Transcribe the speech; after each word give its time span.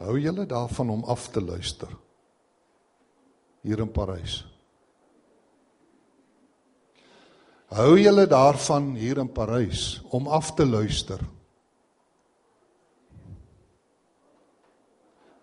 Hou 0.00 0.16
julle 0.16 0.46
daarvan 0.48 0.90
om 0.90 1.02
af 1.04 1.28
te 1.28 1.42
luister? 1.44 1.90
Hier 3.60 3.82
in 3.84 3.90
Parys. 3.92 4.38
Hou 7.68 7.98
julle 8.00 8.24
daarvan 8.26 8.94
hier 8.96 9.20
in 9.20 9.28
Parys 9.32 10.00
om 10.10 10.26
af 10.26 10.54
te 10.56 10.64
luister? 10.66 11.20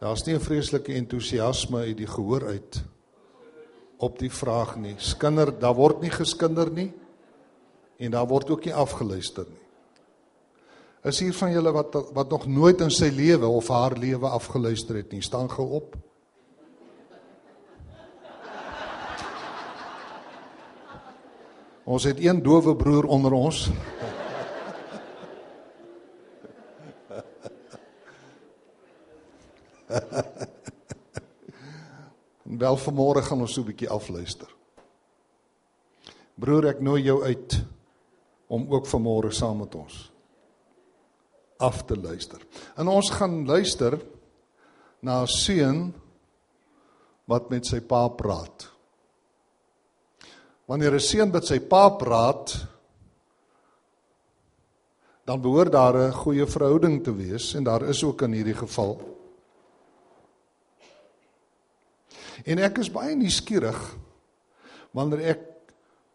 Daar's 0.02 0.26
nie 0.26 0.36
'n 0.36 0.42
vreeslike 0.42 0.94
entoesiasme 0.94 1.80
uit 1.80 1.98
die 1.98 2.08
gehoor 2.08 2.46
uit 2.46 2.84
op 3.98 4.20
die 4.20 4.32
vraag 4.32 4.76
nie. 4.76 4.96
Skinder, 4.98 5.60
daar 5.60 5.76
word 5.76 6.02
nie 6.02 6.12
geskinder 6.12 6.72
nie 6.72 6.94
en 7.98 8.12
daar 8.12 8.28
word 8.28 8.50
ook 8.50 8.66
nie 8.66 8.74
afgeluister 8.74 9.46
nie. 9.50 9.67
Is 11.06 11.20
hier 11.22 11.34
van 11.34 11.52
julle 11.52 11.72
wat 11.72 11.94
wat 12.14 12.30
nog 12.30 12.48
nooit 12.50 12.82
in 12.82 12.92
sy 12.92 13.10
lewe 13.14 13.48
of 13.48 13.68
haar 13.68 13.94
lewe 13.98 14.28
afgeluister 14.28 14.96
het 14.96 15.12
nie, 15.14 15.22
staan 15.22 15.50
gou 15.52 15.70
op. 15.78 15.96
Ons 21.88 22.04
het 22.04 22.20
een 22.20 22.44
dowe 22.44 22.76
broer 22.76 23.06
onder 23.06 23.32
ons. 23.32 23.70
Wel 32.58 32.78
vanmôre 32.78 33.22
gaan 33.22 33.42
ons 33.42 33.54
so 33.54 33.62
'n 33.62 33.66
bietjie 33.66 33.90
afluister. 33.90 34.48
Broer, 36.36 36.68
ek 36.68 36.82
nooi 36.82 37.02
jou 37.04 37.24
uit 37.24 37.64
om 38.48 38.68
ook 38.70 38.88
vanmôre 38.88 39.32
saam 39.32 39.58
met 39.58 39.76
ons 39.76 40.17
af 41.58 41.84
te 41.86 41.98
luister. 41.98 42.42
En 42.76 42.88
ons 42.88 43.10
gaan 43.10 43.46
luister 43.46 44.00
na 45.00 45.22
'n 45.22 45.28
seun 45.28 45.94
wat 47.26 47.50
met 47.50 47.66
sy 47.66 47.80
pa 47.80 48.08
praat. 48.08 48.72
Wanneer 50.66 50.94
'n 50.94 51.00
seun 51.00 51.32
met 51.32 51.46
sy 51.46 51.60
pa 51.60 51.90
praat, 51.90 52.68
dan 55.26 55.42
behoort 55.42 55.72
daar 55.72 55.96
'n 55.96 56.14
goeie 56.14 56.46
verhouding 56.46 57.04
te 57.04 57.16
wees 57.16 57.54
en 57.54 57.64
daar 57.64 57.84
is 57.84 58.04
ook 58.04 58.22
in 58.22 58.32
hierdie 58.32 58.58
geval 58.58 59.18
En 62.46 62.62
ek 62.62 62.82
is 62.84 62.92
baie 62.94 63.16
nuuskierig 63.18 63.78
wanneer 64.96 65.34
ek 65.34 65.42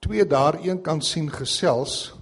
twee 0.03 0.25
daar 0.27 0.59
een 0.63 0.81
kan 0.83 1.03
sien 1.05 1.29
gesels 1.31 2.15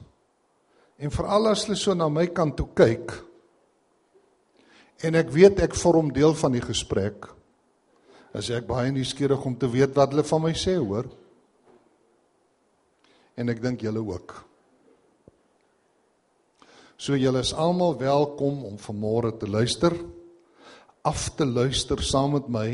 en 1.00 1.12
veral 1.14 1.50
as 1.50 1.64
hulle 1.66 1.78
so 1.80 1.96
na 1.96 2.08
my 2.12 2.26
kant 2.36 2.56
toe 2.58 2.68
kyk 2.76 3.14
en 5.08 5.16
ek 5.20 5.32
weet 5.32 5.62
ek 5.64 5.78
vorm 5.80 6.12
deel 6.12 6.36
van 6.42 6.56
die 6.56 6.64
gesprek 6.64 7.30
as 8.36 8.50
ek 8.54 8.68
baie 8.68 8.92
nuuskierig 8.94 9.46
om 9.46 9.56
te 9.58 9.70
weet 9.70 9.96
wat 9.96 10.12
hulle 10.12 10.26
van 10.28 10.44
my 10.44 10.54
sê 10.54 10.76
hoor 10.76 11.08
en 13.40 13.52
ek 13.52 13.64
dink 13.64 13.82
julle 13.86 14.04
ook 14.04 14.36
so 17.00 17.16
julle 17.16 17.40
is 17.40 17.56
almal 17.56 17.96
welkom 17.98 18.64
om 18.68 18.80
vanmôre 18.80 19.32
te 19.40 19.48
luister 19.48 19.96
af 21.04 21.30
te 21.36 21.48
luister 21.48 22.02
saam 22.04 22.36
met 22.36 22.48
my 22.48 22.70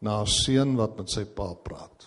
na 0.00 0.22
'n 0.22 0.26
seun 0.26 0.76
wat 0.76 0.96
met 0.96 1.10
sy 1.10 1.24
pa 1.24 1.54
praat. 1.54 1.97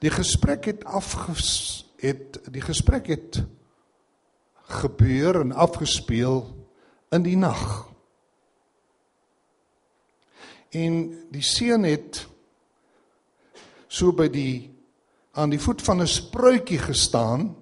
Die 0.00 0.10
gesprek 0.10 0.64
het 0.64 0.84
afges 0.84 1.84
het 2.00 2.38
die 2.48 2.62
gesprek 2.64 3.10
het 3.12 3.42
gebeur 4.80 5.40
en 5.40 5.52
afgespeel 5.52 6.46
in 7.12 7.22
die 7.22 7.36
nag. 7.36 7.90
En 10.72 10.94
die 11.28 11.44
seun 11.44 11.84
het 11.84 12.22
so 13.90 14.14
by 14.16 14.30
die 14.32 14.70
aan 15.36 15.52
die 15.52 15.60
voet 15.60 15.82
van 15.82 16.00
'n 16.00 16.08
spruitjie 16.08 16.78
gestaan 16.78 17.56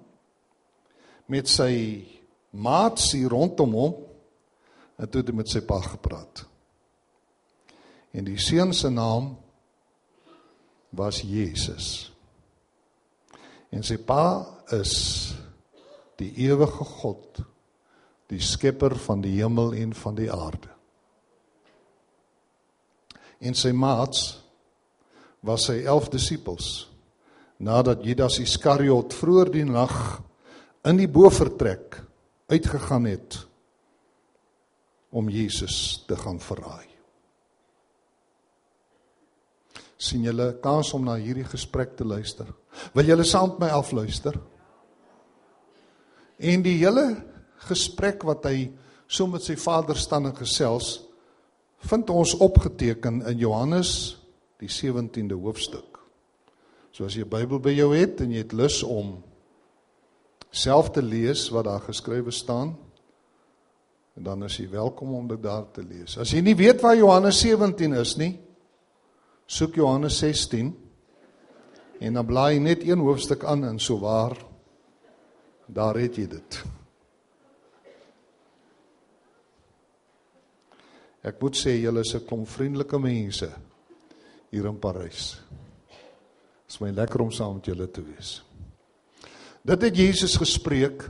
met 1.25 1.49
sy 1.49 2.05
maats 2.49 3.11
hier 3.11 3.29
rondom 3.29 3.73
hom 3.73 3.95
en 4.97 5.09
toe 5.09 5.21
het 5.21 5.29
hy 5.29 5.35
met 5.35 5.49
sy 5.49 5.61
pa 5.61 5.81
gepraat. 5.81 6.45
En 8.11 8.23
die 8.23 8.37
seun 8.37 8.73
se 8.73 8.89
naam 8.89 9.37
was 10.89 11.21
Jesus. 11.21 12.11
En 13.69 13.85
sy 13.85 13.99
pa 14.01 14.45
is 14.75 14.93
die 16.19 16.31
ewige 16.47 16.85
God, 16.99 17.41
die 18.29 18.41
skepper 18.41 18.95
van 19.05 19.21
die 19.23 19.37
hemel 19.37 19.73
en 19.77 19.93
van 19.97 20.17
die 20.17 20.29
aarde. 20.33 20.71
En 23.39 23.55
sy 23.55 23.71
maats 23.71 24.41
was 25.45 25.69
sy 25.69 25.79
11 25.85 26.09
disippels 26.17 26.69
nadat 27.63 28.03
Judas 28.07 28.39
Iskariot 28.39 29.15
vroeër 29.15 29.51
die 29.51 29.65
nag 29.67 29.95
in 30.87 30.99
die 30.99 31.09
bofortrek 31.11 31.99
uitgegaan 32.51 33.07
het 33.09 33.39
om 35.11 35.29
Jesus 35.31 36.03
te 36.07 36.15
gaan 36.19 36.39
verraai. 36.39 36.88
Sien 39.99 40.23
julle 40.23 40.53
kans 40.63 40.93
om 40.95 41.03
na 41.03 41.17
hierdie 41.19 41.47
gesprek 41.47 41.97
te 41.99 42.07
luister. 42.07 42.47
Wil 42.95 43.11
julle 43.11 43.25
saam 43.27 43.51
met 43.51 43.65
my 43.65 43.71
afluister? 43.75 44.37
En 46.39 46.63
die 46.63 46.77
hele 46.79 47.03
gesprek 47.67 48.23
wat 48.23 48.47
hy 48.47 48.69
so 49.11 49.27
met 49.27 49.43
sy 49.43 49.57
vader 49.59 49.97
staan 49.99 50.29
en 50.29 50.37
gesels, 50.37 51.01
vind 51.89 52.11
ons 52.13 52.37
opgeteken 52.39 53.21
in 53.27 53.39
Johannes 53.43 53.91
die 54.59 54.71
17de 54.71 55.35
hoofstuk. 55.39 55.99
So 56.91 57.05
as 57.05 57.15
jy 57.15 57.23
'n 57.23 57.29
Bybel 57.29 57.59
by 57.59 57.71
jou 57.71 57.95
het 57.95 58.21
en 58.21 58.31
jy 58.31 58.43
het 58.43 58.53
lus 58.53 58.83
om 58.83 59.23
self 60.51 60.91
te 60.91 61.01
lees 61.01 61.49
wat 61.49 61.65
daar 61.65 61.81
geskrywe 61.81 62.31
staan, 62.31 62.77
en 64.15 64.23
dan 64.23 64.43
is 64.43 64.57
jy 64.57 64.69
welkom 64.69 65.13
om 65.13 65.27
dit 65.27 65.41
daar 65.41 65.71
te 65.71 65.81
lees. 65.81 66.17
As 66.17 66.31
jy 66.31 66.41
nie 66.41 66.55
weet 66.55 66.81
waar 66.81 66.95
Johannes 66.95 67.39
17 67.39 67.93
is 67.93 68.17
nie, 68.17 68.39
soek 69.49 69.79
Johannes 69.79 70.19
16 70.21 70.69
en 71.99 72.13
dan 72.13 72.25
blaai 72.25 72.59
net 72.61 72.83
een 72.85 73.01
hoofstuk 73.01 73.43
aan 73.43 73.63
en 73.65 73.79
so 73.79 73.97
waar 73.99 74.37
daar 75.65 75.97
het 75.97 76.17
jy 76.17 76.27
dit. 76.29 76.57
Ek 81.25 81.41
moet 81.41 81.57
sê 81.57 81.75
julle 81.81 82.05
is 82.05 82.13
'n 82.15 82.25
klomp 82.25 82.47
vriendelike 82.47 82.99
mense 82.99 83.49
hier 84.49 84.65
in 84.65 84.79
Parys. 84.79 85.41
Dit 85.89 86.69
is 86.69 86.79
my 86.81 86.89
lekker 86.89 87.21
om 87.21 87.31
saam 87.31 87.55
met 87.55 87.65
julle 87.65 87.91
te 87.91 88.01
wees. 88.01 88.43
Dit 89.61 89.81
het 89.81 89.95
Jesus 89.95 90.37
gespreek 90.37 91.09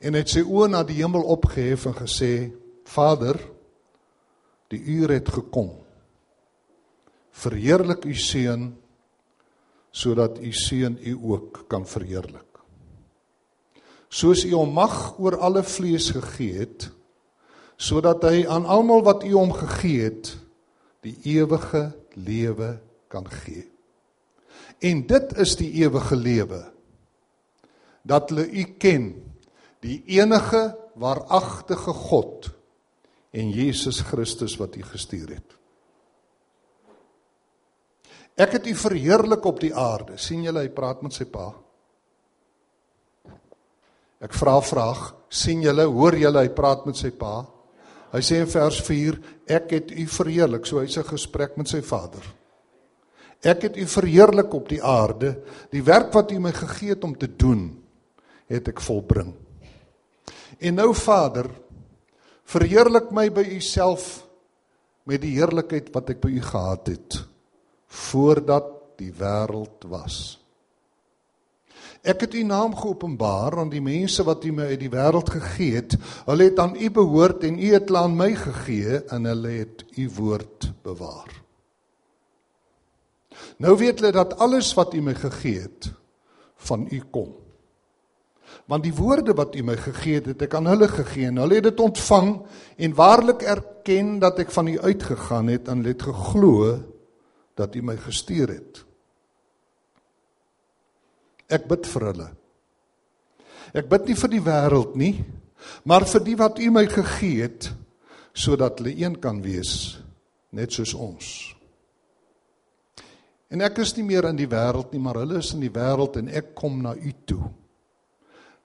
en 0.00 0.14
het 0.14 0.28
sy 0.28 0.42
oë 0.42 0.68
na 0.68 0.82
die 0.82 1.02
hemel 1.02 1.22
opgehef 1.22 1.86
en 1.86 1.94
gesê: 1.94 2.52
Vader, 2.84 3.38
die 4.68 4.82
uur 4.82 5.10
het 5.10 5.28
gekom 5.28 5.89
verheerlik 7.40 8.04
u 8.04 8.14
seun 8.14 8.70
sodat 9.90 10.38
u 10.38 10.52
seun 10.52 10.98
u 11.02 11.16
ook 11.22 11.64
kan 11.68 11.86
verheerlik. 11.86 12.46
Soos 14.08 14.44
u 14.44 14.52
hom 14.54 14.72
mag 14.74 15.18
oor 15.18 15.38
alle 15.38 15.62
vlees 15.66 16.10
gegee 16.14 16.62
het 16.62 16.90
sodat 17.80 18.26
hy 18.28 18.44
aan 18.44 18.66
almal 18.68 19.02
wat 19.06 19.24
u 19.24 19.32
hom 19.32 19.52
gegee 19.56 20.04
het 20.04 20.34
die 21.06 21.16
ewige 21.38 21.88
lewe 22.12 22.74
kan 23.08 23.24
gee. 23.24 23.64
En 24.84 25.06
dit 25.08 25.32
is 25.40 25.56
die 25.56 25.70
ewige 25.80 26.16
lewe 26.16 26.60
dat 28.04 28.30
hulle 28.30 28.46
u 28.48 28.64
ken 28.80 29.12
die 29.84 30.02
enige 30.20 30.74
waaragtige 31.00 31.92
God 31.96 32.50
en 33.32 33.50
Jesus 33.54 34.00
Christus 34.10 34.58
wat 34.60 34.76
u 34.76 34.84
gestuur 34.84 35.28
het. 35.38 35.59
Ek 38.36 38.56
het 38.58 38.66
u 38.66 38.74
verheerlik 38.74 39.44
op 39.44 39.60
die 39.60 39.74
aarde. 39.74 40.18
sien 40.18 40.42
julle 40.42 40.60
hy 40.60 40.68
praat 40.68 41.02
met 41.02 41.12
sy 41.12 41.24
pa. 41.24 41.52
Ek 44.20 44.34
vra 44.36 44.60
vraag, 44.60 45.14
sien 45.28 45.62
julle, 45.62 45.86
hoor 45.88 46.16
julle 46.16 46.42
hy 46.44 46.48
praat 46.52 46.84
met 46.86 46.96
sy 46.96 47.10
pa? 47.10 47.46
Hy 48.12 48.20
sê 48.20 48.40
in 48.42 48.50
vers 48.50 48.80
4, 48.84 49.16
ek 49.46 49.70
het 49.70 49.90
u 49.90 50.06
verheerlik, 50.06 50.66
so 50.66 50.80
hy's 50.80 50.98
'n 50.98 51.04
gesprek 51.04 51.56
met 51.56 51.68
sy 51.68 51.80
vader. 51.80 52.22
Ek 53.42 53.62
het 53.62 53.76
u 53.76 53.86
verheerlik 53.86 54.52
op 54.54 54.68
die 54.68 54.82
aarde. 54.82 55.42
Die 55.70 55.82
werk 55.82 56.12
wat 56.12 56.30
u 56.32 56.38
my 56.38 56.52
gegee 56.52 56.90
het 56.90 57.04
om 57.04 57.16
te 57.16 57.36
doen, 57.36 57.82
het 58.46 58.68
ek 58.68 58.80
volbring. 58.80 59.34
En 60.58 60.74
nou 60.74 60.94
Vader, 60.94 61.48
verheerlik 62.44 63.10
my 63.10 63.30
by 63.30 63.40
u 63.40 63.60
self 63.60 64.26
met 65.04 65.20
die 65.20 65.38
heerlikheid 65.38 65.88
wat 65.94 66.10
ek 66.10 66.20
by 66.20 66.28
u 66.28 66.40
gehad 66.40 66.86
het 66.86 67.29
voordat 67.90 68.68
die 69.00 69.12
wêreld 69.18 69.88
was. 69.90 70.38
Ek 72.00 72.22
het 72.24 72.34
u 72.34 72.42
naam 72.48 72.72
geopenbaar 72.76 73.58
aan 73.60 73.68
die 73.72 73.82
mense 73.84 74.24
wat 74.24 74.44
u 74.44 74.52
my 74.56 74.70
uit 74.72 74.80
die 74.80 74.92
wêreld 74.92 75.28
gegee 75.34 75.74
het. 75.82 75.96
Hulle 76.24 76.48
het 76.48 76.58
aan 76.62 76.76
u 76.78 76.88
behoort 76.90 77.44
en 77.44 77.58
u 77.60 77.72
het 77.74 77.92
aan 77.92 78.16
my 78.16 78.30
gegee 78.34 79.02
en 79.12 79.28
hulle 79.28 79.52
het 79.58 79.84
u 80.00 80.08
woord 80.16 80.70
bewaar. 80.82 81.34
Nou 83.60 83.76
weet 83.76 84.00
hulle 84.00 84.12
dat 84.16 84.38
alles 84.38 84.72
wat 84.74 84.94
u 84.94 85.02
my 85.04 85.14
gegee 85.14 85.60
het 85.60 85.92
van 86.56 86.86
u 86.90 87.02
kom. 87.10 87.34
Want 88.64 88.82
die 88.82 88.94
woorde 88.94 89.34
wat 89.36 89.54
u 89.54 89.62
my 89.62 89.76
gegee 89.76 90.20
het, 90.20 90.26
het 90.32 90.42
ek 90.46 90.54
aan 90.56 90.70
hulle 90.70 90.88
gegee 90.88 91.28
en 91.28 91.40
hulle 91.42 91.58
het 91.58 91.68
dit 91.68 91.80
ontvang 91.80 92.32
en 92.76 92.94
waarlik 92.94 93.42
erken 93.42 94.18
dat 94.22 94.40
ek 94.40 94.50
van 94.54 94.72
u 94.72 94.78
uitgegaan 94.80 95.52
het 95.52 95.68
en 95.68 95.84
het 95.84 96.02
geglo 96.02 96.78
dat 97.58 97.74
u 97.74 97.82
my 97.82 97.96
gestuur 98.00 98.54
het. 98.54 98.84
Ek 101.50 101.66
bid 101.70 101.86
vir 101.90 102.06
hulle. 102.12 102.28
Ek 103.74 103.86
bid 103.90 104.10
nie 104.10 104.18
vir 104.18 104.32
die 104.32 104.42
wêreld 104.42 104.96
nie, 104.98 105.14
maar 105.84 106.06
vir 106.08 106.24
die 106.26 106.36
wat 106.38 106.58
U 106.58 106.70
my 106.74 106.86
gegee 106.90 107.44
het 107.44 107.70
sodat 108.30 108.78
hulle 108.78 108.94
een 108.94 109.16
kan 109.20 109.40
wees 109.42 109.98
net 110.54 110.72
soos 110.74 110.94
ons. 110.94 111.26
En 113.50 113.62
ek 113.66 113.80
is 113.82 113.92
nie 113.96 114.06
meer 114.06 114.28
in 114.30 114.38
die 114.38 114.48
wêreld 114.50 114.94
nie, 114.94 115.02
maar 115.02 115.18
hulle 115.22 115.40
is 115.42 115.50
in 115.56 115.64
die 115.64 115.72
wêreld 115.74 116.16
en 116.20 116.30
ek 116.30 116.54
kom 116.58 116.78
na 116.84 116.94
U 116.94 117.12
toe. 117.26 117.42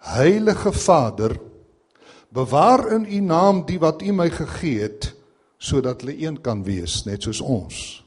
Heilige 0.06 0.72
Vader, 0.78 1.34
bewaar 2.30 2.92
in 2.94 3.10
U 3.10 3.22
naam 3.26 3.64
die 3.66 3.82
wat 3.82 4.06
U 4.06 4.14
my 4.14 4.30
gegee 4.30 4.86
het 4.86 5.12
sodat 5.58 6.04
hulle 6.04 6.14
een 6.22 6.38
kan 6.46 6.62
wees 6.66 7.02
net 7.10 7.26
soos 7.26 7.42
ons. 7.42 8.05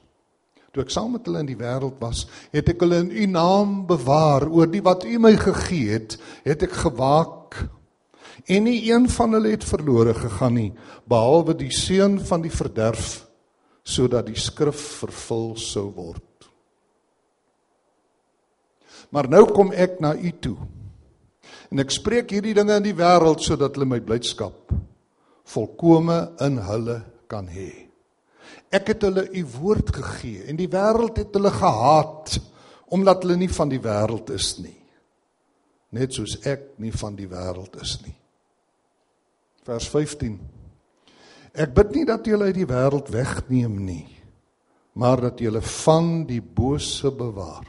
Toe 0.79 0.85
ek 0.87 0.93
saam 0.95 1.17
met 1.17 1.25
hulle 1.27 1.41
in 1.43 1.49
die 1.49 1.59
wêreld 1.59 1.97
was, 1.99 2.21
het 2.55 2.69
ek 2.71 2.85
hulle 2.85 3.01
in 3.03 3.09
u 3.11 3.25
naam 3.33 3.71
bewaar. 3.89 4.45
Oor 4.47 4.69
die 4.71 4.83
wat 4.87 5.03
u 5.03 5.17
my 5.19 5.33
gegee 5.35 5.97
het, 5.97 6.15
het 6.45 6.63
ek 6.69 6.77
gewaak. 6.85 7.57
En 8.47 8.63
nie 8.69 8.77
een 8.87 9.09
van 9.11 9.35
hulle 9.35 9.57
het 9.57 9.67
verlore 9.67 10.15
gegaan 10.15 10.55
nie, 10.55 10.69
behalwe 11.11 11.57
die 11.59 11.73
seun 11.75 12.21
van 12.23 12.47
die 12.47 12.53
verderf, 12.55 13.25
sodat 13.83 14.31
die 14.31 14.39
skrif 14.39 14.79
vervul 15.01 15.51
sou 15.59 15.89
word. 15.97 16.47
Maar 19.11 19.27
nou 19.35 19.49
kom 19.51 19.75
ek 19.75 19.99
na 19.99 20.15
u 20.15 20.31
toe. 20.39 20.57
En 21.75 21.83
ek 21.83 21.91
spreek 21.99 22.31
hierdie 22.39 22.55
dinge 22.55 22.79
in 22.79 22.87
die 22.87 22.95
wêreld 22.95 23.43
sodat 23.43 23.75
hulle 23.75 23.97
my 23.97 23.99
blydskap 23.99 24.71
volkome 25.49 26.23
in 26.47 26.63
hulle 26.71 27.01
kan 27.27 27.51
hê. 27.51 27.88
Ek 28.69 28.93
het 28.93 29.05
hulle 29.07 29.25
u 29.33 29.45
woord 29.59 29.95
gegee 29.97 30.45
en 30.51 30.59
die 30.59 30.69
wêreld 30.69 31.17
het 31.17 31.33
hulle 31.37 31.53
gehaat 31.55 32.37
omdat 32.93 33.25
hulle 33.25 33.37
nie 33.41 33.51
van 33.53 33.69
die 33.69 33.81
wêreld 33.81 34.31
is 34.33 34.55
nie. 34.61 34.77
Net 35.97 36.13
soos 36.17 36.37
ek 36.49 36.75
nie 36.81 36.93
van 36.93 37.17
die 37.17 37.29
wêreld 37.29 37.77
is 37.81 37.97
nie. 38.05 38.15
Vers 39.65 39.89
15. 39.93 40.37
Ek 41.59 41.73
bid 41.77 41.95
nie 41.97 42.05
dat 42.09 42.25
jy 42.25 42.37
hulle 42.37 42.51
uit 42.53 42.61
die 42.61 42.69
wêreld 42.69 43.09
wegneem 43.13 43.79
nie, 43.85 44.07
maar 45.01 45.21
dat 45.29 45.41
jy 45.41 45.49
hulle 45.49 45.65
van 45.65 46.27
die 46.29 46.41
bose 46.41 47.13
bewaar. 47.13 47.67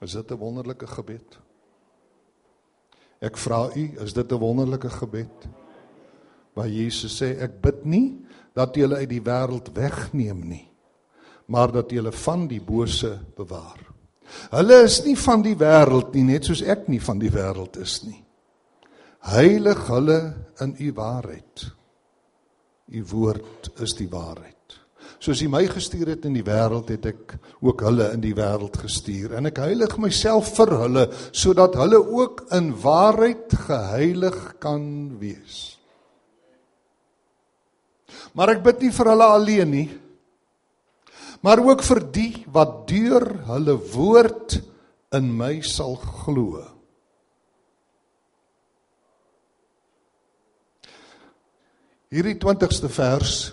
Is 0.00 0.12
dit 0.12 0.30
'n 0.30 0.38
wonderlike 0.38 0.86
gebed? 0.86 1.38
Ek 3.20 3.36
vra 3.36 3.70
u, 3.74 3.84
is 4.02 4.12
dit 4.12 4.32
'n 4.32 4.38
wonderlike 4.38 4.90
gebed? 4.90 5.48
Waar 6.54 6.68
Jesus 6.68 7.22
sê 7.22 7.38
ek 7.40 7.60
bid 7.60 7.84
nie 7.84 8.25
dat 8.56 8.76
jy 8.76 8.86
hulle 8.86 9.02
uit 9.02 9.10
die 9.10 9.24
wêreld 9.24 9.68
wegneem 9.76 10.40
nie, 10.48 10.64
maar 11.52 11.74
dat 11.74 11.92
jy 11.92 12.00
hulle 12.00 12.14
van 12.16 12.46
die 12.50 12.62
bose 12.64 13.12
bewaar. 13.36 13.82
Hulle 14.50 14.82
is 14.86 15.02
nie 15.04 15.16
van 15.20 15.44
die 15.44 15.54
wêreld 15.58 16.16
nie, 16.16 16.24
net 16.32 16.48
soos 16.48 16.64
ek 16.64 16.88
nie 16.90 17.00
van 17.02 17.20
die 17.22 17.30
wêreld 17.30 17.76
is 17.82 18.00
nie. 18.06 18.22
Heilig 19.26 19.86
hulle 19.90 20.18
in 20.62 20.74
u 20.80 20.92
waarheid. 20.94 21.66
U 22.86 23.00
woord 23.10 23.70
is 23.82 23.96
die 23.98 24.08
waarheid. 24.10 24.52
Soos 25.22 25.40
U 25.42 25.48
my 25.50 25.64
gestuur 25.70 26.12
het 26.12 26.26
in 26.28 26.36
die 26.36 26.44
wêreld, 26.44 26.90
het 26.92 27.06
ek 27.08 27.36
ook 27.64 27.82
hulle 27.86 28.10
in 28.14 28.20
die 28.22 28.34
wêreld 28.36 28.76
gestuur 28.78 29.36
en 29.38 29.48
ek 29.50 29.62
heilig 29.62 29.96
myself 30.02 30.52
vir 30.58 30.74
hulle 30.82 31.06
sodat 31.30 31.78
hulle 31.80 31.98
ook 32.02 32.44
in 32.56 32.72
waarheid 32.82 33.56
geheilig 33.66 34.38
kan 34.62 34.84
wees. 35.22 35.75
Maar 38.36 38.52
ek 38.52 38.64
bid 38.66 38.84
nie 38.84 38.92
vir 38.92 39.08
hulle 39.14 39.28
alleen 39.32 39.70
nie. 39.72 39.86
Maar 41.40 41.62
ook 41.64 41.84
vir 41.86 42.00
die 42.12 42.32
wat 42.52 42.82
deur 42.90 43.24
hulle 43.48 43.76
woord 43.94 44.58
in 45.16 45.30
my 45.32 45.54
sal 45.64 45.96
glo. 45.96 46.60
Hierdie 52.12 52.36
20ste 52.38 52.88
vers 52.92 53.52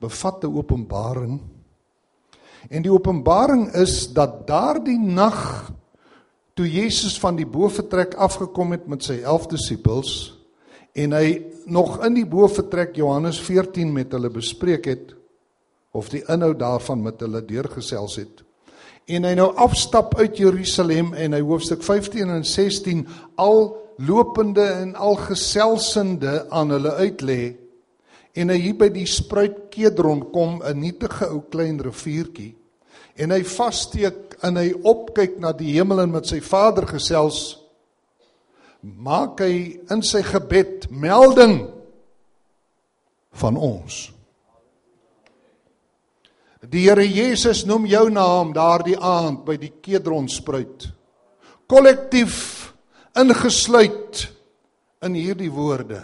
bevat 0.00 0.44
'n 0.44 0.54
openbaring. 0.54 1.40
En 2.70 2.82
die 2.82 2.92
openbaring 2.92 3.74
is 3.74 4.12
dat 4.12 4.46
daardie 4.46 4.98
nag 4.98 5.70
toe 6.54 6.66
Jesus 6.70 7.18
van 7.18 7.36
die 7.36 7.46
boefretrek 7.46 8.14
afgekom 8.14 8.70
het 8.70 8.86
met 8.86 9.02
sy 9.02 9.22
11 9.22 9.46
disippels 9.46 10.41
en 10.92 11.12
hy 11.16 11.42
nog 11.72 12.00
in 12.04 12.16
die 12.18 12.26
boefretrek 12.28 12.96
Johannes 12.96 13.40
14 13.40 13.92
met 13.92 14.12
hulle 14.12 14.30
bespreek 14.32 14.88
het 14.90 15.14
of 15.92 16.08
die 16.12 16.22
inhoud 16.32 16.58
daarvan 16.60 17.02
met 17.04 17.20
hulle 17.20 17.42
deurgesels 17.44 18.16
het. 18.20 18.42
En 19.08 19.26
hy 19.26 19.32
nou 19.36 19.50
afstap 19.60 20.14
uit 20.20 20.38
Jerusalem 20.40 21.12
en 21.18 21.34
hy 21.36 21.40
hoofstuk 21.44 21.82
15 21.84 22.30
en 22.32 22.44
16 22.44 23.06
al 23.40 23.72
lopende 23.98 24.64
en 24.64 24.94
al 24.94 25.18
geselsende 25.28 26.46
aan 26.50 26.72
hulle 26.72 26.94
uitlê 27.00 27.40
en 28.32 28.48
hy 28.48 28.58
hier 28.62 28.76
by 28.80 28.88
die 28.92 29.06
spruit 29.08 29.68
Kedron 29.72 30.24
kom 30.32 30.62
'n 30.64 30.80
nietige 30.80 31.28
ou 31.28 31.42
klein 31.50 31.80
riviertjie 31.80 32.54
en 33.16 33.30
hy 33.30 33.42
vassteek 33.44 34.38
en 34.42 34.56
hy 34.56 34.72
opkyk 34.72 35.38
na 35.38 35.52
die 35.52 35.76
hemel 35.76 36.00
en 36.00 36.10
met 36.10 36.26
sy 36.26 36.40
Vader 36.40 36.86
gesels 36.86 37.61
maak 38.82 39.40
hy 39.44 39.78
in 39.94 40.02
sy 40.02 40.24
gebed 40.26 40.88
melding 40.90 41.60
van 43.38 43.56
ons. 43.56 44.08
Die 46.62 46.86
Here 46.86 47.04
Jesus 47.06 47.64
noem 47.66 47.86
jou 47.90 48.06
naam 48.10 48.52
daardie 48.54 48.98
aand 48.98 49.42
by 49.46 49.56
die 49.58 49.72
Kedron 49.82 50.28
spruit. 50.30 50.86
Kollektief 51.70 52.72
ingesluit 53.18 54.26
in 55.02 55.16
hierdie 55.18 55.50
woorde. 55.52 56.02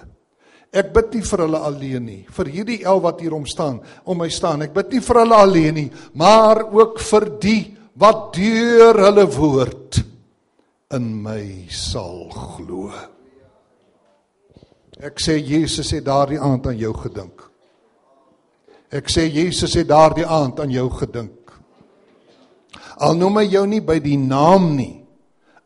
Ek 0.74 0.90
bid 0.92 1.14
nie 1.16 1.24
vir 1.24 1.42
hulle 1.46 1.60
alleen 1.64 2.04
nie, 2.04 2.22
vir 2.28 2.50
hierdie 2.52 2.82
el 2.86 3.00
wat 3.00 3.22
hier 3.24 3.32
om 3.32 3.46
staan, 3.48 3.78
om 4.04 4.18
my 4.20 4.28
staan. 4.30 4.66
Ek 4.66 4.74
bid 4.76 4.92
nie 4.92 5.02
vir 5.04 5.22
hulle 5.22 5.38
alleen 5.38 5.78
nie, 5.78 5.88
maar 6.12 6.60
ook 6.66 7.00
vir 7.00 7.28
die 7.40 7.62
wat 7.98 8.36
deur 8.36 9.00
hulle 9.06 9.24
woord 9.32 10.02
in 10.94 11.22
my 11.22 11.68
sal 11.68 12.30
glo. 12.32 12.88
Ek 14.98 15.20
sê 15.20 15.36
Jesus 15.36 15.92
het 15.92 16.06
daardie 16.06 16.40
aand 16.40 16.70
aan 16.70 16.78
jou 16.80 16.94
gedink. 16.96 17.44
Ek 18.88 19.10
sê 19.12 19.26
Jesus 19.28 19.76
het 19.76 19.90
daardie 19.90 20.26
aand 20.26 20.62
aan 20.64 20.72
jou 20.72 20.86
gedink. 20.96 21.52
Al 23.04 23.18
noem 23.20 23.42
hy 23.42 23.44
jou 23.52 23.66
nie 23.68 23.82
by 23.84 23.98
die 24.02 24.16
naam 24.18 24.72
nie, 24.78 24.96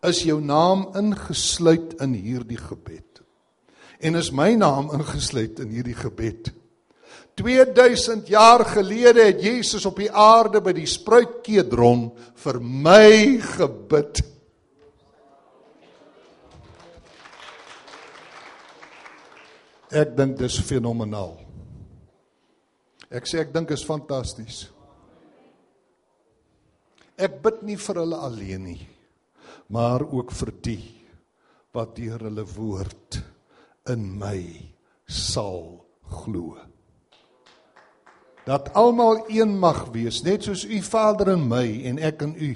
is 0.02 0.25
jou 0.26 0.41
naam 0.43 0.88
ingesluit 0.99 1.95
in 2.02 2.17
hierdie 2.19 2.59
gebed. 2.59 3.23
En 4.02 4.19
is 4.19 4.33
my 4.35 4.50
naam 4.59 4.91
ingesluit 4.91 5.62
in 5.62 5.71
hierdie 5.71 5.97
gebed. 5.97 6.50
2000 7.38 8.26
jaar 8.29 8.67
gelede 8.69 9.23
het 9.31 9.41
Jesus 9.41 9.87
op 9.88 10.02
die 10.02 10.11
aarde 10.11 10.61
by 10.61 10.75
die 10.76 10.88
spruit 10.91 11.38
Kedron 11.47 12.11
vir 12.43 12.59
my 12.61 13.38
gebid. 13.55 14.21
Ek 19.93 20.15
dink 20.17 20.39
dis 20.41 20.57
fenomenaal. 20.65 21.35
Ek 23.13 23.27
sê 23.29 23.43
ek 23.43 23.51
dink 23.53 23.75
is 23.75 23.85
fantasties. 23.85 24.65
Ek 27.21 27.43
bid 27.45 27.61
nie 27.69 27.77
vir 27.77 28.01
hulle 28.01 28.21
alleen 28.25 28.65
nie, 28.71 28.81
maar 29.69 30.01
ook 30.01 30.33
vir 30.33 30.53
die 30.65 30.85
wat 31.77 31.93
deur 31.99 32.25
hulle 32.25 32.45
woord 32.55 33.19
in 33.93 34.07
my 34.17 34.41
sal 35.05 35.85
glo. 36.23 36.57
Dat 38.49 38.73
almal 38.75 39.27
een 39.29 39.53
mag 39.61 39.85
wees, 39.93 40.23
net 40.25 40.49
soos 40.49 40.65
u 40.65 40.81
Vader 40.83 41.35
in 41.37 41.45
my 41.53 41.67
en 41.93 42.01
ek 42.01 42.25
in 42.27 42.33
u, 42.33 42.51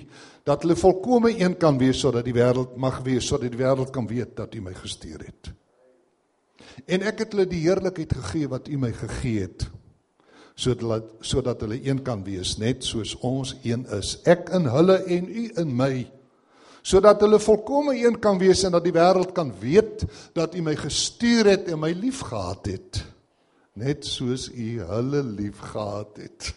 dat 0.49 0.64
hulle 0.64 0.78
volkome 0.78 1.35
een 1.37 1.55
kan 1.61 1.76
wees 1.78 2.00
sodat 2.00 2.25
die 2.26 2.35
wêreld 2.35 2.75
mag 2.81 3.02
wees, 3.05 3.28
sodat 3.28 3.52
die 3.52 3.61
wêreld 3.61 3.93
kan 3.95 4.09
weet 4.09 4.35
dat 4.40 4.57
u 4.57 4.64
my 4.64 4.75
gestuur 4.75 5.28
het. 5.28 5.52
En 6.86 7.02
ek 7.06 7.25
het 7.25 7.34
hulle 7.34 7.48
die 7.50 7.64
heerlikheid 7.64 8.12
gegee 8.18 8.48
wat 8.52 8.68
U 8.68 8.78
my 8.80 8.92
gegee 8.96 9.46
het 9.46 9.68
sodat 10.56 11.10
sodat 11.20 11.60
hulle 11.60 11.76
een 11.84 11.98
kan 12.00 12.22
wees 12.25 12.54
net 12.56 12.84
soos 12.84 13.12
ons 13.20 13.52
een 13.60 13.84
is. 13.92 14.14
Ek 14.25 14.48
in 14.56 14.64
hulle 14.72 15.02
en 15.04 15.28
U 15.28 15.44
in 15.60 15.75
my 15.76 16.06
sodat 16.86 17.20
hulle 17.20 17.40
volkome 17.42 17.96
een 17.98 18.16
kan 18.22 18.38
wees 18.40 18.62
en 18.64 18.76
dat 18.76 18.86
die 18.86 18.94
wêreld 18.94 19.34
kan 19.36 19.52
weet 19.60 20.06
dat 20.38 20.54
U 20.54 20.64
my 20.64 20.76
gestuur 20.80 21.52
het 21.52 21.68
en 21.68 21.82
my 21.82 21.92
liefgehad 21.92 22.72
het 22.72 23.02
net 23.76 24.06
soos 24.08 24.48
U 24.48 24.68
hulle 24.88 25.20
liefgehad 25.22 26.16
het. 26.16 26.54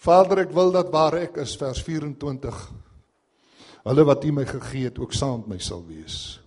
Vader, 0.00 0.46
ek 0.46 0.54
wil 0.56 0.70
dat 0.72 0.88
waar 0.88 1.18
ek 1.18 1.42
is 1.44 1.58
vers 1.60 1.82
24 1.84 2.62
hulle 3.84 4.04
wat 4.08 4.24
U 4.24 4.32
my 4.32 4.48
gegee 4.48 4.88
het 4.88 5.00
ook 5.00 5.12
saam 5.12 5.42
met 5.42 5.58
my 5.58 5.64
sal 5.64 5.84
wees 5.84 6.39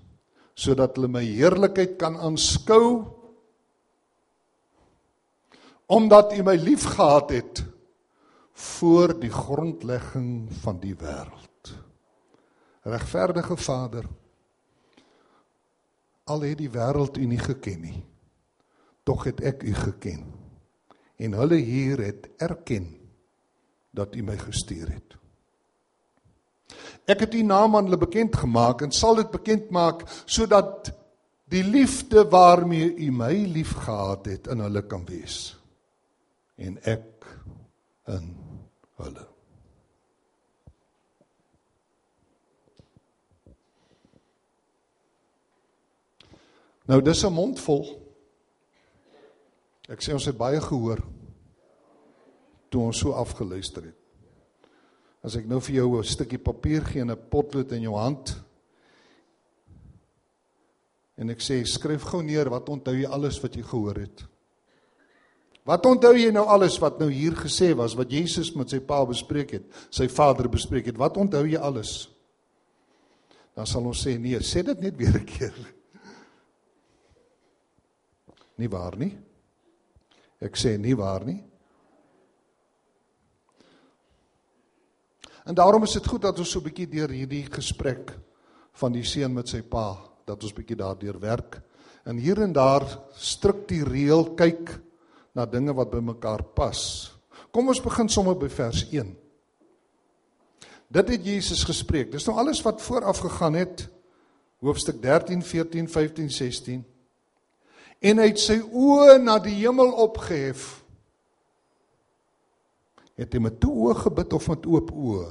sodat 0.54 0.96
hulle 0.98 1.10
my 1.10 1.24
heerlikheid 1.26 1.98
kan 2.02 2.18
aanskou 2.18 3.04
omdat 5.94 6.34
U 6.34 6.44
my 6.44 6.56
liefgehad 6.56 7.30
het 7.30 7.64
voor 8.54 9.20
die 9.20 9.32
grondlegging 9.32 10.48
van 10.64 10.80
die 10.80 10.96
wêreld. 10.96 11.74
Regverdige 12.82 13.58
Vader, 13.58 14.08
al 16.24 16.46
het 16.48 16.58
die 16.58 16.72
wêreld 16.72 17.18
U 17.18 17.26
nie 17.26 17.42
geken 17.42 17.82
nie, 17.82 18.00
tog 19.04 19.28
het 19.28 19.42
ek 19.42 19.64
U 19.64 19.74
geken. 19.74 20.24
En 21.16 21.36
hulle 21.38 21.60
hier 21.62 22.00
het 22.04 22.30
erken 22.38 22.88
dat 23.92 24.16
U 24.16 24.24
my 24.24 24.38
gestuur 24.38 24.90
het. 24.90 25.18
Ek 27.06 27.26
het 27.26 27.34
U 27.36 27.42
naam 27.44 27.76
aan 27.76 27.90
hulle 27.90 28.00
bekend 28.00 28.36
gemaak 28.36 28.82
en 28.86 28.92
sal 28.96 29.20
dit 29.20 29.32
bekend 29.32 29.72
maak 29.76 30.06
sodat 30.26 30.94
die 31.52 31.64
liefde 31.64 32.24
waarmee 32.30 32.94
U 32.96 33.12
my 33.12 33.34
liefgehad 33.58 34.26
het 34.32 34.48
in 34.48 34.64
hulle 34.64 34.86
kan 34.88 35.04
wees 35.10 35.58
en 36.56 36.78
ek 36.88 37.28
in 38.08 38.32
hulle. 39.02 39.28
Nou 46.86 47.02
dis 47.02 47.24
'n 47.24 47.34
mond 47.34 47.60
vol. 47.60 48.00
Ek 49.88 50.02
sê 50.02 50.14
ons 50.14 50.26
het 50.26 50.38
baie 50.38 50.62
gehoor 50.62 51.00
toe 52.70 52.82
ons 52.82 52.98
so 52.98 53.12
afgeluister 53.12 53.84
het. 53.84 54.00
As 55.24 55.38
ek 55.40 55.48
nou 55.48 55.62
vir 55.64 55.76
jou 55.76 56.00
'n 56.00 56.04
stukkie 56.04 56.38
papier 56.38 56.84
gee 56.84 57.02
en 57.02 57.12
'n 57.12 57.30
potlood 57.30 57.72
in 57.72 57.84
jou 57.84 57.96
hand 57.96 58.36
en 61.18 61.30
ek 61.30 61.40
sê 61.40 61.64
skryf 61.66 62.04
gou 62.04 62.22
neer 62.22 62.50
wat 62.50 62.70
onthou 62.70 62.94
jy 62.94 63.06
alles 63.06 63.40
wat 63.42 63.56
jy 63.56 63.62
gehoor 63.62 63.96
het? 63.96 64.26
Wat 65.64 65.86
onthou 65.86 66.14
jy 66.18 66.32
nou 66.32 66.44
alles 66.46 66.76
wat 66.80 67.00
nou 67.00 67.10
hier 67.10 67.32
gesê 67.32 67.74
was 67.76 67.96
wat 67.96 68.12
Jesus 68.12 68.54
met 68.56 68.70
sy 68.70 68.80
pa 68.80 69.06
bespreek 69.06 69.52
het, 69.52 69.64
sy 69.90 70.08
vader 70.08 70.50
bespreek 70.50 70.86
het? 70.86 70.98
Wat 70.98 71.18
onthou 71.18 71.46
jy 71.48 71.58
alles? 71.58 72.10
Dan 73.56 73.66
sal 73.66 73.86
ons 73.86 74.02
sê 74.06 74.18
nee, 74.20 74.40
sê 74.40 74.64
dit 74.64 74.82
net 74.82 74.98
weer 74.98 75.16
'n 75.16 75.26
keer. 75.26 75.54
Nie 78.58 78.68
waar 78.68 78.98
nie? 78.98 79.18
Ek 80.42 80.58
sê 80.58 80.78
nie 80.78 80.96
waar 80.96 81.24
nie. 81.26 81.53
En 85.44 85.56
daarom 85.56 85.84
is 85.84 85.92
dit 85.92 86.08
goed 86.08 86.22
dat 86.22 86.40
ons 86.40 86.52
so 86.52 86.60
'n 86.60 86.64
bietjie 86.64 86.88
deur 86.88 87.10
hierdie 87.10 87.46
gesprek 87.46 88.18
van 88.74 88.92
die 88.92 89.04
seun 89.04 89.34
met 89.34 89.48
sy 89.48 89.62
pa, 89.62 89.98
dat 90.26 90.44
ons 90.44 90.54
bietjie 90.54 90.76
daardeur 90.76 91.20
werk 91.20 91.62
en 92.06 92.18
hier 92.18 92.42
en 92.42 92.54
daar 92.54 92.84
struktureel 93.16 94.34
kyk 94.36 94.80
na 95.34 95.46
dinge 95.46 95.74
wat 95.74 95.92
by 95.92 96.00
mekaar 96.00 96.44
pas. 96.44 97.12
Kom 97.52 97.68
ons 97.68 97.82
begin 97.82 98.10
sommer 98.10 98.36
by 98.36 98.50
vers 98.50 98.84
1. 98.92 99.16
Dit 100.94 101.10
het 101.10 101.26
Jesus 101.26 101.64
gespreek. 101.64 102.12
Dis 102.12 102.26
nou 102.28 102.38
alles 102.38 102.62
wat 102.62 102.82
vooraf 102.82 103.24
gegaan 103.24 103.54
het. 103.54 103.88
Hoofstuk 104.62 105.02
13, 105.02 105.42
14, 105.42 105.90
15, 105.90 106.30
16. 106.30 106.84
En 108.04 108.20
hy 108.20 108.28
het 108.28 108.40
sy 108.40 108.60
oë 108.62 109.18
na 109.24 109.40
die 109.40 109.56
hemel 109.64 109.94
opgehef. 110.04 110.83
Het 113.20 113.34
hy 113.36 113.42
met 113.46 113.60
toe 113.62 113.74
oë 113.88 113.98
gebid 114.08 114.34
of 114.34 114.48
met 114.50 114.66
oop 114.66 114.92
oë? 114.92 115.28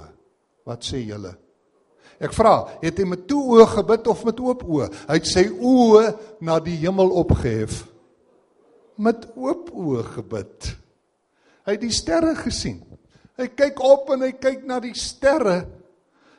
Wat 0.68 0.84
sê 0.86 1.02
julle? 1.02 1.32
Ek 2.22 2.34
vra, 2.36 2.54
het 2.82 3.00
hy 3.00 3.06
met 3.08 3.24
toe 3.26 3.40
oë 3.56 3.66
gebid 3.72 4.06
of 4.10 4.22
met 4.26 4.38
oop 4.42 4.62
oë? 4.62 4.88
Hy 5.08 5.16
het 5.18 5.26
sy 5.26 5.46
oë 5.50 6.04
na 6.44 6.60
die 6.62 6.76
hemel 6.84 7.10
opgehef 7.22 7.82
met 9.02 9.24
oop 9.34 9.72
oë 9.74 10.04
gebid. 10.18 10.68
Hy 11.66 11.76
het 11.76 11.82
die 11.82 11.94
sterre 11.94 12.34
gesien. 12.38 12.82
Hy 13.40 13.48
kyk 13.56 13.80
op 13.82 14.10
en 14.14 14.26
hy 14.26 14.32
kyk 14.36 14.66
na 14.68 14.78
die 14.82 14.94
sterre 14.98 15.64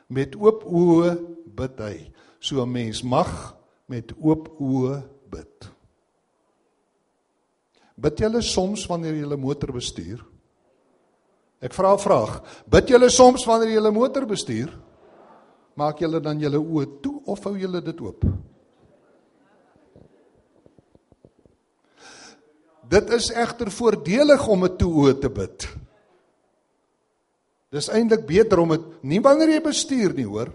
met 0.08 0.36
oop 0.38 0.64
oë 0.64 1.14
bid 1.56 1.80
hy. 1.82 1.96
So 2.40 2.62
'n 2.62 2.72
mens 2.72 3.02
mag 3.02 3.56
met 3.88 4.12
oop 4.20 4.48
oë 4.60 5.02
bid. 5.30 5.68
Bid 7.96 8.20
jy 8.20 8.40
soms 8.40 8.86
wanneer 8.86 9.14
jy 9.14 9.26
'n 9.26 9.40
motor 9.40 9.72
bestuur? 9.72 10.33
Ek 11.64 11.72
vra 11.72 11.94
'n 11.94 11.98
vraag. 11.98 12.42
Bid 12.68 12.90
jy 12.90 13.08
soms 13.08 13.46
wanneer 13.46 13.80
'n 13.80 13.94
motor 13.94 14.26
bestuur? 14.26 14.68
Maak 15.74 16.00
jy 16.00 16.20
dan 16.20 16.38
jou 16.38 16.60
oë 16.60 17.00
toe 17.00 17.22
of 17.24 17.44
hou 17.44 17.56
jy 17.56 17.80
dit 17.80 18.00
oop? 18.00 18.24
Dit 22.88 23.10
is 23.10 23.30
egter 23.30 23.70
voordelig 23.70 24.46
om 24.46 24.64
'n 24.64 24.76
toe 24.76 25.18
te 25.18 25.30
bid. 25.30 25.68
Dis 27.70 27.88
eintlik 27.88 28.26
beter 28.26 28.58
om 28.58 28.68
dit 28.68 29.02
nie 29.02 29.20
wanneer 29.20 29.48
jy 29.48 29.60
bestuur 29.60 30.14
nie, 30.14 30.26
hoor. 30.26 30.52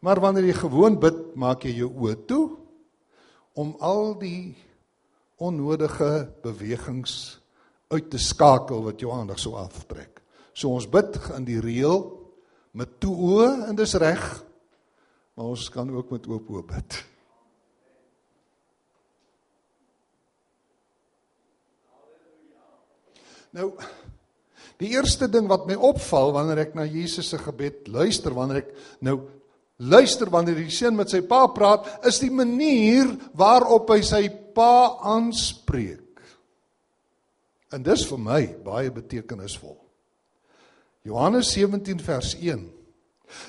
Maar 0.00 0.20
wanneer 0.20 0.44
jy 0.44 0.52
gewoon 0.52 1.00
bid, 1.00 1.34
maak 1.34 1.64
jy 1.64 1.70
jou 1.70 1.90
oë 1.90 2.26
toe 2.26 2.50
om 3.54 3.76
al 3.80 4.18
die 4.18 4.54
onnodige 5.38 6.28
bewegings 6.42 7.41
uit 7.92 8.08
te 8.10 8.18
skakel 8.20 8.82
wat 8.86 9.00
jou 9.00 9.12
aandag 9.12 9.40
sou 9.40 9.54
aftrek. 9.60 10.22
So 10.56 10.72
ons 10.72 10.88
bid 10.88 11.16
in 11.36 11.46
die 11.48 11.60
reël 11.62 12.04
met 12.76 12.98
toe 13.00 13.12
oë 13.12 13.48
en 13.68 13.76
dis 13.76 13.94
reg. 14.00 14.22
Maar 15.36 15.52
ons 15.54 15.68
kan 15.72 15.88
ook 15.92 16.12
met 16.12 16.28
oop 16.28 16.50
oë 16.52 16.64
bid. 16.72 17.00
Nou 23.52 23.68
die 24.80 24.90
eerste 24.96 25.28
ding 25.30 25.46
wat 25.46 25.68
my 25.68 25.76
opval 25.78 26.32
wanneer 26.34 26.64
ek 26.64 26.72
na 26.74 26.82
Jesus 26.88 27.28
se 27.30 27.38
gebed 27.38 27.86
luister, 27.92 28.34
wanneer 28.34 28.64
ek 28.64 28.70
nou 29.04 29.20
luister 29.78 30.30
wanneer 30.32 30.56
die 30.58 30.72
seun 30.74 30.96
met 30.98 31.12
sy 31.12 31.20
pa 31.26 31.44
praat, 31.54 31.86
is 32.08 32.18
die 32.22 32.32
manier 32.34 33.12
waarop 33.38 33.92
hy 33.94 34.00
sy 34.06 34.24
pa 34.56 34.98
aanspreek. 35.12 36.01
En 37.72 37.82
dis 37.82 38.04
vir 38.08 38.20
my 38.20 38.40
baie 38.64 38.92
betekenisvol. 38.92 39.78
Johannes 41.08 41.50
17 41.56 42.02
vers 42.04 42.34
1. 42.36 42.66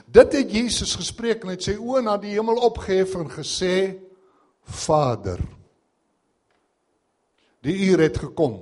Dit 0.08 0.38
het 0.38 0.54
Jesus 0.54 0.96
gespreek 0.96 1.44
en 1.44 1.52
hy 1.52 1.58
het 1.58 1.68
sy 1.68 1.76
oë 1.76 2.06
na 2.06 2.16
die 2.22 2.32
hemel 2.38 2.62
opgehef 2.64 3.18
en 3.20 3.28
gesê: 3.30 4.00
Vader, 4.64 5.42
die 7.64 7.76
uur 7.90 8.06
het 8.06 8.22
gekom 8.24 8.62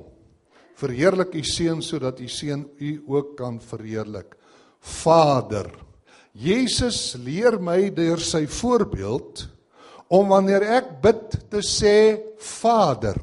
verheerlik 0.81 1.35
u 1.37 1.43
seun 1.45 1.81
sodat 1.85 2.19
u 2.19 2.27
seun 2.27 2.65
u 2.81 2.91
ook 3.13 3.35
kan 3.37 3.59
verheerlik. 3.61 4.33
Vader, 4.81 5.69
Jesus 6.33 7.13
leer 7.21 7.59
my 7.61 7.91
deur 7.93 8.21
sy 8.23 8.47
voorbeeld 8.49 9.45
om 10.09 10.31
wanneer 10.33 10.65
ek 10.81 10.95
bid 11.03 11.37
te 11.53 11.61
sê 11.61 11.97
Vader. 12.41 13.19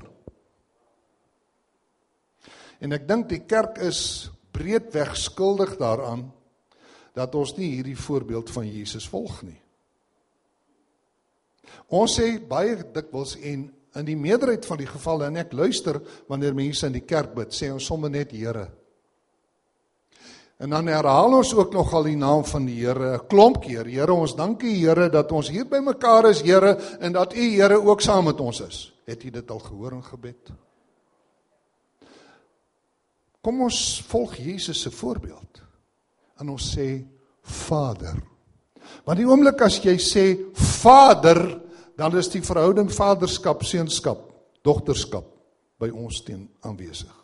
En 2.80 2.92
ek 2.92 3.08
dink 3.08 3.28
die 3.28 3.44
kerk 3.46 3.78
is 3.78 4.30
breedweg 4.52 5.16
skuldig 5.16 5.76
daaraan 5.78 6.28
dat 7.14 7.34
ons 7.34 7.56
nie 7.56 7.72
hierdie 7.74 7.98
voorbeeld 7.98 8.50
van 8.50 8.68
Jesus 8.68 9.08
volg 9.08 9.42
nie. 9.42 9.58
Ons 11.88 12.18
sê 12.20 12.38
baie 12.38 12.76
dikwels 12.94 13.36
en 13.42 13.68
In 13.98 14.04
die 14.04 14.16
meerderheid 14.16 14.66
van 14.68 14.78
die 14.78 14.88
gevalle 14.88 15.26
en 15.26 15.40
ek 15.40 15.54
luister 15.56 15.98
wanneer 16.28 16.56
mense 16.56 16.86
in 16.86 16.94
die 16.94 17.06
kerk 17.08 17.32
bid, 17.34 17.54
sê 17.56 17.70
ons 17.72 17.86
sommer 17.88 18.12
net 18.12 18.34
Here. 18.36 18.68
En 20.58 20.74
dan 20.74 20.90
herhaal 20.90 21.38
ons 21.38 21.54
ook 21.54 21.72
nogal 21.72 22.08
die 22.10 22.18
naam 22.18 22.44
van 22.44 22.66
die 22.66 22.76
Here 22.82 23.14
'n 23.16 23.26
klomp 23.28 23.62
keer. 23.62 23.86
Here, 23.86 24.12
ons 24.12 24.34
dankie 24.34 24.74
Here 24.76 25.08
dat 25.08 25.32
ons 25.32 25.48
hier 25.48 25.64
by 25.64 25.78
mekaar 25.78 26.30
is, 26.30 26.42
Here, 26.42 26.76
en 27.00 27.12
dat 27.12 27.34
U 27.34 27.50
Here 27.50 27.80
ook 27.80 28.00
saam 28.00 28.24
met 28.24 28.40
ons 28.40 28.60
is. 28.60 28.92
Het 29.06 29.24
U 29.24 29.30
dit 29.30 29.50
al 29.50 29.58
gehoor 29.58 29.92
in 29.92 30.04
gebed? 30.04 30.52
Kom 33.48 33.62
ons 33.64 33.82
volg 34.10 34.34
Jesus 34.44 34.82
se 34.84 34.90
voorbeeld. 34.92 35.62
En 36.44 36.50
ons 36.52 36.72
sê 36.74 37.00
Vader. 37.64 38.18
Want 39.08 39.16
die 39.16 39.28
oomblik 39.28 39.62
as 39.64 39.78
jy 39.80 39.94
sê 39.96 40.24
Vader, 40.52 41.40
dan 41.96 42.12
is 42.20 42.28
die 42.28 42.44
verhouding 42.44 42.92
vaderskap, 42.92 43.64
seunskap, 43.64 44.20
dogterskap 44.60 45.32
by 45.80 45.88
ons 45.88 46.20
teen 46.26 46.44
aanwesig. 46.60 47.14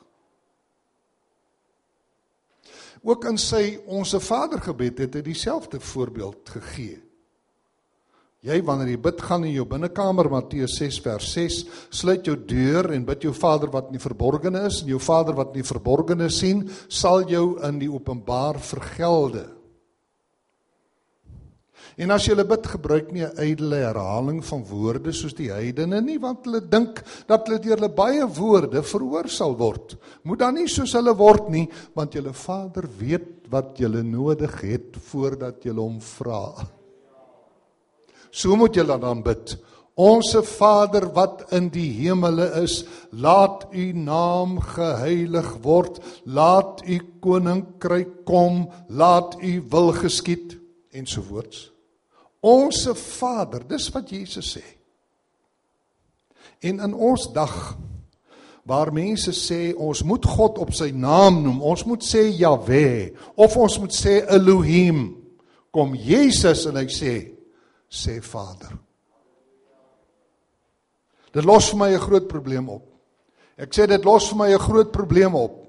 ook 3.04 3.24
in 3.28 3.36
sy 3.38 3.76
onsse 3.84 4.16
Vader 4.24 4.62
gebed 4.64 5.02
het 5.04 5.18
hy 5.18 5.22
dieselfde 5.26 5.80
voorbeeld 5.80 6.48
gegee. 6.56 6.96
Jy 8.44 8.58
wanneer 8.60 8.90
jy 8.92 8.98
bid 9.00 9.22
gaan 9.24 9.46
in 9.48 9.54
jou 9.54 9.64
binnekamer 9.64 10.28
Matteus 10.28 10.74
6 10.76 10.98
vers 11.06 11.28
6 11.32 11.54
sluit 11.96 12.26
jou 12.28 12.34
deur 12.36 12.90
en 12.92 13.06
bid 13.08 13.24
jou 13.24 13.32
Vader 13.32 13.70
wat 13.72 13.88
in 13.88 13.96
die 13.96 14.02
verborgene 14.02 14.66
is 14.68 14.82
en 14.82 14.90
jou 14.92 15.00
Vader 15.00 15.38
wat 15.38 15.54
in 15.54 15.62
die 15.62 15.70
verborgene 15.70 16.28
sien 16.28 16.60
sal 16.92 17.24
jou 17.30 17.54
in 17.64 17.78
die 17.80 17.88
openbaar 17.88 18.60
vergelde. 18.60 19.46
En 21.96 22.12
as 22.12 22.28
jy 22.28 22.36
bid 22.44 22.68
gebruik 22.68 23.12
nie 23.12 23.24
'n 23.24 23.32
ydelle 23.38 23.80
herhaling 23.86 24.44
van 24.44 24.62
woorde 24.68 25.12
soos 25.12 25.32
die 25.32 25.48
heidene 25.48 26.02
nie 26.02 26.18
want 26.18 26.44
hulle 26.44 26.60
dink 26.60 27.00
dat 27.26 27.48
hulle 27.48 27.62
deur 27.62 27.78
hulle 27.78 27.96
baie 27.96 28.26
woorde 28.26 28.82
verhoor 28.82 29.28
sal 29.28 29.56
word. 29.56 29.96
Moet 30.22 30.38
dan 30.38 30.54
nie 30.54 30.68
soos 30.68 30.92
hulle 30.92 31.16
word 31.16 31.48
nie 31.48 31.68
want 31.94 32.12
julle 32.12 32.34
Vader 32.34 32.84
weet 32.98 33.48
wat 33.48 33.78
julle 33.78 34.02
nodig 34.02 34.60
het 34.60 34.96
voordat 34.96 35.64
julle 35.64 35.80
hom 35.80 36.00
vra. 36.00 36.83
So 38.34 38.56
moet 38.58 38.74
julle 38.74 38.98
dan 38.98 39.22
bid. 39.22 39.54
Onse 39.94 40.42
Vader 40.42 41.06
wat 41.14 41.44
in 41.54 41.68
die 41.70 41.86
hemele 42.00 42.48
is, 42.64 42.80
laat 43.14 43.68
u 43.70 43.92
naam 43.94 44.58
geheilig 44.58 45.52
word. 45.62 46.00
Laat 46.26 46.82
u 46.82 46.98
koninkryk 47.22 48.24
kom. 48.26 48.64
Laat 48.90 49.36
u 49.38 49.62
wil 49.70 49.92
geskied 49.94 50.58
ensovoorts. 50.90 51.68
Onse 52.42 52.94
Vader, 52.94 53.62
dis 53.68 53.86
wat 53.94 54.10
Jesus 54.10 54.56
sê. 54.56 54.64
En 56.64 56.80
in 56.80 56.94
ons 56.94 57.28
dag 57.32 57.54
waar 58.64 58.90
mense 58.92 59.30
sê 59.36 59.74
ons 59.76 60.02
moet 60.02 60.24
God 60.24 60.58
op 60.58 60.72
sy 60.72 60.88
naam 60.96 61.42
noem, 61.44 61.60
ons 61.60 61.84
moet 61.84 62.04
sê 62.04 62.24
Jahwe 62.32 63.12
of 63.36 63.56
ons 63.60 63.76
moet 63.82 63.92
sê 63.92 64.22
Elohim, 64.32 65.10
kom 65.74 65.92
Jesus 65.92 66.64
en 66.70 66.78
hy 66.80 66.86
sê 66.88 67.14
sê 67.94 68.18
Vader. 68.20 68.74
Dit 71.34 71.46
los 71.46 71.70
vir 71.70 71.78
my 71.78 71.90
'n 71.94 72.00
groot 72.00 72.28
probleem 72.28 72.68
op. 72.68 72.82
Ek 73.56 73.70
sê 73.72 73.86
dit 73.86 74.04
los 74.04 74.28
vir 74.28 74.36
my 74.36 74.52
'n 74.52 74.58
groot 74.58 74.92
probleem 74.92 75.34
op. 75.34 75.64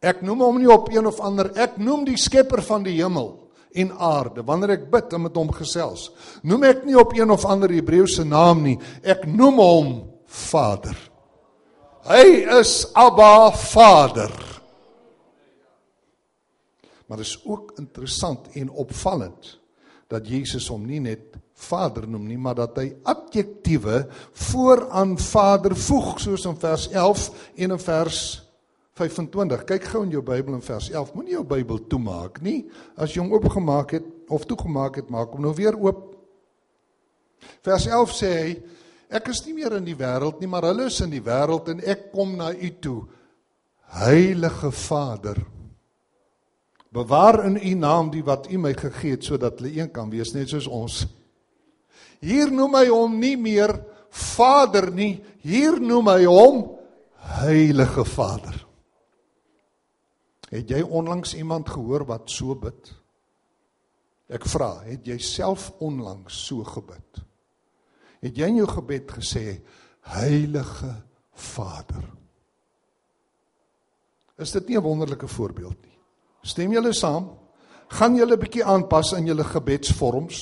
Ek 0.00 0.22
noem 0.22 0.40
hom 0.40 0.58
nie 0.58 0.72
op 0.72 0.88
een 0.90 1.06
of 1.06 1.20
ander, 1.20 1.52
ek 1.56 1.78
noem 1.78 2.04
die 2.04 2.16
skepper 2.16 2.62
van 2.62 2.82
die 2.82 2.96
hemel 2.96 3.38
en 3.72 3.92
aarde. 3.92 4.42
Wanneer 4.42 4.70
ek 4.70 4.90
bid 4.90 5.12
en 5.12 5.22
met 5.22 5.36
hom 5.36 5.52
gesels, 5.52 6.10
noem 6.42 6.64
ek 6.64 6.84
nie 6.84 6.98
op 6.98 7.12
een 7.12 7.30
of 7.30 7.44
ander 7.44 7.70
Hebreëse 7.70 8.24
naam 8.24 8.62
nie. 8.62 8.78
Ek 9.02 9.26
noem 9.26 9.58
hom 9.58 10.10
Vader. 10.26 10.96
Hy 12.04 12.58
is 12.58 12.92
Abba 12.94 13.52
Vader. 13.52 14.32
Maar 17.06 17.16
dit 17.16 17.26
is 17.26 17.40
ook 17.44 17.72
interessant 17.78 18.48
en 18.54 18.70
opvallend 18.70 19.61
dat 20.12 20.28
Jesus 20.28 20.68
hom 20.70 20.84
nie 20.86 21.00
net 21.02 21.38
Vader 21.62 22.06
noem 22.10 22.24
nie, 22.30 22.38
maar 22.40 22.56
dat 22.58 22.78
hy 22.80 22.88
adjektiewe 23.08 24.04
vooraan 24.50 25.16
Vader 25.20 25.74
voeg 25.78 26.16
soos 26.20 26.46
in 26.48 26.56
vers 26.58 26.88
11 26.90 27.28
en 27.56 27.76
in 27.76 27.82
vers 27.82 28.22
25. 28.98 29.64
Kyk 29.68 29.86
gou 29.88 30.02
in 30.04 30.12
jou 30.12 30.22
Bybel 30.26 30.58
in 30.58 30.64
vers 30.64 30.90
11. 30.90 31.14
Moenie 31.16 31.36
jou 31.36 31.44
Bybel 31.48 31.80
toemaak 31.88 32.42
nie. 32.44 32.66
As 32.96 33.14
jy 33.14 33.22
hom 33.22 33.32
oopgemaak 33.32 33.96
het 33.96 34.08
of 34.32 34.44
toegemaak 34.48 35.00
het, 35.00 35.12
maak 35.12 35.32
hom 35.32 35.46
nou 35.46 35.54
weer 35.56 35.78
oop. 35.78 36.10
Vers 37.64 37.88
11 37.88 38.14
sê 38.16 38.32
hy: 38.36 38.52
Ek 39.12 39.28
is 39.32 39.42
nie 39.46 39.56
meer 39.56 39.78
in 39.78 39.86
die 39.86 39.96
wêreld 39.98 40.40
nie, 40.40 40.50
maar 40.50 40.66
hulle 40.68 40.88
is 40.88 41.00
in 41.04 41.12
die 41.12 41.24
wêreld 41.24 41.68
en 41.72 41.82
ek 41.84 42.10
kom 42.12 42.36
na 42.38 42.52
u 42.52 42.70
toe. 42.80 43.00
Heilige 43.92 44.70
Vader, 44.72 45.40
Bewaar 46.92 47.44
in 47.44 47.56
u 47.56 47.74
naam 47.74 48.10
die 48.12 48.24
wat 48.24 48.50
u 48.52 48.58
my 48.60 48.74
gegee 48.76 49.16
het 49.16 49.24
sodat 49.24 49.60
hulle 49.60 49.72
een 49.78 49.90
kan 49.90 50.10
wees 50.12 50.34
net 50.36 50.52
soos 50.52 50.68
ons. 50.68 51.06
Hier 52.20 52.52
noem 52.52 52.76
hy 52.76 52.86
hom 52.92 53.16
nie 53.18 53.36
meer 53.40 53.72
Vader 54.12 54.90
nie, 54.92 55.22
hier 55.40 55.80
noem 55.80 56.10
hy 56.12 56.24
hom 56.28 56.58
Heilige 57.40 58.04
Vader. 58.04 58.58
Het 60.52 60.74
jy 60.74 60.82
onlangs 60.84 61.32
iemand 61.38 61.70
gehoor 61.72 62.04
wat 62.10 62.28
so 62.28 62.52
bid? 62.60 62.90
Ek 64.32 64.44
vra, 64.48 64.82
het 64.84 65.06
jy 65.08 65.16
self 65.16 65.70
onlangs 65.80 66.36
so 66.46 66.64
gebid? 66.68 67.22
Het 68.22 68.36
jy 68.36 68.50
in 68.52 68.60
jou 68.60 68.68
gebed 68.68 69.14
gesê 69.16 69.46
Heilige 70.12 70.92
Vader? 71.32 72.04
Is 74.36 74.52
dit 74.52 74.68
nie 74.68 74.76
'n 74.76 74.84
wonderlike 74.84 75.28
voorbeeld 75.28 75.80
nie? 75.82 75.91
Stem 76.42 76.72
julle 76.74 76.92
saam? 76.92 77.30
Gaan 77.92 78.16
julle 78.16 78.38
bietjie 78.40 78.64
aanpas 78.64 79.12
in 79.18 79.28
julle 79.30 79.44
gebedsvorms? 79.46 80.40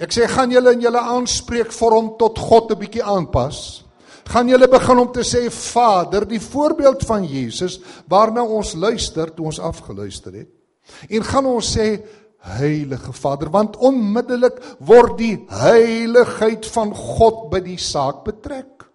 Ek 0.00 0.14
sê 0.14 0.26
gaan 0.30 0.52
julle 0.54 0.72
in 0.72 0.84
julle 0.86 1.00
aanspreekvorm 1.00 2.14
tot 2.18 2.38
God 2.38 2.72
'n 2.72 2.78
bietjie 2.78 3.04
aanpas? 3.04 3.84
Gaan 4.30 4.48
julle 4.48 4.68
begin 4.68 4.98
om 4.98 5.12
te 5.12 5.20
sê 5.20 5.50
Vader, 5.50 6.24
die 6.24 6.40
voorbeeld 6.40 7.02
van 7.04 7.24
Jesus 7.24 7.80
waarna 8.08 8.44
ons 8.44 8.74
luister 8.74 9.34
toe 9.34 9.46
ons 9.46 9.58
afgeluister 9.58 10.32
het. 10.32 10.48
En 11.10 11.22
gaan 11.22 11.46
ons 11.46 11.76
sê 11.76 12.00
Heilige 12.40 13.12
Vader, 13.12 13.50
want 13.50 13.76
onmiddellik 13.76 14.62
word 14.78 15.18
die 15.18 15.34
heiligheid 15.48 16.64
van 16.66 16.94
God 16.94 17.50
by 17.50 17.60
die 17.60 17.76
saak 17.76 18.24
betrek. 18.24 18.86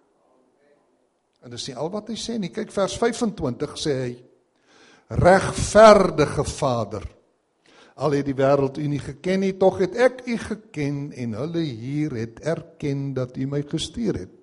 En 1.44 1.50
dis 1.50 1.68
nie 1.68 1.76
al 1.76 1.90
wat 1.92 2.08
hy 2.08 2.16
sê 2.18 2.40
nie. 2.40 2.50
Kyk 2.50 2.72
vers 2.74 2.96
25 2.98 3.76
sê 3.78 3.92
hy 4.00 4.16
regverdige 5.08 6.44
Vader. 6.44 7.04
Al 7.96 8.12
het 8.18 8.26
die 8.28 8.36
wêreld 8.36 8.78
U 8.78 8.86
nie 8.90 9.00
geken 9.00 9.40
nie, 9.40 9.54
tog 9.56 9.78
het 9.80 9.94
ek 9.96 10.24
U 10.28 10.36
geken 10.36 11.12
en 11.16 11.36
hulle 11.38 11.62
hier 11.64 12.16
het 12.18 12.40
erken 12.44 13.14
dat 13.16 13.36
U 13.36 13.46
my 13.48 13.62
gestuur 13.68 14.18
het. 14.26 14.34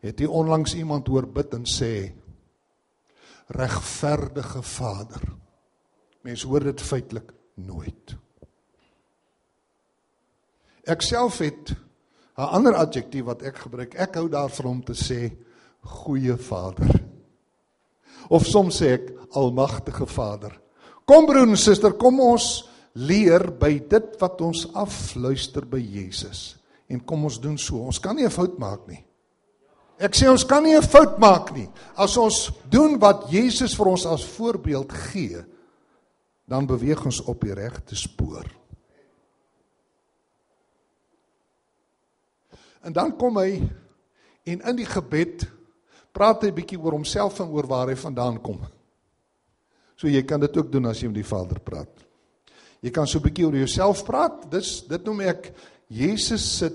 Het 0.00 0.20
U 0.20 0.26
onlangs 0.26 0.74
iemand 0.74 1.06
hoor 1.06 1.28
bid 1.30 1.54
en 1.54 1.66
sê 1.66 1.92
regverdige 3.54 4.62
Vader? 4.62 5.22
Mense 6.26 6.46
hoor 6.46 6.66
dit 6.66 6.80
feitelik 6.82 7.30
nooit. 7.54 8.16
Ek 10.86 11.02
self 11.02 11.38
het 11.38 11.74
'n 12.36 12.50
ander 12.50 12.74
adjektief 12.74 13.24
wat 13.24 13.42
ek 13.42 13.56
gebruik. 13.56 13.94
Ek 13.94 14.14
hou 14.14 14.28
daarvan 14.28 14.66
om 14.66 14.84
te 14.84 14.94
sê 14.94 15.32
goeie 15.80 16.36
Vader. 16.36 17.05
Of 18.28 18.46
soms 18.46 18.80
sê 18.80 18.94
ek 18.96 19.10
almagtige 19.36 20.06
Vader. 20.06 20.54
Kom 21.06 21.26
broer 21.26 21.46
en 21.46 21.56
suster, 21.56 21.94
kom 21.94 22.20
ons 22.20 22.66
leer 22.96 23.50
by 23.60 23.76
dit 23.88 24.14
wat 24.20 24.40
ons 24.42 24.66
afluister 24.74 25.66
by 25.68 25.78
Jesus. 25.78 26.56
En 26.88 27.02
kom 27.02 27.26
ons 27.28 27.38
doen 27.42 27.58
so. 27.58 27.82
Ons 27.84 27.98
kan 27.98 28.16
nie 28.16 28.24
'n 28.24 28.30
fout 28.30 28.58
maak 28.58 28.88
nie. 28.88 29.04
Ek 29.98 30.12
sê 30.12 30.28
ons 30.28 30.44
kan 30.44 30.62
nie 30.62 30.76
'n 30.76 30.82
fout 30.82 31.18
maak 31.18 31.54
nie. 31.54 31.68
As 31.96 32.16
ons 32.16 32.50
doen 32.68 32.98
wat 32.98 33.30
Jesus 33.30 33.74
vir 33.74 33.86
ons 33.86 34.06
as 34.06 34.24
voorbeeld 34.24 34.92
gee, 34.92 35.44
dan 36.46 36.66
beweeg 36.66 37.04
ons 37.04 37.20
op 37.20 37.40
die 37.40 37.54
regte 37.54 37.96
spoor. 37.96 38.44
En 42.82 42.92
dan 42.92 43.16
kom 43.16 43.36
hy 43.36 43.62
en 44.44 44.60
in 44.60 44.76
die 44.76 44.86
gebed 44.86 45.46
praat 46.16 46.46
hy 46.46 46.54
bietjie 46.56 46.80
oor 46.80 46.96
homself 46.96 47.42
en 47.44 47.52
oor 47.52 47.68
waar 47.68 47.92
hy 47.92 47.98
vandaan 48.00 48.40
kom. 48.42 48.62
So 49.96 50.08
jy 50.08 50.22
kan 50.28 50.40
dit 50.40 50.56
ook 50.56 50.72
doen 50.72 50.88
as 50.88 51.00
jy 51.00 51.10
met 51.12 51.20
die 51.20 51.28
Vader 51.28 51.60
praat. 51.64 51.92
Jy 52.84 52.92
kan 52.94 53.08
so 53.08 53.20
bietjie 53.20 53.46
oor 53.48 53.56
jouself 53.60 54.04
praat. 54.08 54.48
Dis 54.52 54.80
dit 54.88 55.08
noem 55.08 55.24
ek 55.28 55.50
Jesus 55.92 56.44
se 56.58 56.70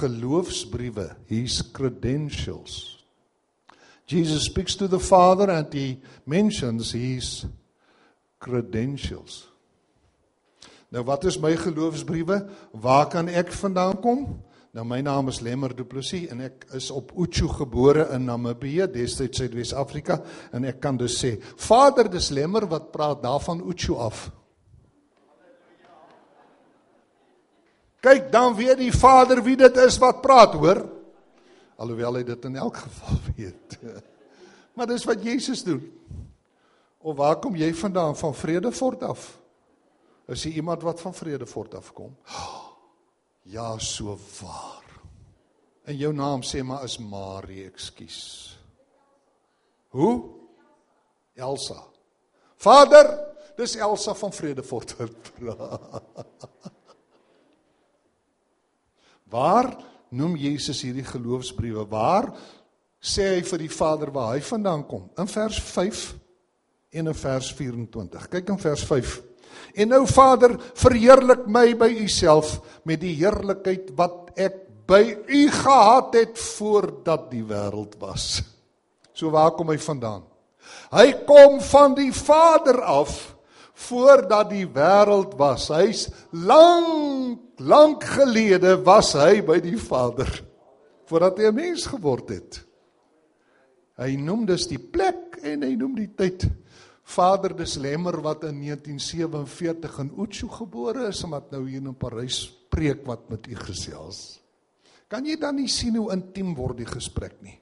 geloofsbriewe, 0.00 1.10
his 1.30 1.60
credentials. 1.74 2.96
Jesus 4.06 4.46
speaks 4.46 4.74
to 4.76 4.88
the 4.88 5.00
Father 5.00 5.50
and 5.50 5.72
he 5.72 5.98
mentions 6.26 6.92
his 6.92 7.44
credentials. 8.38 9.46
Nou 10.94 11.02
wat 11.06 11.24
is 11.26 11.38
my 11.42 11.52
geloofsbriewe? 11.58 12.40
Waar 12.72 13.08
kan 13.10 13.28
ek 13.28 13.50
vandaan 13.54 13.98
kom? 14.02 14.26
Nou 14.76 14.84
my 14.84 14.98
naam 15.00 15.30
is 15.32 15.38
Lemmer 15.40 15.72
Du 15.72 15.86
Plessis 15.88 16.26
en 16.28 16.42
ek 16.44 16.66
is 16.76 16.90
op 16.92 17.14
Utsu 17.16 17.46
gebore 17.48 18.10
in 18.12 18.26
Namibië, 18.28 18.84
destyds 18.92 19.40
Suidwes-Afrika 19.40 20.18
en 20.52 20.66
ek 20.68 20.82
kan 20.84 20.98
dus 21.00 21.16
sê, 21.16 21.38
Vader 21.64 22.10
dis 22.12 22.28
Lemmer 22.36 22.66
wat 22.68 22.90
praat 22.92 23.22
daarvan 23.22 23.62
Utsu 23.64 23.96
af. 23.96 24.26
Kyk, 28.04 28.28
dan 28.34 28.52
weet 28.58 28.76
die 28.82 28.92
Vader 28.92 29.40
wie 29.46 29.56
dit 29.56 29.80
is 29.80 29.96
wat 30.02 30.20
praat, 30.20 30.58
hoor? 30.60 30.82
Alhoewel 31.80 32.20
hy 32.20 32.26
dit 32.28 32.46
in 32.50 32.60
elk 32.60 32.84
geval 32.84 33.24
weet. 33.32 33.80
Maar 34.76 34.92
dis 34.92 35.08
wat 35.08 35.24
Jesus 35.24 35.64
doen. 35.64 35.80
Of 37.00 37.16
waar 37.16 37.40
kom 37.40 37.56
jy 37.56 37.72
vandaan? 37.72 38.12
Van 38.20 38.36
Vredefort 38.36 39.08
af? 39.08 39.24
Is 40.28 40.44
jy 40.44 40.58
iemand 40.60 40.84
wat 40.84 41.00
van 41.00 41.16
Vredefort 41.16 41.80
af 41.80 41.94
kom? 41.96 42.12
Oh, 42.28 42.60
Ja, 43.46 43.78
so 43.78 44.18
waar. 44.40 44.82
En 45.86 45.96
jou 45.96 46.10
naam 46.14 46.42
sê 46.42 46.64
maar 46.66 46.84
is 46.84 46.98
Marie, 46.98 47.62
ekskuus. 47.68 48.56
Hoe? 49.94 50.24
Elsa. 51.34 51.78
Vader, 52.56 53.10
dis 53.56 53.76
Elsa 53.76 54.14
van 54.18 54.32
Vredefort 54.32 54.96
wat 54.98 55.32
praat. 55.36 56.02
Waar 59.36 59.72
noem 60.08 60.36
Jesus 60.38 60.82
hierdie 60.86 61.06
geloofsbriewe? 61.06 61.82
Waar 61.90 62.30
sê 63.02 63.36
hy 63.36 63.42
vir 63.46 63.64
die 63.64 63.72
Vader 63.72 64.12
waar 64.14 64.36
hy 64.36 64.42
vandaan 64.42 64.84
kom? 64.86 65.08
In 65.18 65.30
vers 65.30 65.58
5 65.62 66.04
en 66.96 67.10
in 67.10 67.18
vers 67.18 67.50
24. 67.58 68.28
Kyk 68.32 68.54
in 68.54 68.60
vers 68.62 68.84
5. 68.86 69.16
En 69.76 69.92
nou 69.92 70.06
Vader, 70.08 70.56
verheerlik 70.78 71.44
my 71.52 71.74
by 71.76 71.90
U 72.00 72.08
self 72.08 72.56
met 72.88 73.02
die 73.02 73.14
heerlikheid 73.18 73.92
wat 73.98 74.32
ek 74.40 74.62
by 74.88 75.02
U 75.26 75.42
gehad 75.52 76.14
het 76.16 76.38
voordat 76.38 77.28
die 77.32 77.44
wêreld 77.44 77.98
was. 78.00 78.40
So 79.12 79.32
waar 79.34 79.52
kom 79.56 79.72
hy 79.72 79.78
vandaan? 79.82 80.24
Hy 80.94 81.10
kom 81.28 81.60
van 81.60 81.96
die 81.98 82.12
Vader 82.14 82.80
af 82.82 83.36
voordat 83.86 84.48
die 84.54 84.66
wêreld 84.72 85.36
was. 85.36 85.68
Hy's 85.68 86.06
lank 86.32 87.42
lank 87.56 88.04
gelede 88.04 88.76
was 88.84 89.14
hy 89.16 89.40
by 89.44 89.58
die 89.64 89.78
Vader 89.80 90.28
voordat 91.06 91.38
hy 91.38 91.46
'n 91.46 91.54
mens 91.54 91.86
geword 91.86 92.28
het. 92.28 92.64
Hy 93.96 94.16
noem 94.16 94.44
dus 94.46 94.66
die 94.66 94.78
plek 94.78 95.38
en 95.42 95.62
hy 95.62 95.74
noem 95.76 95.94
die 95.94 96.10
tyd. 96.16 96.48
Vader 97.06 97.54
dis 97.54 97.76
Lemmer 97.78 98.18
wat 98.24 98.44
in 98.48 98.58
1947 98.64 100.00
in 100.02 100.10
Ootsu 100.18 100.48
gebore 100.50 101.06
is 101.12 101.22
en 101.22 101.36
wat 101.36 101.52
nou 101.54 101.62
hier 101.68 101.84
in 101.84 101.94
Parys 101.94 102.40
preek 102.72 103.04
wat 103.06 103.28
met 103.30 103.46
u 103.46 103.54
gesels. 103.60 104.40
Kan 105.06 105.26
jy 105.28 105.36
dan 105.38 105.54
nie 105.60 105.70
sien 105.70 105.94
hoe 106.00 106.10
intiem 106.16 106.50
word 106.58 106.80
die 106.82 106.88
gesprek 106.88 107.38
nie? 107.46 107.54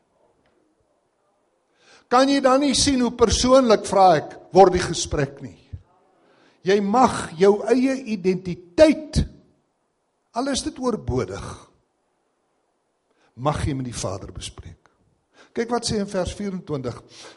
Kan 2.09 2.30
jy 2.33 2.40
dan 2.44 2.62
nie 2.64 2.72
sien 2.78 3.02
hoe 3.04 3.12
persoonlik 3.16 3.85
vra 3.88 4.07
ek 4.22 4.33
word 4.54 4.78
die 4.78 4.87
gesprek 4.87 5.42
nie? 5.44 5.59
Jy 6.64 6.78
mag 6.80 7.35
jou 7.37 7.59
eie 7.68 7.98
identiteit 8.14 9.20
al 10.35 10.48
is 10.50 10.64
dit 10.64 10.78
oorbodig 10.80 11.44
mag 13.35 13.61
jy 13.66 13.74
met 13.76 13.88
die 13.88 13.96
Vader 13.96 14.33
bespreek. 14.35 14.84
Kyk 15.54 15.70
wat 15.70 15.86
sê 15.86 16.00
in 16.02 16.08
vers 16.10 16.32
24. 16.34 16.96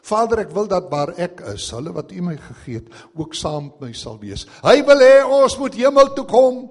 Vader, 0.10 0.42
ek 0.42 0.54
wil 0.56 0.66
dat 0.72 0.88
waar 0.90 1.12
ek 1.22 1.44
is, 1.54 1.68
hulle 1.76 1.94
wat 1.94 2.10
U 2.16 2.24
my 2.26 2.34
gegee 2.42 2.80
het, 2.80 2.90
ook 3.14 3.38
saam 3.38 3.68
met 3.70 3.84
my 3.86 3.92
sal 3.94 4.18
wees. 4.22 4.48
Hy 4.64 4.80
wil 4.88 5.04
hê 5.06 5.22
ons 5.22 5.58
moet 5.62 5.78
hemel 5.78 6.10
toe 6.18 6.26
kom. 6.30 6.64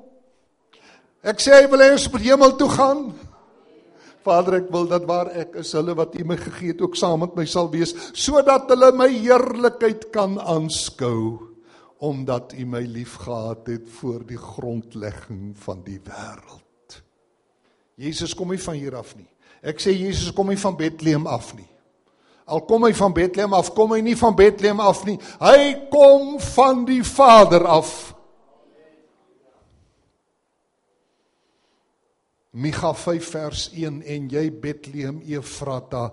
Ek 1.22 1.38
sê 1.42 1.54
hy 1.54 1.68
wil 1.70 1.84
hê 1.84 1.92
ons 1.94 2.08
moet 2.10 2.26
hemel 2.26 2.56
toe 2.58 2.68
gaan. 2.74 3.04
Vader, 4.26 4.58
ek 4.58 4.72
wil 4.74 4.88
dat 4.90 5.06
waar 5.06 5.30
ek 5.38 5.60
is, 5.62 5.70
hulle 5.78 5.94
wat 5.94 6.18
U 6.18 6.24
my 6.26 6.38
gegee 6.40 6.72
het, 6.72 6.82
ook 6.82 6.98
saam 6.98 7.22
met 7.22 7.38
my 7.38 7.46
sal 7.46 7.70
wees, 7.70 7.94
sodat 8.10 8.66
hulle 8.74 8.90
my 8.98 9.06
heerlikheid 9.12 10.10
kan 10.14 10.40
aanskou 10.42 11.52
omdat 12.06 12.52
U 12.58 12.66
my 12.68 12.82
liefgehad 12.84 13.70
het 13.70 13.86
voor 13.88 14.26
die 14.28 14.36
grondlegging 14.36 15.54
van 15.56 15.78
die 15.86 15.96
wêreld. 16.04 16.98
Jesus 17.96 18.34
kom 18.36 18.52
nie 18.52 18.60
van 18.60 18.76
hier 18.76 18.98
af 18.98 19.14
nie. 19.16 19.28
Ek 19.66 19.80
sê 19.82 19.90
Jesus 19.90 20.30
kom 20.30 20.52
nie 20.52 20.60
van 20.62 20.76
Bethlehem 20.78 21.26
af 21.26 21.50
nie. 21.58 21.66
Al 22.46 22.62
kom 22.62 22.84
hy 22.86 22.92
van 22.94 23.14
Bethlehem 23.14 23.54
af, 23.58 23.72
kom 23.74 23.96
hy 23.96 24.02
nie 24.06 24.14
van 24.14 24.36
Bethlehem 24.38 24.80
af 24.80 25.02
nie. 25.08 25.16
Hy 25.42 25.88
kom 25.90 26.36
van 26.54 26.84
die 26.86 27.02
Vader 27.02 27.66
af. 27.66 27.90
Micha 32.56 32.94
5 32.94 33.32
vers 33.34 33.66
1 33.74 33.98
en 34.06 34.28
jy 34.32 34.46
Bethlehem 34.62 35.18
Efrata 35.26 36.06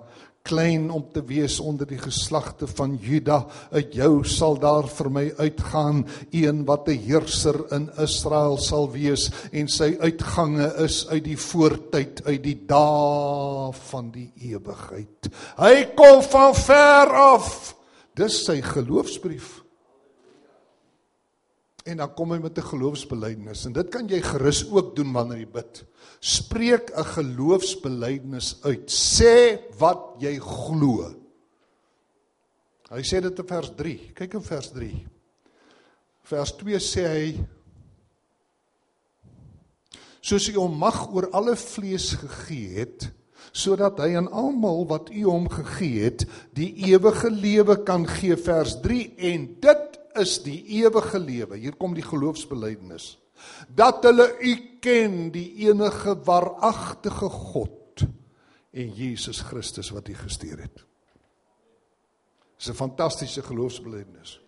klein 0.43 0.89
om 0.91 1.06
te 1.12 1.23
wees 1.23 1.60
onder 1.60 1.88
die 1.88 1.97
geslagte 1.97 2.67
van 2.67 2.97
Juda. 3.01 3.45
Uit 3.71 3.93
jou 3.95 4.23
sal 4.27 4.60
daar 4.60 4.88
vir 4.88 5.10
my 5.10 5.25
uitgaan 5.38 6.06
een 6.32 6.65
wat 6.65 6.88
'n 6.88 6.99
heerser 6.99 7.63
in 7.71 7.89
Israel 7.97 8.58
sal 8.58 8.91
wees. 8.91 9.32
En 9.51 9.67
sy 9.67 9.95
uitgange 9.99 10.73
is 10.84 11.08
uit 11.08 11.23
die 11.23 11.38
voortyd 11.38 12.25
uit 12.25 12.43
die 12.43 12.60
dae 12.67 13.71
van 13.71 14.12
die 14.12 14.32
ewigheid 14.36 15.34
hy 15.58 15.86
kom 15.97 16.21
van 16.23 16.56
ver 16.56 17.13
af. 17.13 17.75
Dis 18.17 18.43
sy 18.45 18.60
geloofsbrief 18.62 19.62
En 21.83 21.99
dan 21.99 22.13
kom 22.15 22.31
hy 22.31 22.39
met 22.39 22.57
'n 22.57 22.69
geloofsbelijdenis 22.71 23.65
en 23.65 23.73
dit 23.73 23.89
kan 23.89 24.07
jy 24.07 24.21
gerus 24.21 24.63
ook 24.69 24.95
doen 24.95 25.11
wanneer 25.11 25.37
jy 25.37 25.49
bid. 25.51 25.85
Spreek 26.19 26.91
'n 26.95 27.03
geloofsbelijdenis 27.03 28.57
uit. 28.63 28.91
Sê 28.91 29.59
wat 29.77 30.15
jy 30.19 30.39
glo. 30.39 31.15
Hy 32.89 33.01
sê 33.01 33.21
dit 33.21 33.39
in 33.39 33.47
vers 33.47 33.71
3. 33.75 34.11
Kyk 34.13 34.33
in 34.33 34.41
vers 34.41 34.71
3. 34.71 35.05
Vers 36.23 36.51
2 36.55 36.79
sê 36.79 37.07
hy 37.07 37.47
soos 40.23 40.47
hy 40.47 40.55
hom 40.55 40.77
mag 40.79 41.09
oor 41.11 41.27
alle 41.35 41.55
vlees 41.59 42.13
gegee 42.21 42.79
het 42.79 43.09
sodat 43.51 43.99
hy 43.99 44.13
aan 44.15 44.29
almal 44.31 44.85
wat 44.89 45.11
u 45.11 45.25
hom 45.27 45.49
gegee 45.51 46.05
het 46.07 46.23
die 46.55 46.71
ewige 46.87 47.29
lewe 47.29 47.75
kan 47.83 48.07
gee 48.07 48.37
vers 48.39 48.77
3 48.85 49.01
en 49.33 49.47
dit 49.61 49.92
is 50.19 50.38
die 50.43 50.60
ewige 50.82 51.19
lewe. 51.19 51.58
Hier 51.58 51.76
kom 51.76 51.93
die 51.93 52.06
geloofsbelijdenis. 52.06 53.17
Dat 53.67 54.04
hulle 54.04 54.30
u 54.39 54.54
ken, 54.84 55.32
die 55.34 55.67
enige 55.67 56.15
waaragtige 56.26 57.30
God 57.30 58.06
en 58.73 58.93
Jesus 58.93 59.41
Christus 59.45 59.91
wat 59.93 60.08
u 60.08 60.15
gestuur 60.17 60.62
het. 60.65 60.86
Dis 62.58 62.69
'n 62.69 62.73
fantastiese 62.73 63.41
geloofsbelijdenis. 63.43 64.39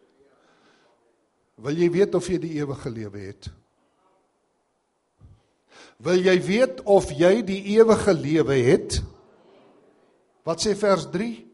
Wil 1.55 1.77
jy 1.77 1.91
weet 1.91 2.15
of 2.15 2.27
jy 2.27 2.39
die 2.39 2.53
ewige 2.59 2.89
lewe 2.89 3.19
het? 3.19 3.51
Wil 5.97 6.19
jy 6.19 6.41
weet 6.41 6.81
of 6.83 7.11
jy 7.11 7.43
die 7.43 7.63
ewige 7.63 8.13
lewe 8.13 8.53
het? 8.53 9.03
Wat 10.43 10.65
sê 10.65 10.75
vers 10.75 11.07
3? 11.11 11.45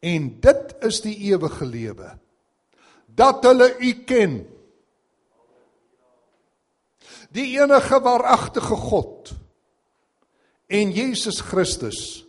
En 0.00 0.40
dit 0.40 0.74
is 0.80 1.00
die 1.00 1.16
ewige 1.16 1.66
lewe 1.66 2.21
dat 3.14 3.44
hulle 3.44 3.76
u 3.78 3.92
ken. 4.04 4.40
Die 7.32 7.60
enige 7.60 8.00
waaragtige 8.00 8.76
God 8.76 9.32
en 10.66 10.90
Jesus 10.92 11.40
Christus 11.40 12.24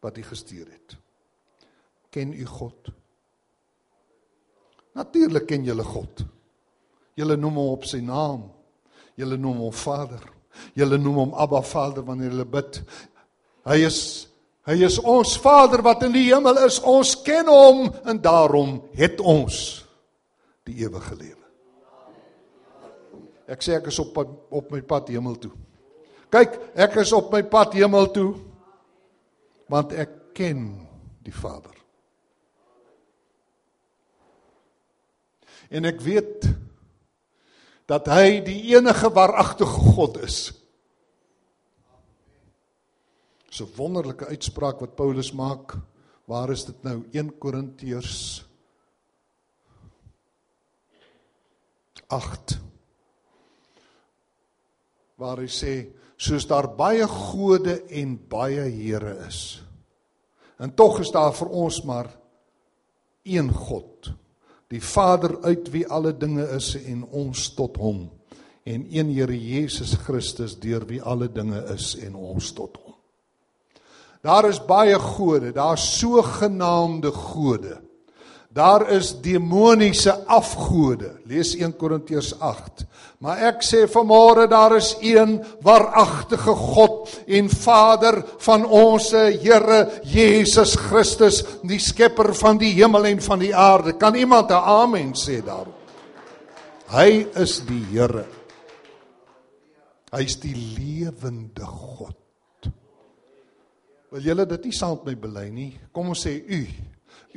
wat 0.00 0.18
u 0.18 0.22
gestuur 0.22 0.66
het. 0.66 0.96
Ken 2.10 2.32
u 2.32 2.46
God? 2.46 2.90
Natuurlik 4.98 5.46
ken 5.46 5.64
julle 5.64 5.84
God. 5.84 6.24
Julle 7.18 7.36
noem 7.36 7.58
hom 7.58 7.74
op 7.74 7.86
sy 7.86 8.00
naam. 8.02 8.48
Julle 9.18 9.38
noem 9.38 9.62
hom 9.66 9.74
Vader. 9.74 10.22
Julle 10.78 10.98
noem 10.98 11.22
hom 11.22 11.34
Abba 11.38 11.62
Vader 11.62 12.06
wanneer 12.06 12.32
julle 12.32 12.46
bid. 12.48 12.80
Hy 13.68 13.82
is 13.86 14.00
hy 14.68 14.76
is 14.84 14.98
ons 15.00 15.38
Vader 15.40 15.80
wat 15.86 16.02
in 16.06 16.12
die 16.14 16.26
hemel 16.28 16.58
is. 16.66 16.80
Ons 16.82 17.14
ken 17.24 17.46
hom 17.50 17.86
en 18.04 18.18
daarom 18.22 18.78
het 18.98 19.22
ons 19.22 19.87
die 20.68 20.78
ewige 20.84 21.16
lewe. 21.16 21.46
Ek 23.48 23.64
sê 23.64 23.78
ek 23.78 23.88
is 23.88 23.98
op 24.02 24.18
op 24.20 24.70
my 24.72 24.82
pad 24.84 25.08
hemel 25.08 25.38
toe. 25.40 25.54
Kyk, 26.28 26.58
ek 26.76 26.98
is 27.00 27.14
op 27.16 27.32
my 27.32 27.42
pad 27.48 27.72
hemel 27.78 28.10
toe 28.12 28.32
want 29.68 29.92
ek 29.92 30.12
ken 30.36 30.70
die 31.24 31.34
Vader. 31.34 31.74
En 35.68 35.84
ek 35.88 36.00
weet 36.00 36.48
dat 37.88 38.08
hy 38.12 38.40
die 38.44 38.60
enige 38.72 39.10
waaragtige 39.12 39.84
God 39.96 40.16
is. 40.24 40.38
So 43.52 43.68
wonderlike 43.76 44.28
uitspraak 44.28 44.80
wat 44.84 44.96
Paulus 44.96 45.32
maak. 45.36 45.76
Waar 46.28 46.52
is 46.52 46.66
dit 46.68 46.84
nou 46.84 47.02
1 47.16 47.32
Korintiërs 47.40 48.47
8 52.08 52.58
waar 55.18 55.40
hy 55.42 55.48
sê 55.50 55.74
soos 56.18 56.46
daar 56.46 56.70
baie 56.78 57.06
gode 57.06 57.74
en 57.94 58.14
baie 58.30 58.68
here 58.70 59.16
is. 59.26 59.60
En 60.58 60.74
tog 60.74 61.00
is 61.02 61.10
daar 61.14 61.34
vir 61.34 61.50
ons 61.54 61.82
maar 61.86 62.10
een 63.26 63.50
God 63.54 64.12
die 64.68 64.82
Vader 64.84 65.38
uit 65.42 65.70
wie 65.72 65.86
alle 65.88 66.12
dinge 66.12 66.44
is 66.56 66.74
en 66.78 67.04
ons 67.04 67.48
tot 67.56 67.78
hom 67.80 68.06
en 68.68 68.84
een 68.92 69.08
Here 69.14 69.32
Jesus 69.32 69.94
Christus 70.04 70.58
deur 70.60 70.84
wie 70.86 71.00
alle 71.00 71.30
dinge 71.32 71.62
is 71.72 71.94
en 72.04 72.14
ons 72.14 72.50
tot 72.52 72.76
hom. 72.76 72.96
Daar 74.20 74.48
is 74.50 74.60
baie 74.60 74.98
gode 74.98 75.54
daar's 75.56 75.86
sogenaamde 75.98 77.12
gode 77.14 77.78
Daar 78.58 78.88
is 78.90 79.12
demoniese 79.22 80.26
afgode. 80.26 81.12
Lees 81.30 81.52
1 81.54 81.76
Korintiërs 81.78 82.32
8. 82.42 82.82
Maar 83.22 83.44
ek 83.52 83.62
sê 83.62 83.84
vanmôre 83.90 84.48
daar 84.50 84.74
is 84.74 84.96
een 84.98 85.36
waaragtige 85.62 86.54
God 86.58 87.12
en 87.26 87.50
Vader 87.50 88.18
van 88.42 88.66
ons 88.66 89.12
Here 89.14 89.78
Jesus 90.02 90.74
Christus, 90.88 91.44
die 91.62 91.78
skepper 91.78 92.32
van 92.34 92.58
die 92.58 92.72
hemel 92.80 93.06
en 93.12 93.22
van 93.22 93.42
die 93.42 93.54
aarde. 93.54 93.94
Kan 93.94 94.18
iemand 94.18 94.50
'n 94.50 94.62
amen 94.82 95.14
sê 95.14 95.38
daarop? 95.44 95.78
Hy 96.90 97.26
is 97.34 97.62
die 97.66 97.84
Here. 97.92 98.26
Hy 100.10 100.22
is 100.24 100.36
die 100.40 100.56
lewende 100.56 101.66
God. 101.66 102.16
Wil 104.10 104.20
julle 104.20 104.46
dit 104.46 104.64
nie 104.64 104.72
saam 104.72 104.96
met 104.96 105.04
my 105.04 105.14
bely 105.14 105.48
nie? 105.50 105.80
Kom 105.92 106.08
ons 106.08 106.26
sê 106.26 106.42
u. 106.48 106.66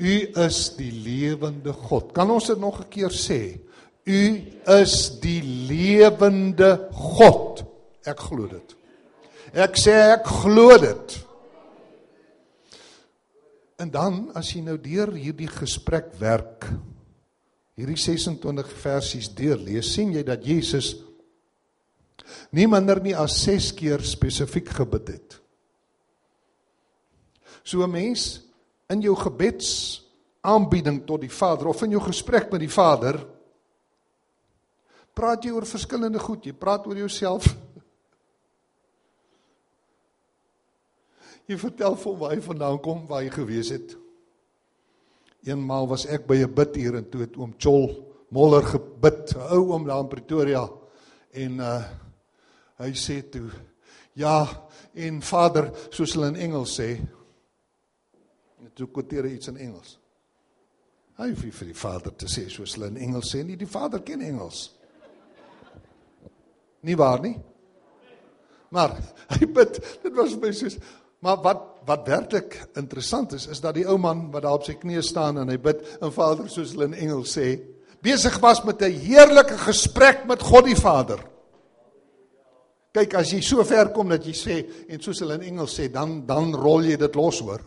U 0.02 0.14
is 0.46 0.60
die 0.78 0.92
lewende 0.92 1.74
God. 1.74 2.10
Kan 2.16 2.32
ons 2.34 2.48
dit 2.50 2.60
nog 2.60 2.82
'n 2.82 2.90
keer 2.90 3.14
sê? 3.14 3.60
U 4.06 4.22
is 4.82 5.20
die 5.22 5.42
lewende 5.44 6.90
God. 6.92 7.64
Ek 8.04 8.20
glo 8.20 8.48
dit. 8.48 8.76
Ek 9.54 9.78
sê 9.78 9.92
ek 10.18 10.26
glo 10.26 10.78
dit. 10.78 11.26
En 13.78 13.90
dan 13.90 14.32
as 14.34 14.54
jy 14.54 14.62
nou 14.62 14.78
deur 14.78 15.14
hierdie 15.14 15.50
gesprek 15.50 16.14
werk, 16.20 16.66
hierdie 17.76 17.98
26 17.98 18.74
versies 18.82 19.30
deurlees, 19.30 19.94
sien 19.94 20.14
jy 20.14 20.24
dat 20.24 20.46
Jesus 20.46 20.96
nie 22.52 22.68
minder 22.68 23.02
nie 23.02 23.16
as 23.18 23.44
6 23.44 23.72
keer 23.78 24.04
spesifiek 24.06 24.70
gebid 24.70 25.08
het. 25.08 25.42
So 27.64 27.84
'n 27.84 27.92
mens 27.92 28.51
in 28.91 29.04
jou 29.06 29.15
gebeds 29.15 29.69
aanbieding 30.41 31.04
tot 31.08 31.21
die 31.23 31.32
Vader 31.32 31.69
of 31.71 31.82
in 31.86 31.95
jou 31.95 32.01
gesprek 32.04 32.49
met 32.51 32.63
die 32.63 32.71
Vader 32.71 33.19
praat 35.15 35.43
jy 35.45 35.51
oor 35.54 35.67
verskillende 35.67 36.19
goed. 36.19 36.45
Jy 36.47 36.54
praat 36.56 36.88
oor 36.88 36.97
jouself. 36.97 37.45
Jy 41.49 41.58
vertel 41.60 41.97
vir 41.99 42.15
waar 42.19 42.36
jy 42.36 42.43
vandaan 42.45 42.80
kom, 42.84 43.04
waar 43.10 43.25
jy 43.25 43.34
gewees 43.34 43.73
het. 43.75 43.97
Eenmaal 45.43 45.89
was 45.89 46.06
ek 46.06 46.27
by 46.30 46.38
'n 46.43 46.54
bidhuur 46.54 46.95
en 46.95 47.10
toe 47.10 47.21
het 47.21 47.36
oom 47.38 47.54
Chol 47.58 48.08
Moller 48.30 48.63
gebid, 48.63 49.36
'n 49.36 49.51
ou 49.51 49.73
oom 49.73 49.86
daar 49.86 49.99
in 49.99 50.08
Pretoria 50.08 50.69
en 51.34 51.60
uh 51.60 51.84
hy 52.82 52.93
sê 52.97 53.21
toe 53.30 53.51
ja, 54.13 54.47
en 54.93 55.21
Vader, 55.21 55.71
soos 55.89 56.15
hulle 56.15 56.32
in 56.34 56.39
Engels 56.47 56.75
sê, 56.80 56.95
toe 58.76 58.88
kwoteer 58.93 59.28
hy 59.28 59.36
iets 59.38 59.52
in 59.52 59.58
Engels. 59.58 59.97
Hy 61.19 61.30
hoef 61.32 61.43
vir 61.60 61.71
die 61.71 61.78
Vader 61.78 62.13
te 62.17 62.30
sê 62.32 62.47
soos 62.50 62.76
hulle 62.78 62.91
in 62.93 63.02
Engels 63.10 63.34
sê 63.34 63.43
nie, 63.45 63.58
die 63.60 63.69
Vader 63.69 64.02
ken 64.06 64.24
Engels. 64.26 64.69
Nie 66.88 66.97
waar 66.97 67.21
nie? 67.21 67.36
Maar 68.71 68.95
hy 69.36 69.45
bid, 69.45 69.78
dit 70.04 70.15
was 70.17 70.38
my 70.41 70.54
soos 70.56 70.80
maar 71.21 71.38
wat 71.43 71.67
wat 71.86 72.06
werklik 72.06 72.56
interessant 72.78 73.34
is 73.34 73.47
is 73.50 73.62
dat 73.62 73.76
die 73.78 73.88
ou 73.89 73.97
man 74.02 74.28
wat 74.34 74.45
daar 74.45 74.60
op 74.60 74.65
sy 74.65 74.76
knieë 74.78 75.02
staan 75.06 75.39
en 75.41 75.50
hy 75.50 75.58
bid 75.62 75.82
in 75.97 76.13
Vader 76.13 76.50
soos 76.50 76.76
hulle 76.76 76.91
in 76.91 76.97
Engels 77.08 77.34
sê, 77.38 77.56
besig 78.06 78.38
was 78.41 78.63
met 78.65 78.82
'n 78.82 79.00
heerlike 79.02 79.58
gesprek 79.58 80.26
met 80.28 80.41
God 80.41 80.65
die 80.65 80.78
Vader. 80.78 81.19
Kyk, 82.93 83.13
as 83.15 83.32
jy 83.34 83.41
so 83.41 83.63
ver 83.63 83.89
kom 83.93 84.10
dat 84.10 84.26
jy 84.26 84.34
sê 84.34 84.65
en 84.89 85.02
soos 85.02 85.19
hulle 85.19 85.39
in 85.39 85.54
Engels 85.54 85.80
sê, 85.80 85.91
dan 85.91 86.26
dan 86.26 86.54
rol 86.54 86.84
jy 86.84 86.97
dit 86.97 87.15
los 87.15 87.39
hoor. 87.39 87.62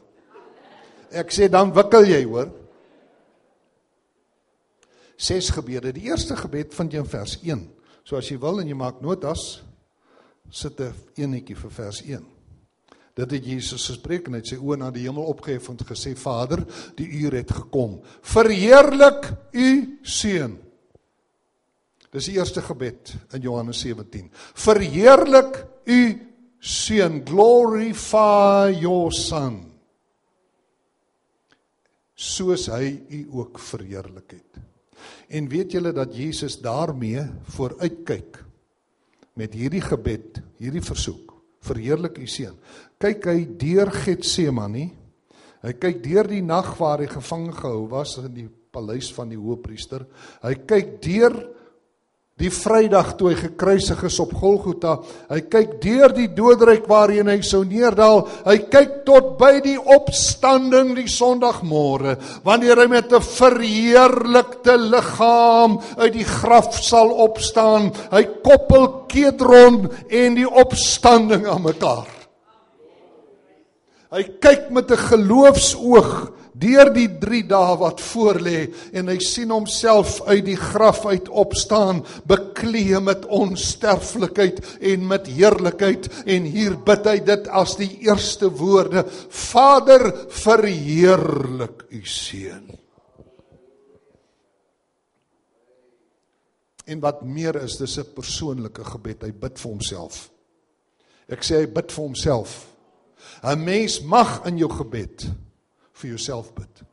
Ek 1.14 1.30
sê 1.30 1.48
dan 1.48 1.72
wikkel 1.74 2.08
jy 2.10 2.22
hoor. 2.26 2.50
Ses 5.16 5.50
gebede. 5.54 5.92
Die 5.94 6.08
eerste 6.10 6.36
gebed 6.36 6.74
vind 6.74 6.92
jy 6.92 7.02
in 7.04 7.10
vers 7.10 7.38
1. 7.42 7.64
So 8.04 8.18
as 8.18 8.28
jy 8.28 8.36
wil 8.42 8.60
en 8.60 8.68
jy 8.68 8.76
maak 8.76 9.00
notas, 9.00 9.62
sit 10.50 10.80
'n 10.80 10.94
enetjie 11.16 11.56
vir 11.56 11.70
vers 11.70 12.02
1. 12.02 12.24
Dit 13.14 13.30
het 13.30 13.44
Jesus 13.46 13.86
gespreek 13.86 14.26
en 14.26 14.34
hy 14.34 14.40
het 14.42 14.50
sy 14.50 14.56
oë 14.58 14.76
na 14.76 14.90
die 14.90 15.06
hemel 15.06 15.24
opgehef 15.30 15.68
en 15.70 15.78
gesê: 15.78 16.16
Vader, 16.16 16.64
die 16.96 17.06
uur 17.06 17.32
het 17.32 17.50
gekom. 17.50 18.02
Verheerlik 18.22 19.30
u 19.52 19.98
seun. 20.02 20.58
Dis 22.10 22.26
die 22.26 22.34
eerste 22.38 22.62
gebed 22.62 23.14
in 23.32 23.42
Johannes 23.42 23.80
17. 23.80 24.30
Verheerlik 24.54 25.66
u 25.86 26.02
seun. 26.58 27.24
Glorify 27.24 28.74
your 28.80 29.12
son. 29.12 29.73
Soos 32.34 32.66
hy 32.72 32.90
u 33.14 33.20
ook 33.38 33.60
verheerlik 33.62 34.34
het. 34.34 34.62
En 35.34 35.46
weet 35.50 35.76
julle 35.76 35.92
dat 35.94 36.16
Jesus 36.16 36.56
daarmee 36.62 37.22
vooruitkyk 37.54 38.40
met 39.38 39.54
hierdie 39.54 39.82
gebed, 39.82 40.40
hierdie 40.62 40.82
versoek, 40.84 41.32
verheerlik 41.64 42.18
u 42.18 42.26
seun. 42.30 42.56
Kyk 43.02 43.26
hy 43.30 43.38
deur 43.58 43.90
Getsemane. 44.04 44.88
Hy 45.64 45.72
kyk 45.80 46.02
deur 46.04 46.28
die 46.28 46.42
nag 46.44 46.74
waar 46.78 47.02
hy 47.02 47.08
gevange 47.10 47.54
gehou 47.56 47.86
was 47.92 48.18
in 48.20 48.32
die 48.34 48.48
paleis 48.74 49.10
van 49.14 49.30
die 49.30 49.38
hoëpriester. 49.40 50.04
Hy 50.42 50.54
kyk 50.68 50.98
deur 51.04 51.38
Die 52.34 52.50
Vrydag 52.50 53.12
toe 53.14 53.28
hy 53.30 53.36
gekruisig 53.38 54.00
is 54.08 54.16
op 54.18 54.32
Golgotha, 54.34 54.96
hy 55.30 55.36
kyk 55.46 55.76
deur 55.84 56.10
die 56.16 56.26
doodryk 56.34 56.88
waarheen 56.90 57.28
hy 57.30 57.36
sou 57.46 57.60
neerdal. 57.62 58.24
Hy 58.42 58.56
kyk 58.72 58.96
tot 59.06 59.36
by 59.38 59.60
die 59.62 59.76
opstanding 59.78 60.96
die 60.98 61.06
Sondagmôre, 61.06 62.16
wanneer 62.42 62.82
hy 62.82 62.88
met 62.90 63.14
'n 63.14 63.22
verheerlikte 63.22 64.74
liggaam 64.74 65.78
uit 65.96 66.12
die 66.12 66.26
graf 66.26 66.74
sal 66.74 67.14
opstaan. 67.22 67.92
Hy 68.10 68.24
koppel 68.42 69.06
Kedron 69.06 69.86
en 70.10 70.34
die 70.34 70.50
opstanding 70.50 71.46
aan 71.46 71.62
mekaar. 71.62 72.10
Hy 74.10 74.22
kyk 74.42 74.70
met 74.70 74.90
'n 74.90 75.06
geloofsoog 75.06 76.32
deur 76.54 76.90
die 76.94 77.08
3 77.20 77.42
dae 77.50 77.74
wat 77.80 78.02
voorlê 78.02 78.60
en 78.94 79.10
hy 79.10 79.16
sien 79.22 79.50
homself 79.50 80.20
uit 80.28 80.44
die 80.46 80.58
graf 80.58 81.02
uit 81.06 81.28
opstaan 81.28 82.04
bekleë 82.30 83.00
met 83.02 83.26
onsterflikheid 83.26 84.60
en 84.78 85.08
met 85.10 85.28
heerlikheid. 85.30 86.06
En 86.30 86.46
hier 86.46 86.78
bid 86.86 87.10
hy 87.10 87.18
dit 87.26 87.50
as 87.50 87.74
die 87.80 87.90
eerste 88.06 88.50
woorde 88.54 89.04
Vader 89.28 90.06
verheerlik 90.30 91.86
u 91.90 92.02
seun. 92.06 92.70
En 96.84 97.00
wat 97.00 97.24
meer 97.24 97.56
is 97.64 97.78
dis 97.80 97.98
'n 97.98 98.14
persoonlike 98.14 98.84
gebed. 98.84 99.22
Hy 99.22 99.32
bid 99.32 99.58
vir 99.58 99.70
homself. 99.70 100.30
Ek 101.28 101.42
sê 101.42 101.64
hy 101.64 101.66
bid 101.66 101.90
vir 101.92 102.04
homself. 102.04 102.68
'n 103.42 103.64
mens 103.64 104.00
mag 104.00 104.44
in 104.46 104.58
jou 104.58 104.68
gebed 104.68 105.26
vir 106.04 106.12
jouself 106.12 106.52
bid. 106.56 106.84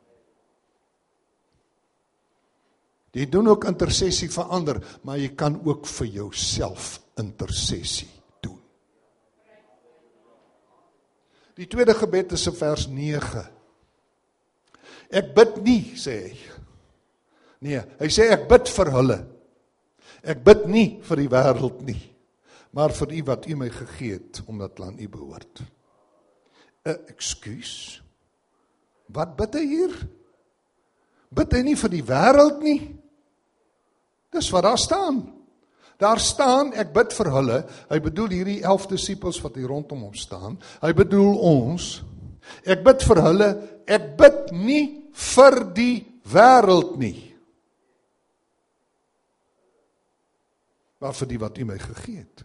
Jy 3.12 3.26
doen 3.28 3.50
ook 3.52 3.66
intersessie 3.68 4.30
vir 4.32 4.52
ander, 4.56 4.78
maar 5.04 5.20
jy 5.20 5.34
kan 5.36 5.58
ook 5.60 5.84
vir 5.98 6.08
jouself 6.14 6.94
intersessie 7.20 8.08
doen. 8.40 8.56
Die 11.60 11.68
tweede 11.68 11.92
gebed 11.98 12.32
is 12.32 12.46
in 12.48 12.56
vers 12.56 12.86
9. 12.88 13.42
Ek 15.12 15.34
bid 15.36 15.58
nie, 15.60 15.82
sê 16.00 16.16
hy. 16.22 16.32
Nee, 17.62 17.82
hy 18.00 18.08
sê 18.10 18.30
ek 18.32 18.48
bid 18.48 18.70
vir 18.72 18.90
hulle. 18.96 19.18
Ek 20.24 20.40
bid 20.46 20.64
nie 20.72 20.86
vir 21.04 21.20
die 21.20 21.28
wêreld 21.30 21.84
nie, 21.84 22.00
maar 22.72 22.94
vir 22.96 23.12
u 23.18 23.20
wat 23.28 23.44
u 23.50 23.58
my 23.60 23.68
gegee 23.74 24.16
het 24.16 24.40
omdat 24.48 24.80
aan 24.80 24.96
u 24.96 25.08
behoort. 25.12 25.62
'n 26.88 26.96
Ekskuus. 27.12 28.01
Wat 29.12 29.36
bid 29.36 29.58
hy 29.58 29.64
hier? 29.68 29.94
Bid 31.32 31.54
hy 31.56 31.62
nie 31.66 31.78
vir 31.78 31.92
die 31.92 32.04
wêreld 32.04 32.60
nie? 32.64 32.80
Dis 34.32 34.48
wat 34.52 34.64
daar 34.64 34.80
staan. 34.80 35.22
Daar 36.00 36.20
staan 36.20 36.72
ek 36.78 36.92
bid 36.94 37.12
vir 37.14 37.30
hulle. 37.30 37.58
Hy 37.90 37.98
bedoel 38.02 38.36
hierdie 38.38 38.60
11 38.64 38.88
disippels 38.94 39.40
wat 39.44 39.58
hier 39.60 39.70
rondom 39.70 40.06
hom 40.08 40.16
staan. 40.18 40.56
Hy 40.82 40.92
bedoel 40.96 41.36
ons. 41.36 41.90
Ek 42.64 42.82
bid 42.84 43.04
vir 43.06 43.20
hulle. 43.22 43.50
Ek 43.86 44.14
bid 44.18 44.54
nie 44.56 44.84
vir 45.12 45.58
die 45.76 45.96
wêreld 46.32 46.96
nie. 47.00 47.18
Maar 51.02 51.14
vir 51.18 51.30
die 51.32 51.40
wat 51.42 51.58
U 51.58 51.66
my 51.68 51.78
gegee 51.82 52.22
het. 52.22 52.44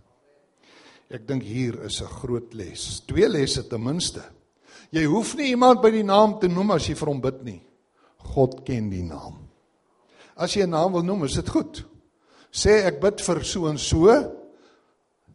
Ek 1.13 1.23
dink 1.27 1.45
hier 1.45 1.77
is 1.87 2.01
'n 2.01 2.11
groot 2.19 2.53
les. 2.53 3.01
Twee 3.07 3.29
lesse 3.29 3.63
ten 3.67 3.83
minste. 3.83 4.23
Jy 4.95 5.03
hoef 5.05 5.35
nie 5.35 5.51
iemand 5.51 5.81
by 5.83 5.91
die 5.91 6.05
naam 6.07 6.37
te 6.39 6.47
noem 6.47 6.75
as 6.77 6.87
jy 6.87 6.95
vir 6.95 7.11
hom 7.11 7.21
bid 7.21 7.43
nie. 7.43 7.59
God 8.33 8.61
ken 8.67 8.89
die 8.91 9.03
naam. 9.03 9.47
As 10.37 10.53
jy 10.53 10.63
'n 10.63 10.69
naam 10.69 10.93
wil 10.93 11.03
noem, 11.03 11.25
is 11.25 11.33
dit 11.33 11.49
goed. 11.49 11.83
Sê 12.51 12.85
ek 12.85 13.01
bid 13.01 13.21
vir 13.21 13.43
so 13.43 13.67
en 13.67 13.77
so. 13.77 14.09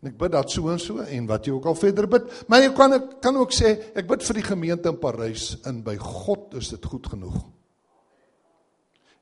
En 0.03 0.11
ek 0.11 0.19
bid 0.19 0.33
dat 0.33 0.51
so 0.51 0.69
en 0.69 0.79
so 0.79 0.99
en 0.99 1.27
wat 1.27 1.47
jy 1.47 1.53
ook 1.53 1.67
al 1.67 1.75
verder 1.75 2.09
bid, 2.09 2.23
maar 2.49 2.61
jy 2.61 2.73
kan 2.75 2.93
ek 2.93 3.21
kan 3.23 3.37
ook 3.37 3.53
sê 3.53 3.95
ek 3.95 4.09
bid 4.09 4.23
vir 4.23 4.35
die 4.35 4.49
gemeente 4.49 4.89
in 4.89 4.99
Parys 4.99 5.57
en 5.65 5.83
by 5.83 5.97
God 5.97 6.55
is 6.55 6.71
dit 6.71 6.85
goed 6.85 7.07
genoeg. 7.07 7.37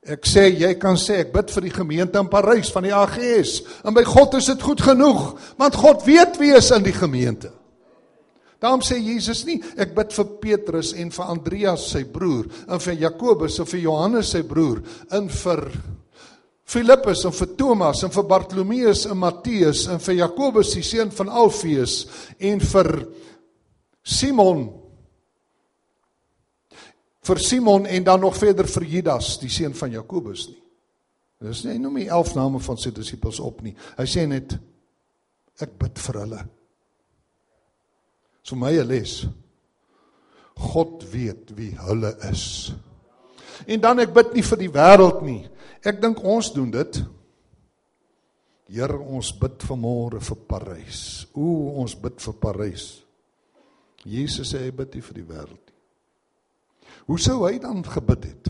Ek 0.01 0.25
sê 0.25 0.47
jy 0.49 0.73
kan 0.81 0.97
sê 0.97 1.19
ek 1.21 1.33
bid 1.33 1.51
vir 1.51 1.61
die 1.61 1.75
gemeente 1.75 2.17
in 2.17 2.29
Parys 2.29 2.71
van 2.73 2.83
die 2.83 2.93
AGS 2.93 3.61
en 3.85 3.93
by 3.93 4.03
God 4.03 4.33
is 4.39 4.49
dit 4.49 4.61
goed 4.61 4.81
genoeg 4.81 5.37
want 5.61 5.77
God 5.77 6.01
weet 6.07 6.39
wie 6.41 6.55
is 6.57 6.71
in 6.71 6.83
die 6.83 6.97
gemeente. 6.97 7.51
Daarom 8.61 8.83
sê 8.85 8.99
Jesus 9.01 9.43
nie 9.47 9.57
ek 9.81 9.95
bid 9.97 10.13
vir 10.13 10.33
Petrus 10.43 10.93
en 10.93 11.09
vir 11.13 11.31
Andreas 11.33 11.87
sy 11.93 12.03
broer 12.05 12.49
en 12.67 12.83
vir 12.83 12.99
Jakobus 13.07 13.59
en 13.59 13.69
vir 13.71 13.83
Johannes 13.87 14.33
sy 14.35 14.43
broer 14.47 14.83
en 15.17 15.29
vir 15.33 15.65
Filippus 16.71 17.25
en 17.27 17.33
vir 17.35 17.55
Thomas 17.59 18.03
en 18.05 18.13
vir 18.13 18.27
Bartolomeus 18.29 19.07
en 19.09 19.19
Matteus 19.19 19.87
en 19.91 19.99
vir 20.03 20.21
Jakobus 20.21 20.75
die 20.77 20.85
seun 20.85 21.09
van 21.17 21.33
Alfeus 21.41 22.05
en 22.39 22.61
vir 22.61 22.93
Simon 24.01 24.69
vir 27.21 27.39
Simon 27.39 27.85
en 27.85 28.03
dan 28.03 28.19
nog 28.19 28.37
verder 28.37 28.67
vir 28.67 28.83
Judas, 28.83 29.35
die 29.39 29.49
seun 29.49 29.75
van 29.77 29.91
Jakobus 29.93 30.47
nie. 30.49 30.57
Dis 31.41 31.63
nie 31.65 31.75
hy 31.75 31.81
noem 31.81 32.01
die 32.03 32.09
11 32.09 32.35
name 32.37 32.61
van 32.61 32.77
sy 32.77 32.91
disippels 32.93 33.39
op 33.41 33.61
nie. 33.65 33.73
Hy 33.97 34.05
sê 34.09 34.27
net 34.29 34.53
ek 35.61 35.77
bid 35.81 36.01
vir 36.01 36.19
hulle. 36.21 36.41
So 38.43 38.57
my 38.57 38.73
les. 38.85 39.21
God 40.57 41.05
weet 41.11 41.53
wie 41.57 41.71
hulle 41.87 42.13
is. 42.29 42.73
En 43.67 43.81
dan 43.81 44.01
ek 44.01 44.13
bid 44.13 44.33
nie 44.35 44.45
vir 44.45 44.61
die 44.61 44.71
wêreld 44.73 45.21
nie. 45.25 45.41
Ek 45.85 46.01
dink 46.01 46.21
ons 46.23 46.51
doen 46.53 46.69
dit. 46.73 47.01
Here, 48.71 48.97
ons 48.97 49.33
bid 49.35 49.63
vanmôre 49.67 50.21
vir 50.23 50.37
Parys. 50.47 51.01
O, 51.35 51.75
ons 51.81 51.95
bid 51.99 52.21
vir 52.23 52.37
Parys. 52.41 52.85
Jesus 54.07 54.53
sê 54.53 54.63
hy 54.65 54.71
bid 54.73 54.95
nie 54.97 55.03
vir 55.05 55.19
die 55.19 55.27
wêreld 55.27 55.71
Hoe 57.05 57.19
sou 57.21 57.41
hy 57.45 57.57
dan 57.61 57.81
gebid 57.85 58.25
het? 58.25 58.49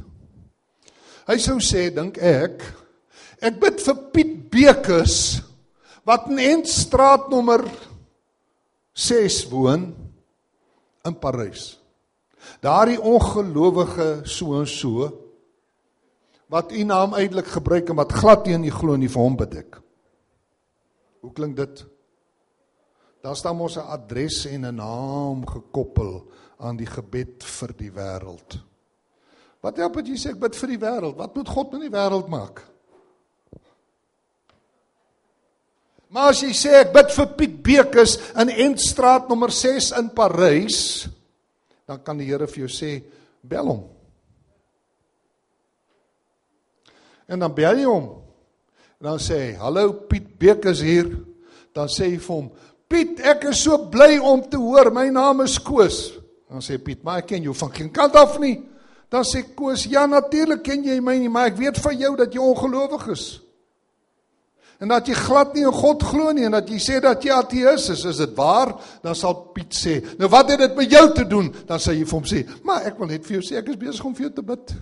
Hy 1.28 1.38
sou 1.42 1.58
sê 1.64 1.90
dink 1.94 2.20
ek 2.20 2.64
ek 3.42 3.58
bid 3.62 3.80
vir 3.82 4.02
Piet 4.14 4.34
Bekes 4.54 5.16
wat 6.08 6.28
in 6.32 6.42
Entstraat 6.44 7.30
nommer 7.32 7.64
6 8.94 9.50
woon 9.50 9.96
in 11.04 11.20
Parys. 11.20 11.80
Daardie 12.60 13.00
ongelowige 13.02 14.22
so 14.24 14.60
en 14.60 14.68
so 14.68 15.10
wat 16.52 16.72
u 16.72 16.84
naam 16.84 17.14
eintlik 17.16 17.48
gebruik 17.48 17.90
en 17.90 17.96
wat 17.96 18.12
glad 18.12 18.46
nie 18.46 18.58
in 18.58 18.68
u 18.68 18.74
glo 18.76 18.98
nie 19.00 19.10
vir 19.10 19.24
hom 19.24 19.38
bid 19.40 19.54
ek. 19.62 19.78
Hoe 21.22 21.32
klink 21.32 21.56
dit? 21.56 21.86
Daar 23.22 23.38
staan 23.38 23.56
mos 23.56 23.78
'n 23.78 23.88
adres 23.88 24.46
en 24.46 24.66
'n 24.66 24.76
naam 24.76 25.46
gekoppel 25.46 26.28
aan 26.58 26.78
die 26.78 26.90
gebed 26.90 27.44
vir 27.44 27.74
die 27.78 27.92
wêreld. 27.92 28.60
Wat 29.62 29.78
help 29.78 29.94
dit 29.94 30.08
jy 30.08 30.18
sê 30.18 30.30
ek 30.34 30.40
bid 30.40 30.56
vir 30.56 30.68
die 30.68 30.82
wêreld? 30.82 31.16
Wat 31.16 31.36
moet 31.36 31.50
God 31.50 31.72
met 31.72 31.82
die 31.82 31.98
wêreld 31.98 32.28
maak? 32.28 32.71
Maar 36.12 36.34
as 36.34 36.42
jy 36.44 36.52
sê 36.52 36.74
ek 36.82 36.90
bid 36.92 37.12
vir 37.16 37.28
Piet 37.40 37.54
Bekes 37.64 38.18
in 38.42 38.50
Entstraat 38.68 39.30
nommer 39.32 39.54
6 39.56 39.94
in 39.96 40.10
Parys, 40.12 41.08
dan 41.88 42.02
kan 42.04 42.20
die 42.20 42.28
Here 42.28 42.50
vir 42.52 42.66
jou 42.66 42.72
sê 42.72 42.98
bel 43.48 43.70
hom. 43.72 43.86
En 47.32 47.40
dan 47.40 47.54
bel 47.56 47.80
jy 47.80 47.88
hom. 47.88 48.10
En 49.00 49.08
dan 49.14 49.24
sê 49.24 49.38
hy, 49.40 49.54
"Hallo 49.56 49.94
Piet 50.12 50.38
Bekes 50.38 50.82
hier." 50.82 51.08
Dan 51.74 51.88
sê 51.88 52.12
jy 52.12 52.20
vir 52.20 52.36
hom, 52.36 52.52
"Piet, 52.90 53.20
ek 53.22 53.46
is 53.46 53.64
so 53.64 53.78
bly 53.78 54.20
om 54.20 54.42
te 54.42 54.58
hoor 54.58 54.92
my 54.92 55.10
naam 55.10 55.42
is 55.42 55.58
Koos." 55.58 56.12
Dan 56.50 56.60
sê 56.60 56.78
Piet, 56.78 57.04
"Maar 57.04 57.20
ek 57.20 57.28
ken 57.28 57.44
jou 57.44 57.54
van 57.54 57.72
geen 57.72 57.90
kant 57.90 58.16
af 58.16 58.38
nie." 58.38 58.62
Dan 59.10 59.24
sê 59.24 59.56
Koos, 59.56 59.86
"Ja, 59.86 60.06
natuurlik 60.06 60.64
ken 60.64 60.84
jy 60.84 61.00
my 61.00 61.18
nie, 61.18 61.30
maar 61.30 61.48
ek 61.48 61.58
weet 61.58 61.78
van 61.78 61.98
jou 61.98 62.16
dat 62.18 62.34
jy 62.34 62.40
ongelowig 62.40 63.08
is." 63.08 63.40
En 64.82 64.90
dat 64.90 65.06
jy 65.06 65.14
glad 65.14 65.54
nie 65.54 65.62
in 65.62 65.76
God 65.78 66.02
glo 66.10 66.32
nie 66.34 66.48
en 66.48 66.56
dat 66.56 66.70
jy 66.70 66.80
sê 66.82 66.98
dat 67.04 67.22
jy 67.22 67.30
ateïs 67.36 67.84
is, 67.94 68.06
is 68.10 68.22
dit 68.24 68.32
waar? 68.34 68.74
Dan 69.04 69.14
sal 69.16 69.36
Piet 69.54 69.76
sê, 69.78 70.02
"Nou 70.18 70.30
wat 70.30 70.50
het 70.50 70.60
dit 70.60 70.76
met 70.76 70.92
jou 70.92 71.14
te 71.14 71.28
doen?" 71.28 71.54
Dan 71.66 71.78
sê 71.78 71.94
jy 71.94 72.06
vir 72.06 72.18
hom 72.18 72.24
sê, 72.24 72.50
"Maar 72.64 72.86
ek 72.86 72.98
wil 72.98 73.08
net 73.08 73.26
vir 73.26 73.40
jou 73.40 73.42
sê 73.42 73.58
ek 73.58 73.70
is 73.70 73.76
besig 73.78 74.06
om 74.06 74.16
vir 74.16 74.22
jou 74.22 74.34
te 74.34 74.42
bid." 74.42 74.74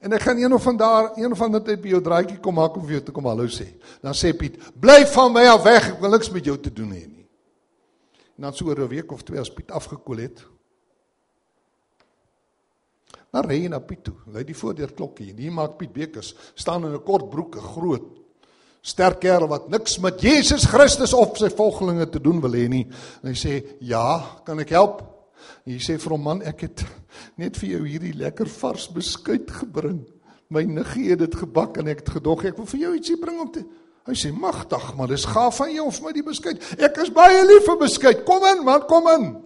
En 0.00 0.12
ek 0.12 0.22
gaan 0.22 0.36
een 0.36 0.52
of 0.52 0.62
van 0.62 0.76
daar 0.76 1.12
een 1.16 1.32
of 1.32 1.40
ander 1.40 1.62
tyd 1.62 1.80
by 1.80 1.88
jou 1.88 2.00
draaitjie 2.00 2.40
kom 2.40 2.54
maak 2.54 2.76
om 2.76 2.82
vir 2.82 2.92
jou 2.92 3.02
te 3.02 3.12
kom 3.12 3.24
hallo 3.24 3.46
sê. 3.46 3.66
Dan 4.02 4.12
sê 4.12 4.36
Piet, 4.36 4.58
"Bly 4.80 5.06
van 5.06 5.32
my 5.32 5.46
af 5.46 5.62
weg, 5.62 5.88
ek 5.88 6.00
wil 6.00 6.10
niks 6.10 6.30
met 6.30 6.44
jou 6.44 6.58
te 6.58 6.72
doen 6.72 6.90
hê 6.90 7.06
nie." 7.06 7.26
En 8.36 8.42
dan 8.42 8.54
so 8.54 8.64
oor 8.66 8.80
'n 8.80 8.88
week 8.88 9.12
of 9.12 9.22
twee 9.22 9.40
as 9.40 9.50
Piet 9.50 9.70
afgekoel 9.70 10.16
het. 10.16 10.44
Dan 13.34 13.48
ry 13.48 13.64
hy 13.64 13.70
na 13.72 13.80
Piet 13.82 14.04
toe. 14.06 14.14
Lei 14.30 14.44
die 14.46 14.54
voordeur 14.54 14.92
klokkie 14.94 15.32
en 15.32 15.40
hier 15.42 15.54
maak 15.54 15.74
Piet 15.80 15.92
Bekers 15.94 16.34
staan 16.54 16.86
in 16.86 16.94
'n 16.94 17.02
kort 17.02 17.30
broek, 17.30 17.56
'n 17.56 17.72
groot 17.74 18.04
sterk 18.84 19.20
kerel 19.20 19.48
wat 19.48 19.68
niks 19.68 19.98
met 19.98 20.20
Jesus 20.20 20.66
Christus 20.68 21.14
of 21.16 21.38
sy 21.40 21.48
volgelinge 21.48 22.06
te 22.08 22.20
doen 22.20 22.40
wil 22.40 22.52
hê 22.52 22.68
nie. 22.68 22.86
En 23.22 23.32
hy 23.32 23.34
sê, 23.34 23.64
"Ja, 23.80 24.40
kan 24.44 24.60
ek 24.60 24.70
help?" 24.70 25.02
En 25.66 25.72
hy 25.72 25.78
sê 25.78 25.98
vir 25.98 26.10
hom, 26.10 26.22
"Man, 26.22 26.42
ek 26.42 26.60
het 26.60 26.84
net 27.36 27.56
vir 27.56 27.68
jou 27.70 27.88
hierdie 27.88 28.14
lekker 28.14 28.46
vars 28.46 28.88
beskuit 28.88 29.50
gebring. 29.50 30.04
My 30.48 30.62
niggie 30.62 31.10
het 31.10 31.18
dit 31.18 31.34
gebak 31.34 31.78
en 31.78 31.88
ek 31.88 31.98
het 31.98 32.08
gedog 32.08 32.44
ek 32.44 32.56
wil 32.56 32.66
vir 32.66 32.80
jou 32.80 32.94
ietsie 32.94 33.16
bring 33.16 33.40
om 33.40 33.50
te 33.50 33.64
Hy 34.04 34.12
sê 34.12 34.30
magtig, 34.36 34.96
maar 34.96 35.08
dis 35.08 35.24
gaaf 35.24 35.56
van 35.56 35.70
jou 35.72 35.86
om 35.86 35.92
vir 35.92 36.02
my 36.04 36.12
die 36.12 36.22
beskuit. 36.22 36.60
Ek 36.78 36.98
is 36.98 37.08
baie 37.08 37.44
lief 37.46 37.64
vir 37.64 37.78
beskuit. 37.78 38.24
Kom 38.24 38.44
in, 38.44 38.62
man, 38.62 38.82
kom 38.86 39.08
in. 39.08 39.43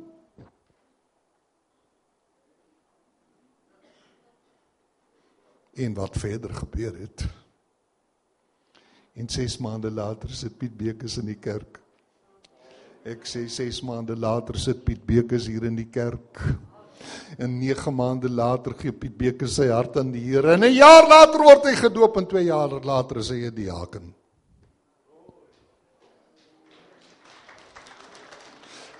En 5.78 5.94
wat 5.94 6.16
verder 6.18 6.54
gebeur 6.54 6.96
het. 6.98 7.26
En 9.18 9.28
6 9.28 9.58
maande 9.62 9.90
later 9.90 10.30
sit 10.30 10.58
Piet 10.58 10.76
Bekes 10.76 11.18
in 11.18 11.30
die 11.30 11.38
kerk. 11.38 11.78
Ek 13.06 13.26
sê 13.26 13.44
6 13.46 13.80
maande 13.86 14.16
later 14.18 14.58
sit 14.58 14.84
Piet 14.84 15.04
Bekes 15.06 15.46
hier 15.50 15.68
in 15.70 15.78
die 15.78 15.88
kerk. 15.90 16.42
En 17.38 17.58
9 17.60 17.94
maande 17.94 18.30
later 18.30 18.74
gee 18.78 18.92
Piet 18.92 19.16
Bekes 19.18 19.54
sy 19.58 19.68
hart 19.70 19.98
aan 20.02 20.10
die 20.14 20.22
Here. 20.26 20.52
En 20.54 20.66
'n 20.66 20.74
jaar 20.74 21.06
later 21.08 21.42
word 21.46 21.64
hy 21.70 21.74
gedoop 21.78 22.16
en 22.16 22.26
2 22.26 22.44
jaar 22.44 22.74
later 22.84 23.18
is 23.18 23.30
hy 23.30 23.46
'n 23.46 23.54
diaken. 23.54 24.14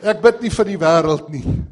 Ek 0.01 0.23
bid 0.23 0.43
nie 0.43 0.51
vir 0.51 0.65
die 0.65 0.79
wêreld 0.79 1.29
nie, 1.29 1.65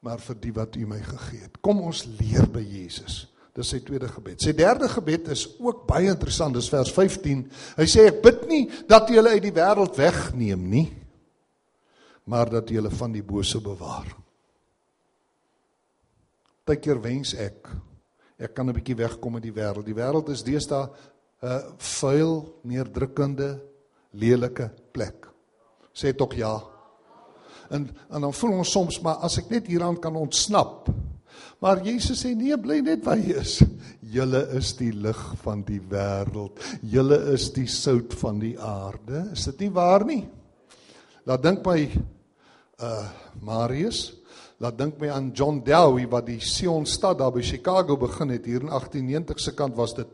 maar 0.00 0.18
vir 0.18 0.34
die 0.34 0.52
wat 0.52 0.76
U 0.76 0.86
my 0.86 1.00
gegee 1.00 1.40
het. 1.42 1.60
Kom 1.60 1.80
ons 1.80 2.06
leer 2.20 2.46
by 2.46 2.62
Jesus. 2.62 3.33
Dis 3.54 3.70
sy 3.70 3.78
tweede 3.86 4.08
gebed. 4.10 4.42
Sy 4.42 4.50
derde 4.58 4.88
gebed 4.90 5.28
is 5.30 5.44
ook 5.62 5.84
baie 5.86 6.10
interessant, 6.10 6.56
dis 6.56 6.70
vers 6.72 6.90
15. 6.90 7.44
Hy 7.78 7.86
sê 7.86 8.08
ek 8.10 8.18
bid 8.24 8.42
nie 8.50 8.64
dat 8.90 9.10
U 9.10 9.14
hulle 9.14 9.36
uit 9.36 9.44
die 9.44 9.54
wêreld 9.54 9.94
wegneem 9.98 10.64
nie, 10.72 10.88
maar 12.26 12.50
dat 12.50 12.72
U 12.72 12.78
hulle 12.80 12.90
van 12.90 13.14
die 13.14 13.22
bose 13.22 13.60
bewaar. 13.62 14.10
Partykeer 16.64 16.98
wens 17.04 17.34
ek 17.38 17.70
ek 18.44 18.54
kan 18.54 18.66
'n 18.68 18.74
bietjie 18.74 18.98
wegkom 18.98 19.36
uit 19.36 19.46
die 19.46 19.54
wêreld. 19.54 19.86
Die 19.86 19.94
wêreld 19.94 20.28
is 20.28 20.42
deesdae 20.42 20.90
'n 21.42 21.76
vuil, 21.78 22.58
neerdrukkende, 22.64 23.60
lelike 24.12 24.70
plek. 24.92 25.28
Sê 25.94 26.12
tog 26.16 26.34
ja 26.34 26.74
en 27.70 27.96
en 28.10 28.20
dan 28.20 28.34
voel 28.34 28.58
ons 28.58 28.70
soms 28.70 29.00
maar 29.00 29.22
as 29.24 29.38
ek 29.38 29.50
net 29.50 29.66
hieraan 29.66 30.00
kan 30.00 30.16
ontsnap. 30.16 30.88
Maar 31.62 31.80
Jesus 31.86 32.20
sê 32.24 32.34
nee, 32.36 32.56
bly 32.60 32.80
net 32.84 33.04
waar 33.06 33.20
jy 33.20 33.38
is. 33.40 33.58
Julle 34.14 34.42
is 34.58 34.74
die 34.76 34.92
lig 34.92 35.20
van 35.42 35.62
die 35.66 35.80
wêreld. 35.80 36.60
Julle 36.82 37.18
is 37.32 37.48
die 37.54 37.68
sout 37.70 38.14
van 38.20 38.40
die 38.42 38.54
aarde. 38.60 39.30
Is 39.32 39.46
dit 39.48 39.64
nie 39.64 39.70
waar 39.74 40.04
nie? 40.04 40.22
Laat 41.24 41.44
dink 41.44 41.64
my 41.64 41.78
uh 42.84 43.06
Marius, 43.44 44.10
laat 44.60 44.76
dink 44.78 44.98
my 45.00 45.08
aan 45.12 45.30
John 45.36 45.62
Dewey 45.64 46.06
wat 46.10 46.26
die 46.28 46.40
Sion 46.40 46.86
stad 46.86 47.18
daar 47.18 47.32
by 47.32 47.42
Chicago 47.42 47.96
begin 48.00 48.34
het 48.34 48.46
hier 48.46 48.62
in 48.62 48.70
1890 48.72 49.40
se 49.40 49.54
kant 49.56 49.76
was 49.76 49.94
dit. 49.96 50.10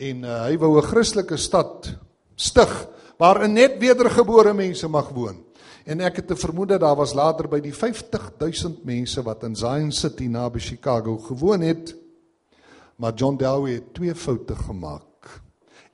En 0.00 0.24
uh, 0.24 0.44
hy 0.48 0.56
wou 0.56 0.78
'n 0.78 0.86
Christelike 0.86 1.36
stad 1.36 1.92
stig 2.36 2.72
waarin 3.18 3.52
net 3.52 3.78
wedergebore 3.78 4.54
mense 4.54 4.88
mag 4.88 5.10
woon. 5.12 5.44
En 5.84 6.00
ek 6.00 6.16
het 6.16 6.30
'n 6.30 6.36
vermoede 6.36 6.78
daar 6.78 6.96
was 6.96 7.14
later 7.14 7.48
by 7.48 7.60
die 7.60 7.74
50000 7.74 8.84
mense 8.84 9.22
wat 9.22 9.42
in 9.42 9.56
Zion 9.56 9.92
City 9.92 10.26
naby 10.26 10.58
Chicago 10.58 11.18
gewoon 11.18 11.60
het. 11.60 11.96
Maar 12.96 13.14
John 13.14 13.36
Dewey 13.36 13.72
het 13.72 13.94
twee 13.94 14.14
foute 14.14 14.54
gemaak. 14.54 15.40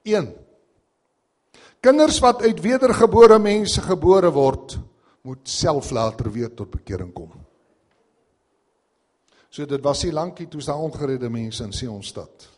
1. 0.02 0.34
Kinders 1.80 2.18
wat 2.18 2.42
uit 2.42 2.60
wedergebore 2.60 3.38
mense 3.38 3.80
gebore 3.80 4.30
word, 4.30 4.78
moet 5.22 5.48
self 5.48 5.90
later 5.90 6.32
weer 6.32 6.54
tot 6.54 6.70
bekering 6.70 7.12
kom. 7.12 7.30
So 9.48 9.66
dit 9.66 9.82
was 9.82 10.02
nie 10.04 10.12
lankie 10.12 10.48
toe 10.48 10.60
daar 10.64 10.82
ongeredde 10.82 11.30
mense 11.30 11.64
in 11.64 11.72
Sionstad. 11.72 12.50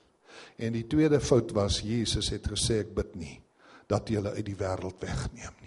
En 0.57 0.73
die 0.73 0.87
tweede 0.87 1.21
fout 1.21 1.53
was 1.55 1.81
Jesus 1.81 2.31
het 2.35 2.49
gesê 2.51 2.81
ek 2.83 2.95
bid 2.95 3.15
nie 3.15 3.37
dat 3.89 4.09
jy 4.09 4.19
hulle 4.19 4.35
uit 4.37 4.45
die 4.45 4.57
wêreld 4.59 4.99
wegneem 5.01 5.58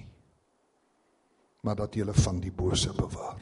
maar 1.61 1.77
dat 1.77 1.95
jy 1.95 2.05
hulle 2.05 2.17
van 2.17 2.39
die 2.41 2.53
bose 2.53 2.93
bewaar. 2.97 3.39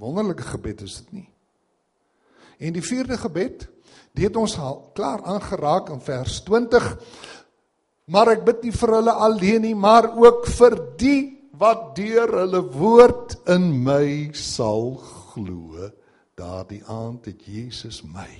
Wonderlike 0.00 0.46
gebed 0.54 0.84
is 0.86 1.00
dit 1.02 1.12
nie? 1.20 1.28
En 2.60 2.76
die 2.76 2.84
vierde 2.84 3.16
gebed, 3.18 3.66
dit 4.12 4.24
het 4.26 4.36
ons 4.36 4.56
al 4.60 4.78
klaar 4.96 5.22
aangeraak 5.28 5.90
in 5.94 6.00
vers 6.04 6.40
20. 6.46 6.88
Maar 8.12 8.34
ek 8.36 8.44
bid 8.46 8.66
nie 8.66 8.74
vir 8.76 8.94
hulle 8.98 9.14
alleen 9.26 9.64
nie, 9.64 9.76
maar 9.76 10.10
ook 10.18 10.46
vir 10.58 10.76
die 11.00 11.20
wat 11.60 11.90
deur 11.98 12.32
hulle 12.40 12.62
woord 12.72 13.36
in 13.52 13.70
my 13.84 14.30
sal 14.36 14.94
glo. 15.00 15.90
Daardie 16.40 16.82
aand 16.88 17.28
het 17.28 17.42
Jesus 17.44 18.00
my 18.04 18.30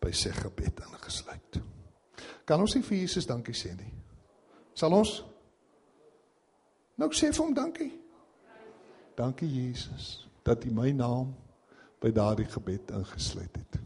by 0.00 0.12
sy 0.16 0.32
gebed 0.32 0.80
ingesluit. 0.86 1.60
Kan 2.48 2.62
ons 2.64 2.74
nie 2.74 2.84
vir 2.86 3.02
Jesus 3.02 3.28
dankie 3.28 3.56
sê 3.56 3.74
nie? 3.76 3.92
Sal 4.74 4.94
ons? 4.96 5.20
Nou 7.00 7.08
sê 7.16 7.30
vir 7.32 7.40
hom 7.40 7.54
dankie. 7.56 7.92
Dankie 9.16 9.48
Jesus 9.48 10.26
dat 10.44 10.64
U 10.68 10.72
my 10.74 10.90
naam 10.96 11.32
by 12.00 12.12
daardie 12.12 12.48
gebed 12.48 12.92
ingesluit 12.96 13.56
het. 13.56 13.78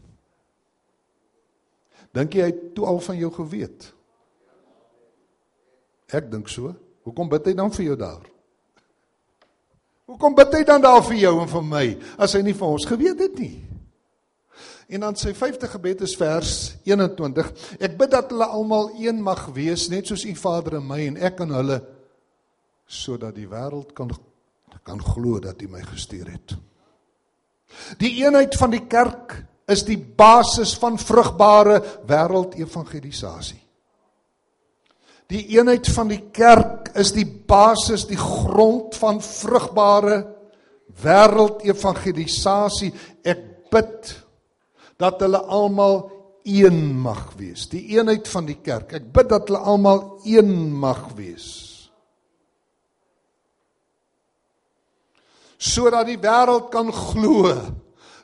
Dink 2.15 2.35
jy 2.35 2.45
hy 2.45 2.51
het 2.51 2.61
toe 2.75 2.87
al 2.87 2.99
van 3.03 3.19
jou 3.19 3.31
geweet? 3.35 3.89
Ek 6.15 6.29
dink 6.31 6.51
so. 6.51 6.71
Hoekom 7.07 7.29
bid 7.31 7.51
hy 7.51 7.53
dan 7.57 7.71
vir 7.75 7.85
jou 7.89 7.97
daar? 7.99 8.23
Hoekom 10.05 10.35
bid 10.37 10.53
hy 10.53 10.63
dan 10.67 10.83
daar 10.83 11.03
vir 11.03 11.17
jou 11.23 11.33
en 11.41 11.49
vir 11.49 11.65
my 11.65 11.85
as 12.21 12.35
hy 12.37 12.43
nie 12.45 12.55
vir 12.55 12.67
ons 12.67 12.87
geweet 12.87 13.23
het 13.25 13.39
nie? 13.41 13.55
En 14.95 15.01
dan 15.01 15.17
sy 15.17 15.33
50 15.33 15.71
gebed 15.75 16.03
is 16.05 16.13
vers 16.19 16.51
21. 16.85 17.51
Ek 17.81 17.97
bid 17.97 18.11
dat 18.13 18.29
hulle 18.31 18.47
almal 18.47 18.91
een 19.01 19.17
mag 19.23 19.47
wees 19.55 19.87
net 19.89 20.07
soos 20.07 20.27
U 20.27 20.35
Vader 20.39 20.77
in 20.79 20.87
my 20.87 21.01
en 21.07 21.17
ek 21.17 21.41
in 21.43 21.55
hulle 21.55 21.81
sodat 22.85 23.35
die 23.35 23.49
wêreld 23.49 23.93
kan 23.93 24.11
kan 24.85 25.01
glo 25.01 25.39
dat 25.41 25.61
U 25.61 25.67
my 25.67 25.81
gestuur 25.81 26.29
het. 26.29 26.53
Die 27.97 28.21
eenheid 28.21 28.55
van 28.55 28.69
die 28.69 28.85
kerk 28.85 29.33
is 29.71 29.81
die 29.87 29.97
basis 29.97 30.75
van 30.77 30.99
vrugbare 31.01 31.79
wêreldevangelisasie. 32.05 33.61
Die 35.33 35.41
eenheid 35.57 35.89
van 35.89 36.11
die 36.11 36.21
kerk 36.29 36.91
is 37.01 37.11
die 37.15 37.25
basis, 37.25 38.05
die 38.05 38.19
grond 38.19 38.93
van 39.01 39.17
vrugbare 39.25 40.19
wêreldevangelisasie. 41.01 42.91
Ek 43.25 43.41
bid 43.73 44.13
dat 45.01 45.23
hulle 45.25 45.41
almal 45.49 46.03
een 46.45 46.77
mag 47.01 47.31
wees. 47.39 47.65
Die 47.73 47.97
eenheid 47.97 48.29
van 48.29 48.45
die 48.45 48.59
kerk. 48.61 48.93
Ek 49.01 49.09
bid 49.09 49.33
dat 49.33 49.49
hulle 49.49 49.65
almal 49.65 50.19
een 50.29 50.53
mag 50.77 51.07
wees. 51.17 51.64
Sodat 55.57 56.07
die 56.09 56.19
wêreld 56.19 56.69
kan 56.73 56.91
glo 56.93 57.53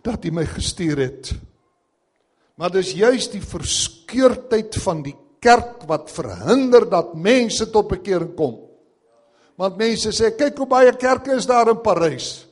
dat 0.04 0.26
U 0.26 0.32
my 0.32 0.46
gestuur 0.46 0.98
het. 0.98 1.32
Maar 2.58 2.74
dis 2.74 2.94
juis 2.94 3.30
die 3.32 3.42
verskeurdheid 3.42 4.76
van 4.84 5.02
die 5.06 5.16
kerk 5.42 5.86
wat 5.90 6.12
verhinder 6.14 6.86
dat 6.90 7.16
mense 7.18 7.70
tot 7.74 7.90
bekering 7.90 8.36
kom. 8.38 8.60
Want 9.58 9.78
mense 9.78 10.14
sê 10.14 10.32
kyk 10.38 10.58
hoe 10.62 10.70
baie 10.70 10.94
kerke 10.98 11.36
is 11.38 11.48
daar 11.50 11.72
in 11.74 11.82
Parys. 11.82 12.48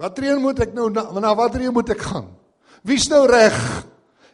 Watter 0.00 0.30
een 0.30 0.40
moet 0.42 0.60
ek 0.64 0.72
nou 0.74 0.88
na, 0.90 1.04
na 1.20 1.34
watter 1.38 1.62
een 1.62 1.74
moet 1.74 1.92
ek 1.94 2.00
gaan? 2.08 2.30
Wie's 2.82 3.06
nou 3.12 3.22
reg? 3.30 3.58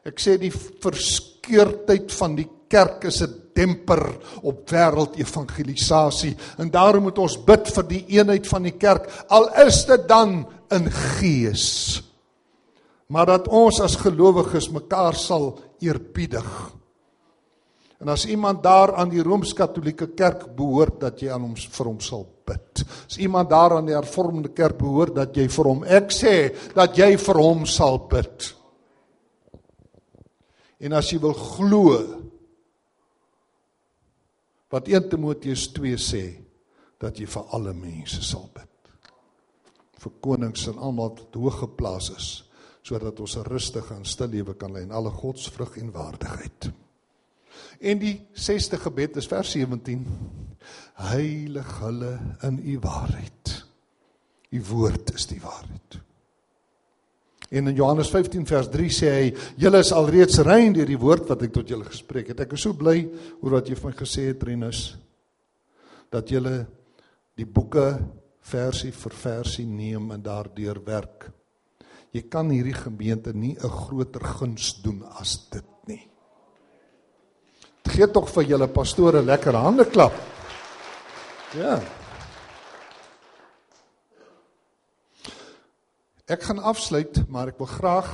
Ek 0.07 0.23
sê 0.23 0.39
die 0.41 0.53
verskeurdheid 0.55 2.15
van 2.15 2.39
die 2.39 2.49
kerk 2.71 3.05
is 3.11 3.21
'n 3.23 3.48
demper 3.59 4.05
op 4.47 4.63
wêreldevangelisasie 4.71 6.35
en 6.63 6.71
daarom 6.71 7.09
moet 7.09 7.19
ons 7.19 7.39
bid 7.45 7.75
vir 7.75 7.91
die 7.91 8.05
eenheid 8.19 8.47
van 8.47 8.71
die 8.71 8.77
kerk 8.79 9.11
al 9.35 9.51
is 9.67 9.83
dit 9.89 10.07
dan 10.09 10.41
in 10.75 10.91
gees. 10.93 11.67
Maar 13.09 13.27
dat 13.27 13.49
ons 13.49 13.81
as 13.81 13.97
gelowiges 13.97 14.69
mekaar 14.73 15.17
sal 15.17 15.55
eerbiedig. 15.81 16.49
En 17.99 18.13
as 18.13 18.27
iemand 18.27 18.63
daar 18.63 18.95
aan 18.95 19.09
die 19.11 19.23
Rooms-Katolieke 19.23 20.13
Kerk 20.15 20.45
behoort 20.57 21.01
dat 21.01 21.23
jy 21.23 21.33
aan 21.35 21.49
hom 21.49 21.57
vir 21.57 21.89
hom 21.89 21.99
sal 22.05 22.27
bid. 22.47 22.85
As 23.09 23.19
iemand 23.19 23.51
daar 23.51 23.75
aan 23.79 23.89
die 23.89 23.97
Hervormde 23.97 24.53
Kerk 24.55 24.79
behoort 24.79 25.17
dat 25.17 25.35
jy 25.37 25.49
vir 25.51 25.71
hom 25.73 25.83
ek 25.83 26.15
sê 26.15 26.35
dat 26.77 26.95
jy 26.99 27.17
vir 27.19 27.43
hom 27.43 27.67
sal 27.67 27.99
bid. 28.11 28.53
En 30.79 30.95
as 30.95 31.11
jy 31.11 31.19
wil 31.25 31.35
glo 31.35 31.97
wat 34.71 34.89
1 34.89 35.09
Timoteus 35.09 35.69
2 35.73 35.97
sê 35.97 36.25
dat 36.99 37.19
jy 37.19 37.27
vir 37.27 37.55
alle 37.57 37.75
mense 37.75 38.23
sal 38.23 38.49
bid. 38.55 38.67
vir 39.99 40.13
konings 40.23 40.69
en 40.71 40.77
almal 40.79 41.09
wat 41.11 41.35
hoog 41.35 41.57
geplaas 41.59 42.13
is 42.15 42.27
sodat 42.87 43.21
ons 43.21 43.37
'n 43.37 43.45
rustige 43.45 43.95
en 43.95 44.05
stil 44.05 44.29
lewe 44.29 44.55
kan 44.55 44.73
lei 44.73 44.83
in 44.83 44.93
alle 44.93 45.11
godsvrug 45.11 45.77
en 45.77 45.93
waardigheid. 45.93 46.71
En 47.81 47.99
die 47.99 48.21
6ste 48.33 48.79
gebed 48.79 49.17
is 49.17 49.27
vers 49.27 49.51
17. 49.51 50.07
Heilig 50.95 51.79
hulle 51.79 52.19
in 52.43 52.59
u 52.59 52.79
waarheid. 52.79 53.65
U 54.51 54.65
woord 54.65 55.15
is 55.15 55.27
die 55.27 55.41
waarheid. 55.41 56.08
En 57.49 57.69
in 57.69 57.75
Johannes 57.75 58.11
15 58.13 58.47
vers 58.47 58.69
3 58.69 58.91
sê 58.93 59.11
hy: 59.13 59.29
"Julle 59.57 59.79
is 59.79 59.93
alreeds 59.93 60.39
rein 60.45 60.73
deur 60.73 60.87
die 60.87 60.99
woord 61.01 61.29
wat 61.29 61.43
ek 61.43 61.53
tot 61.53 61.69
julle 61.69 61.85
gespreek 61.85 62.29
het." 62.29 62.41
Ek 62.41 62.53
is 62.53 62.61
so 62.61 62.73
bly 62.73 63.09
oor 63.41 63.51
wat 63.57 63.69
jy 63.69 63.77
van 63.77 63.93
gesê 63.93 64.29
het, 64.29 64.43
Renus, 64.43 64.99
dat 66.11 66.29
julle 66.29 66.67
die 67.37 67.47
boeke 67.47 67.99
versie 68.41 68.93
vir 68.93 69.13
versie 69.13 69.67
neem 69.67 70.11
en 70.13 70.23
daardeur 70.23 70.81
werk. 70.85 71.31
Jy 72.13 72.23
kan 72.29 72.51
hierdie 72.51 72.77
gemeente 72.77 73.33
nie 73.33 73.57
'n 73.57 73.69
groter 73.69 74.25
guns 74.25 74.83
doen 74.83 75.03
as 75.21 75.49
dit 75.51 75.65
nie. 75.87 76.09
Gee 77.85 78.07
tog 78.07 78.29
vir 78.29 78.45
julle 78.45 78.69
pastore 78.69 79.23
lekker 79.23 79.55
hande 79.55 79.85
klap. 79.85 80.13
Ja. 81.55 81.81
Ek 86.29 86.45
gaan 86.45 86.61
afsluit, 86.61 87.23
maar 87.33 87.49
ek 87.49 87.61
wil 87.61 87.71
graag 87.71 88.11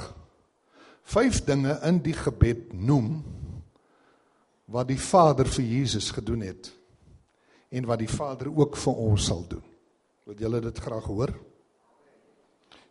vyf 1.10 1.40
dinge 1.44 1.74
in 1.84 1.98
die 2.04 2.14
gebed 2.16 2.70
noem 2.72 3.18
wat 4.70 4.88
die 4.88 5.00
Vader 5.00 5.48
vir 5.50 5.66
Jesus 5.66 6.12
gedoen 6.14 6.44
het 6.46 6.70
en 7.74 7.88
wat 7.90 8.00
die 8.00 8.10
Vader 8.10 8.52
ook 8.54 8.78
vir 8.78 9.02
ons 9.02 9.26
sal 9.26 9.42
doen. 9.50 9.64
Wil 10.24 10.38
julle 10.46 10.62
dit 10.64 10.78
graag 10.80 11.08
hoor? 11.10 11.34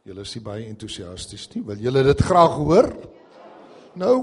Julle 0.03 0.25
is 0.27 0.35
baie 0.43 0.67
entoesiasties 0.67 1.47
nie. 1.53 1.63
Wil 1.63 1.79
julle 1.87 2.03
dit 2.03 2.21
graag 2.27 2.57
hoor? 2.59 2.91
Nou. 3.95 4.17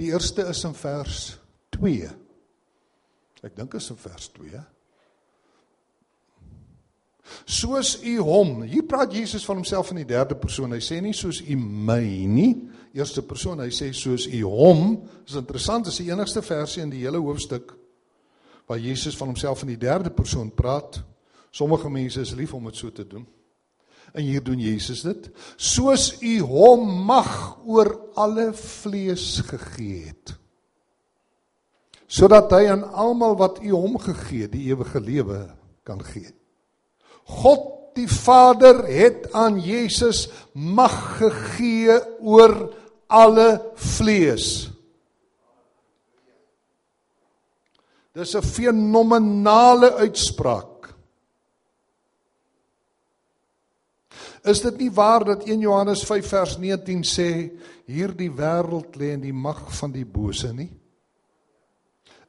Die 0.00 0.08
eerste 0.08 0.48
is 0.48 0.64
in 0.64 0.74
vers 0.74 1.18
2. 1.76 2.08
Ek 3.44 3.54
dink 3.58 3.76
is 3.76 3.90
in 3.92 4.00
vers 4.00 4.30
2. 4.38 4.62
Soos 7.46 7.96
u 8.02 8.16
hom. 8.18 8.62
Hier 8.66 8.84
praat 8.86 9.14
Jesus 9.14 9.44
van 9.46 9.60
homself 9.60 9.90
in 9.90 10.02
die 10.02 10.08
derde 10.08 10.34
persoon. 10.38 10.74
Hy 10.74 10.82
sê 10.82 11.00
nie 11.02 11.14
soos 11.16 11.40
u 11.42 11.56
my 11.56 12.02
nie. 12.28 12.50
Eerste 12.92 13.22
persoon, 13.24 13.62
hy 13.64 13.70
sê 13.72 13.92
soos 13.96 14.26
u 14.28 14.42
hom. 14.44 14.98
Dis 15.26 15.38
interessant, 15.38 15.86
dis 15.88 16.02
die 16.02 16.10
enigste 16.10 16.42
versie 16.44 16.82
in 16.84 16.92
die 16.92 17.04
hele 17.06 17.22
hoofstuk 17.22 17.76
waar 18.68 18.78
Jesus 18.78 19.16
van 19.18 19.32
homself 19.32 19.62
in 19.62 19.72
die 19.74 19.80
derde 19.80 20.10
persoon 20.10 20.52
praat. 20.54 21.02
Sommige 21.52 21.90
mense 21.90 22.20
is 22.20 22.34
lief 22.34 22.54
om 22.54 22.70
dit 22.70 22.78
so 22.78 22.92
te 22.92 23.04
doen. 23.06 23.26
En 24.12 24.24
hier 24.24 24.42
doen 24.44 24.60
Jesus 24.60 25.02
dit. 25.04 25.30
Soos 25.56 26.14
u 26.20 26.38
hom 26.40 26.86
mag 27.04 27.58
oor 27.64 27.90
alle 28.14 28.52
vlees 28.56 29.40
gegee 29.48 30.06
het. 30.06 30.36
Sodat 32.06 32.52
hy 32.52 32.66
aan 32.68 32.84
almal 32.84 33.36
wat 33.40 33.60
u 33.64 33.72
hom 33.72 33.96
gegee 34.00 34.48
die 34.52 34.66
ewige 34.68 35.00
lewe 35.00 35.46
kan 35.84 36.00
gee. 36.04 36.28
God 37.24 37.96
die 37.96 38.08
Vader 38.08 38.84
het 38.88 39.32
aan 39.36 39.58
Jesus 39.60 40.28
mag 40.52 40.94
gegee 41.18 41.98
oor 42.20 42.72
alle 43.06 43.72
vlees. 43.76 44.70
Dis 48.12 48.34
'n 48.36 48.42
fenominale 48.42 49.94
uitspraak. 49.94 50.94
Is 54.42 54.60
dit 54.60 54.78
nie 54.78 54.90
waar 54.90 55.24
dat 55.24 55.44
1 55.46 55.60
Johannes 55.60 56.02
5 56.04 56.26
vers 56.26 56.56
19 56.58 57.04
sê 57.04 57.52
hierdie 57.86 58.30
wêreld 58.30 58.96
lê 58.96 59.12
in 59.14 59.20
die 59.20 59.32
mag 59.32 59.62
van 59.78 59.92
die 59.92 60.04
bose 60.04 60.52
nie? 60.52 60.70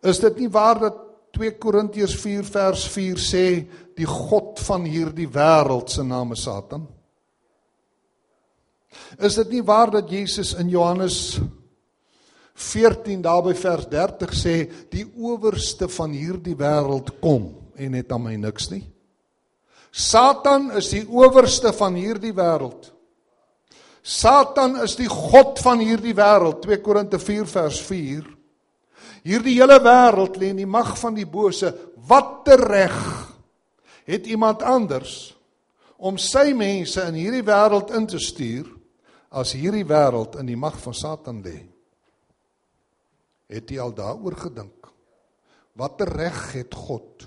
Is 0.02 0.20
dit 0.20 0.38
nie 0.38 0.50
waar 0.50 0.80
dat 0.80 1.13
2 1.34 1.56
Korintiërs 1.58 2.14
4 2.22 2.46
vers 2.46 2.84
4 2.94 3.22
sê 3.22 3.46
die 3.98 4.06
god 4.10 4.62
van 4.62 4.86
hierdie 4.86 5.30
wêreld 5.30 5.90
se 5.90 6.06
naam 6.06 6.36
is 6.36 6.44
Satan? 6.46 6.86
Is 9.18 9.40
dit 9.42 9.56
nie 9.56 9.64
waar 9.66 9.90
dat 9.94 10.12
Jesus 10.12 10.54
in 10.62 10.70
Johannes 10.70 11.40
14 12.54 13.24
daarby 13.26 13.56
vers 13.58 13.88
30 13.90 14.36
sê 14.38 14.56
die 14.94 15.06
owerste 15.18 15.90
van 15.90 16.14
hierdie 16.14 16.58
wêreld 16.58 17.16
kom 17.22 17.50
en 17.74 17.98
het 17.98 18.14
aan 18.14 18.28
my 18.28 18.36
niks 18.38 18.70
nie? 18.70 18.84
Satan 19.94 20.72
is 20.78 20.90
die 20.94 21.04
owerste 21.06 21.74
van 21.78 21.98
hierdie 21.98 22.34
wêreld. 22.34 22.90
Satan 24.04 24.80
is 24.84 24.98
die 24.98 25.10
god 25.10 25.62
van 25.64 25.82
hierdie 25.82 26.16
wêreld. 26.18 26.62
2 26.66 26.82
Korinte 26.82 27.20
4 27.22 27.46
vers 27.50 27.82
4. 27.88 28.26
Hierdie 29.24 29.56
hele 29.56 29.80
wêreld 29.80 30.36
lê 30.40 30.52
in 30.52 30.60
die 30.60 30.70
mag 30.70 30.98
van 31.00 31.16
die 31.16 31.28
bose. 31.28 31.72
Watter 32.08 32.60
reg 32.60 32.98
het 34.04 34.28
iemand 34.28 34.64
anders 34.68 35.32
om 36.04 36.18
sy 36.20 36.52
mense 36.58 37.00
in 37.08 37.16
hierdie 37.16 37.46
wêreld 37.48 37.94
in 37.96 38.08
te 38.12 38.20
stuur 38.20 38.68
as 39.40 39.54
hierdie 39.56 39.86
wêreld 39.88 40.36
in 40.42 40.50
die 40.52 40.60
mag 40.60 40.76
van 40.84 40.98
Satan 40.98 41.40
lê? 41.46 41.56
Het 43.48 43.72
jy 43.72 43.80
al 43.80 43.96
daaroor 43.96 44.36
gedink? 44.50 44.90
Watter 45.80 46.12
reg 46.12 46.42
het 46.58 46.76
God 46.76 47.24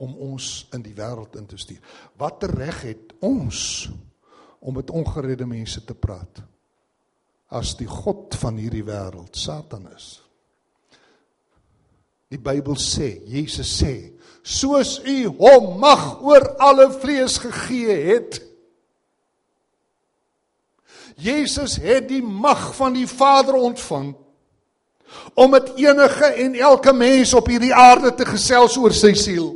om 0.00 0.16
ons 0.32 0.64
in 0.72 0.82
die 0.82 0.96
wêreld 0.96 1.36
in 1.36 1.46
te 1.50 1.60
stuur? 1.60 1.82
Watter 2.16 2.56
reg 2.56 2.80
het 2.88 3.12
ons 3.20 3.90
om 4.64 4.80
met 4.80 4.90
ongeredde 4.90 5.46
mense 5.46 5.84
te 5.84 5.94
praat? 5.94 6.40
As 7.52 7.76
die 7.76 7.90
god 7.90 8.32
van 8.40 8.56
hierdie 8.56 8.86
wêreld 8.88 9.36
Satan 9.36 9.90
is. 9.92 10.21
Die 12.32 12.40
Bybel 12.40 12.78
sê, 12.80 13.18
Jesus 13.28 13.68
sê, 13.76 14.14
soos 14.42 14.96
u 15.04 15.16
hom 15.36 15.76
mag 15.82 16.22
oor 16.24 16.46
alle 16.64 16.88
vlees 17.02 17.36
gegee 17.42 17.98
het. 18.08 18.40
Jesus 21.20 21.76
het 21.76 22.08
die 22.08 22.22
mag 22.24 22.70
van 22.74 22.96
die 22.96 23.06
Vader 23.06 23.58
ontvang 23.60 24.14
om 25.36 25.50
met 25.52 25.74
enige 25.76 26.30
en 26.40 26.54
elke 26.56 26.92
mens 26.96 27.34
op 27.36 27.50
hierdie 27.52 27.74
aarde 27.76 28.14
te 28.16 28.24
gesels 28.24 28.78
oor 28.80 28.94
sy 28.96 29.12
siel. 29.12 29.52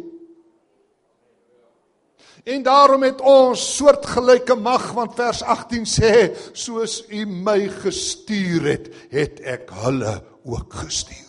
En 2.46 2.62
daarom 2.62 3.02
het 3.02 3.24
ons 3.24 3.62
soortgelyke 3.78 4.54
mag 4.54 4.90
want 4.94 5.16
vers 5.18 5.40
18 5.42 5.88
sê 5.88 6.12
soos 6.52 7.00
u 7.08 7.24
my 7.24 7.58
gestuur 7.80 8.68
het, 8.68 8.90
het 9.10 9.40
ek 9.56 9.72
hulle 9.80 10.20
ook 10.44 10.76
gestuur. 10.84 11.25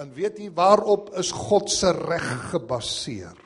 En 0.00 0.08
weet 0.16 0.38
jy 0.40 0.48
waarop 0.56 1.10
is 1.20 1.28
God 1.36 1.68
se 1.68 1.90
reg 1.92 2.28
gebaseer? 2.54 3.36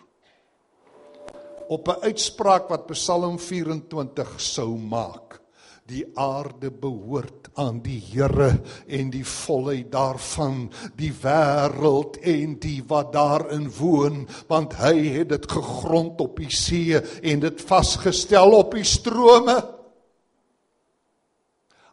Op 1.67 1.89
'n 1.89 2.03
uitspraak 2.07 2.69
wat 2.71 2.87
Psalm 2.87 3.39
24 3.39 4.41
sou 4.41 4.79
maak. 4.79 5.41
Die 5.87 6.07
aarde 6.15 6.71
behoort 6.71 7.51
aan 7.55 7.83
die 7.83 8.01
Here 8.01 8.63
en 8.87 9.11
die 9.11 9.25
volheid 9.27 9.93
daarvan, 9.93 10.71
die 10.97 11.13
wêreld 11.13 12.17
en 12.23 12.59
die 12.59 12.85
wat 12.87 13.13
daarin 13.13 13.71
woon, 13.71 14.29
want 14.47 14.75
hy 14.75 15.09
het 15.09 15.29
dit 15.29 15.51
gegrond 15.51 16.21
op 16.21 16.37
die 16.37 16.51
see 16.51 16.97
en 17.23 17.41
dit 17.41 17.61
vasgestel 17.61 18.53
op 18.53 18.73
die 18.73 18.85
strome. 18.85 19.59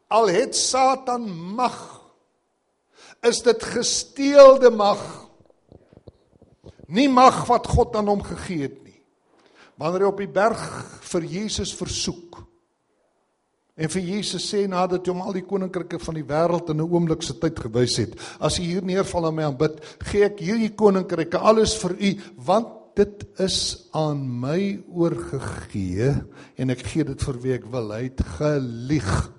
Al 0.07 0.27
het 0.27 0.55
Satan 0.55 1.31
mag 1.55 2.00
is 3.21 3.41
dit 3.45 3.63
gesteelde 3.63 4.71
mag. 4.73 5.01
Nie 6.91 7.07
mag 7.09 7.45
wat 7.47 7.69
God 7.71 7.95
aan 7.95 8.09
hom 8.11 8.23
gegee 8.25 8.65
het 8.65 8.79
nie. 8.83 8.97
Wanneer 9.79 10.07
hy 10.07 10.11
op 10.11 10.21
die 10.21 10.31
berg 10.31 10.61
vir 11.11 11.27
Jesus 11.29 11.73
versoek 11.77 12.41
en 13.81 13.89
vir 13.89 14.03
Jesus 14.03 14.43
sê 14.51 14.65
nadat 14.69 15.07
hy 15.07 15.13
hom 15.13 15.23
al 15.25 15.33
die 15.33 15.45
koninkryke 15.47 15.97
van 16.03 16.17
die 16.19 16.27
wêreld 16.27 16.69
in 16.69 16.81
'n 16.83 16.91
oomblik 16.91 17.23
se 17.23 17.33
tyd 17.33 17.57
gewys 17.57 17.95
het, 17.97 18.13
as 18.39 18.59
u 18.59 18.61
hier 18.61 18.83
neerval 18.83 19.27
en 19.27 19.35
my 19.35 19.43
aanbid, 19.43 19.79
gee 20.05 20.25
ek 20.25 20.39
hierdie 20.39 20.75
koninkryke 20.75 21.39
alles 21.39 21.73
vir 21.81 21.95
u 21.97 22.11
want 22.35 22.67
dit 22.95 23.23
is 23.39 23.87
aan 23.93 24.21
my 24.41 24.83
oorgegee 24.91 26.11
en 26.57 26.69
ek 26.69 26.83
gee 26.91 27.03
dit 27.03 27.21
vir 27.23 27.37
wie 27.41 27.53
ek 27.53 27.65
wil. 27.71 27.91
Hy 27.91 28.03
het 28.03 28.21
gelieg. 28.37 29.31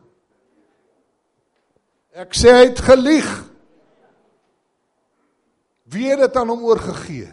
Ek 2.16 2.34
sê 2.34 2.50
hy 2.50 2.66
het 2.70 2.80
gelieg. 2.80 3.51
Wie 5.92 6.08
het 6.08 6.22
dit 6.24 6.36
aan 6.40 6.52
hom 6.52 6.64
oorgegee? 6.64 7.30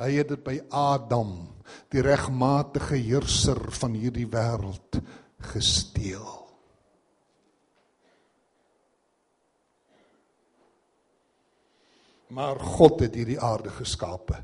Hy 0.00 0.10
het 0.14 0.30
dit 0.32 0.42
by 0.44 0.56
Adam, 0.72 1.32
die 1.92 2.02
regmatige 2.04 2.96
heerser 2.96 3.58
van 3.76 3.96
hierdie 3.98 4.28
wêreld, 4.30 5.00
gesteel. 5.52 6.28
Maar 12.30 12.60
God 12.62 13.02
het 13.02 13.18
hierdie 13.18 13.40
aarde 13.42 13.72
geskape. 13.74 14.38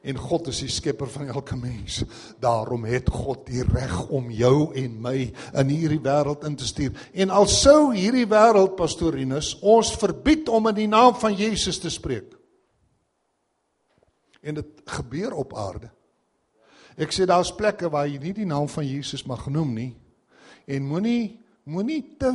En 0.00 0.16
God 0.16 0.48
is 0.48 0.62
die 0.64 0.72
skepper 0.72 1.10
van 1.12 1.28
elke 1.28 1.56
mens. 1.56 2.00
Daarom 2.40 2.86
het 2.88 3.10
God 3.12 3.44
die 3.46 3.62
reg 3.68 4.08
om 4.08 4.30
jou 4.32 4.72
en 4.74 4.96
my 5.04 5.14
in 5.60 5.72
hierdie 5.72 6.00
wêreld 6.02 6.46
in 6.48 6.56
te 6.56 6.66
stuur. 6.66 6.96
En 7.12 7.30
al 7.30 7.46
sou 7.52 7.92
hierdie 7.94 8.26
wêreld 8.28 8.74
pastorinus 8.80 9.54
ons 9.60 9.92
verbied 10.00 10.48
om 10.48 10.72
in 10.72 10.78
die 10.80 10.90
naam 10.90 11.14
van 11.20 11.36
Jesus 11.36 11.78
te 11.78 11.92
spreek. 11.92 12.39
En 14.40 14.54
dit 14.54 14.82
gebeur 14.84 15.34
op 15.36 15.56
aarde. 15.56 15.90
Ek 17.00 17.12
sê 17.14 17.26
daar's 17.28 17.52
plekke 17.54 17.88
waar 17.92 18.08
jy 18.08 18.18
nie 18.20 18.32
die 18.36 18.48
naam 18.48 18.68
van 18.68 18.86
Jesus 18.86 19.24
mag 19.28 19.46
noem 19.52 19.74
nie. 19.74 19.92
En 20.68 20.88
moenie 20.88 21.38
moenie 21.70 22.16
te 22.18 22.32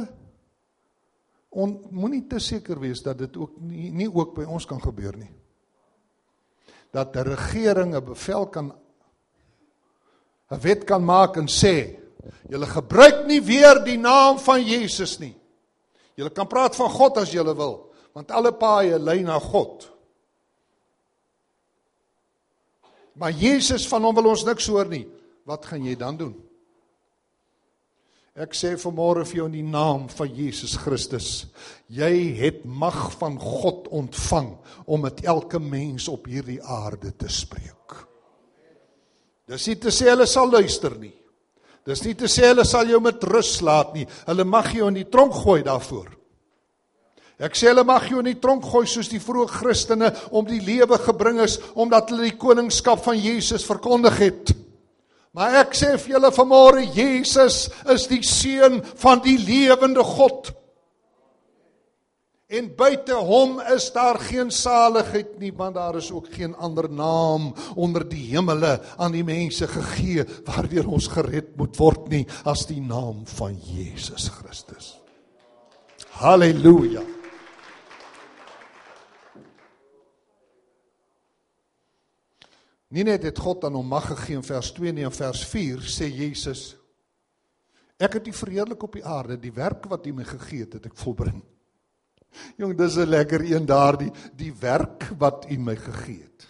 on 1.56 1.76
moenie 1.96 2.26
te 2.30 2.40
seker 2.40 2.80
wees 2.80 3.02
dat 3.04 3.18
dit 3.20 3.38
ook 3.40 3.56
nie, 3.64 3.90
nie 3.92 4.08
ook 4.12 4.36
by 4.36 4.46
ons 4.48 4.68
kan 4.68 4.82
gebeur 4.82 5.16
nie. 5.18 5.32
Dat 6.92 7.16
'n 7.16 7.28
regering 7.28 7.96
'n 7.96 8.06
bevel 8.06 8.48
kan 8.48 8.74
'n 10.52 10.60
wet 10.62 10.86
kan 10.86 11.04
maak 11.04 11.38
en 11.38 11.48
sê 11.48 12.00
julle 12.50 12.66
gebruik 12.66 13.26
nie 13.28 13.42
weer 13.42 13.84
die 13.84 13.98
naam 13.98 14.40
van 14.40 14.62
Jesus 14.64 15.20
nie. 15.20 15.36
Julle 16.16 16.30
kan 16.30 16.48
praat 16.48 16.76
van 16.76 16.90
God 16.90 17.18
as 17.18 17.32
julle 17.32 17.56
wil, 17.56 17.94
want 18.14 18.32
alle 18.32 18.54
paaie 18.54 19.00
lei 19.00 19.24
na 19.24 19.40
God. 19.40 19.95
Maar 23.16 23.32
Jesus 23.32 23.88
van 23.88 24.04
hom 24.04 24.16
wil 24.18 24.34
ons 24.34 24.44
niks 24.48 24.68
hoor 24.72 24.90
nie. 24.92 25.06
Wat 25.48 25.66
gaan 25.70 25.86
jy 25.86 25.96
dan 26.00 26.18
doen? 26.20 26.34
Ek 28.36 28.52
sê 28.52 28.74
vanmôre 28.76 29.24
vir 29.24 29.38
jou 29.40 29.46
in 29.48 29.54
die 29.56 29.64
naam 29.64 30.10
van 30.12 30.32
Jesus 30.36 30.74
Christus, 30.76 31.46
jy 31.88 32.34
het 32.36 32.66
mag 32.68 33.14
van 33.16 33.38
God 33.40 33.88
ontvang 33.96 34.50
om 34.92 35.06
met 35.08 35.22
elke 35.24 35.62
mens 35.64 36.10
op 36.12 36.28
hierdie 36.28 36.60
aarde 36.60 37.14
te 37.16 37.32
spreek. 37.32 37.96
Dis 39.48 39.70
nie 39.70 39.78
te 39.80 39.94
sê 39.94 40.10
hulle 40.10 40.28
sal 40.28 40.52
luister 40.52 40.98
nie. 41.00 41.14
Dis 41.88 42.02
nie 42.04 42.16
te 42.18 42.28
sê 42.28 42.50
hulle 42.50 42.66
sal 42.68 42.90
jou 42.90 43.00
met 43.00 43.24
rus 43.30 43.54
laat 43.64 43.94
nie. 43.96 44.04
Hulle 44.28 44.44
mag 44.44 44.72
jou 44.74 44.90
in 44.90 45.00
die 45.00 45.08
tronk 45.08 45.38
gooi 45.46 45.62
daarvoor. 45.64 46.10
Ek 47.36 47.58
sê 47.58 47.68
hulle 47.68 47.84
mag 47.84 48.06
jou 48.08 48.22
in 48.22 48.30
die 48.30 48.40
tronk 48.40 48.64
gooi 48.64 48.86
soos 48.88 49.10
die 49.12 49.20
vroeë 49.20 49.52
Christene 49.58 50.12
om 50.32 50.46
die 50.48 50.62
lewe 50.64 51.00
gebring 51.04 51.42
is 51.44 51.58
omdat 51.76 52.14
hulle 52.14 52.30
die 52.30 52.40
koningskap 52.40 53.02
van 53.04 53.20
Jesus 53.20 53.68
verkondig 53.68 54.20
het. 54.24 54.54
Maar 55.36 55.66
ek 55.66 55.74
sê 55.76 55.96
vir 56.00 56.16
julle 56.16 56.32
vanmôre 56.32 56.86
Jesus 56.96 57.66
is 57.92 58.06
die 58.08 58.22
seun 58.24 58.80
van 59.02 59.20
die 59.26 59.36
lewende 59.36 60.04
God. 60.08 60.54
En 62.56 62.70
buite 62.78 63.18
hom 63.20 63.58
is 63.74 63.90
daar 63.92 64.20
geen 64.22 64.52
saligheid 64.54 65.34
nie 65.42 65.52
want 65.58 65.76
daar 65.76 65.98
is 66.00 66.08
ook 66.14 66.30
geen 66.32 66.54
ander 66.56 66.88
naam 66.88 67.50
onder 67.76 68.06
die 68.08 68.30
hemele 68.30 68.78
aan 68.96 69.12
die 69.12 69.26
mense 69.28 69.68
gegee 69.68 70.24
waardeur 70.48 70.88
ons 70.88 71.10
gered 71.12 71.52
moet 71.60 71.76
word 71.82 72.08
nie 72.14 72.24
as 72.48 72.64
die 72.70 72.80
naam 72.80 73.26
van 73.36 73.60
Jesus 73.60 74.30
Christus. 74.38 74.94
Halleluja. 76.22 77.04
Nie 82.90 83.04
net 83.04 83.24
het 83.24 83.40
God 83.40 83.64
aan 83.66 83.74
hom 83.74 83.88
mag 83.88 84.08
gegee 84.12 84.36
in 84.36 84.44
vers 84.46 84.72
2 84.76 84.94
nie, 84.94 85.06
in 85.08 85.12
vers 85.12 85.46
4 85.50 85.86
sê 85.90 86.10
Jesus 86.10 86.76
Ek 87.96 88.18
het 88.18 88.26
U 88.28 88.34
verheerlik 88.36 88.82
op 88.84 88.98
die 88.98 89.06
aarde, 89.08 89.38
die 89.40 89.54
werk 89.56 89.86
wat 89.88 90.08
U 90.08 90.12
my 90.18 90.26
gegee 90.28 90.66
het, 90.66 90.74
het 90.76 90.90
ek 90.90 90.98
volbring. 91.00 91.40
Jong, 92.60 92.76
dis 92.76 92.98
'n 92.98 93.08
lekker 93.08 93.42
een 93.42 93.66
daardie 93.66 94.12
die 94.36 94.52
werk 94.52 95.08
wat 95.18 95.46
U 95.50 95.58
my 95.58 95.76
gegee 95.76 96.24
het. 96.24 96.48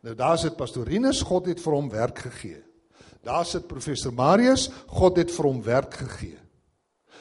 Nou 0.00 0.14
daar 0.14 0.38
sit 0.38 0.56
pastorinus, 0.56 1.22
God 1.22 1.46
het 1.46 1.60
vir 1.60 1.72
hom 1.72 1.90
werk 1.90 2.18
gegee. 2.18 2.62
Daar 3.22 3.44
sit 3.44 3.66
professor 3.68 4.12
Marius, 4.12 4.70
God 4.86 5.16
het 5.16 5.30
vir 5.30 5.44
hom 5.44 5.62
werk 5.62 5.94
gegee. 5.94 6.38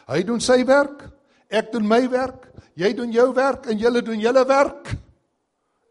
Hy 0.07 0.23
doen 0.23 0.39
sy 0.39 0.63
werk, 0.65 1.09
ek 1.49 1.71
doen 1.71 1.87
my 1.87 2.09
werk, 2.09 2.47
jy 2.75 2.93
doen 2.93 3.11
jou 3.11 3.33
werk 3.33 3.65
en 3.65 3.77
julle 3.77 4.01
doen 4.01 4.19
julle 4.19 4.45
werk. 4.45 4.95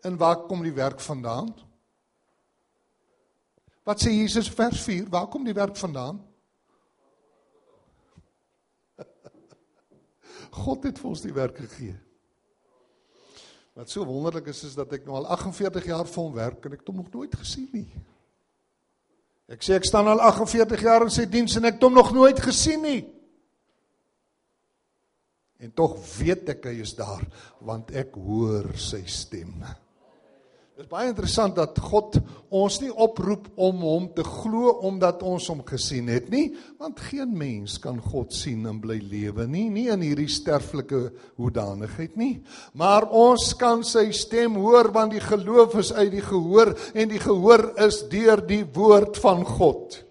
En 0.02 0.16
waar 0.16 0.46
kom 0.48 0.62
die 0.62 0.72
werk 0.72 1.00
vandaan? 1.00 1.52
Wat 3.88 4.02
sê 4.04 4.12
Jesus 4.12 4.50
vers 4.52 4.82
4? 4.84 5.06
Waar 5.08 5.30
kom 5.32 5.46
die 5.48 5.56
werk 5.56 5.76
vandaan? 5.80 6.18
God 10.60 10.84
het 10.84 11.00
vir 11.00 11.08
ons 11.08 11.24
die 11.24 11.32
werk 11.32 11.56
gegee. 11.56 11.96
Wat 13.78 13.88
so 13.88 14.04
wonderlik 14.04 14.50
is 14.52 14.60
is 14.68 14.76
dat 14.76 14.92
ek 14.92 15.08
nou 15.08 15.16
al 15.16 15.30
48 15.38 15.88
jaar 15.88 16.04
vir 16.04 16.20
hom 16.20 16.36
werk 16.36 16.66
en 16.66 16.76
ek 16.76 16.82
het 16.82 16.90
hom 16.92 17.00
nog 17.00 17.12
nooit 17.14 17.34
gesien 17.40 17.68
nie. 17.72 17.88
Ek 19.48 19.64
sê 19.64 19.78
ek 19.78 19.88
staan 19.88 20.10
al 20.12 20.20
48 20.34 20.84
jaar 20.84 21.06
in 21.06 21.14
sy 21.14 21.24
diens 21.30 21.56
en 21.56 21.70
ek 21.70 21.78
het 21.78 21.88
hom 21.88 21.96
nog 21.96 22.12
nooit 22.12 22.42
gesien 22.44 22.84
nie. 22.84 23.00
En 25.64 25.72
tog 25.72 25.96
weet 26.18 26.52
ek 26.58 26.68
hy 26.68 26.76
is 26.84 26.92
daar 26.98 27.24
want 27.64 27.94
ek 27.96 28.20
hoor 28.20 28.74
sy 28.76 29.00
stem. 29.08 29.64
Dit 30.78 30.86
is 30.86 30.92
baie 30.92 31.08
interessant 31.10 31.56
dat 31.58 31.74
God 31.82 32.20
ons 32.54 32.76
nie 32.78 32.92
oproep 32.94 33.48
om 33.58 33.80
hom 33.82 34.04
te 34.14 34.22
glo 34.22 34.76
omdat 34.86 35.24
ons 35.26 35.48
hom 35.50 35.64
gesien 35.66 36.06
het 36.06 36.28
nie, 36.30 36.52
want 36.78 37.02
geen 37.08 37.32
mens 37.34 37.80
kan 37.82 37.98
God 37.98 38.30
sien 38.30 38.62
en 38.70 38.78
bly 38.78 39.00
lewe 39.02 39.48
nie, 39.50 39.64
nie 39.74 39.88
in 39.90 40.06
hierdie 40.06 40.28
sterflike 40.30 41.08
hoedanigheid 41.34 42.14
nie. 42.14 42.36
Maar 42.78 43.08
ons 43.10 43.50
kan 43.58 43.82
sy 43.82 44.12
stem 44.14 44.54
hoor 44.62 44.92
want 44.94 45.16
die 45.18 45.24
geloof 45.26 45.74
is 45.82 45.90
uit 45.98 46.12
die 46.14 46.22
gehoor 46.22 46.76
en 46.94 47.10
die 47.10 47.24
gehoor 47.26 47.72
is 47.88 48.04
deur 48.14 48.46
die 48.46 48.62
woord 48.62 49.18
van 49.18 49.42
God. 49.58 50.04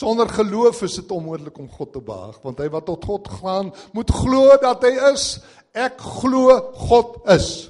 Sonder 0.00 0.30
geloof 0.32 0.82
is 0.86 0.96
dit 0.96 1.10
onmoontlik 1.12 1.58
om 1.60 1.68
God 1.68 1.90
te 1.92 2.00
behaag, 2.00 2.38
want 2.44 2.60
hy 2.62 2.70
wat 2.72 2.86
tot 2.88 3.04
God 3.04 3.26
gaan, 3.40 3.68
moet 3.92 4.12
glo 4.14 4.54
dat 4.62 4.86
hy 4.86 4.94
is. 5.10 5.24
Ek 5.76 6.00
glo 6.00 6.56
God 6.88 7.18
is. 7.34 7.68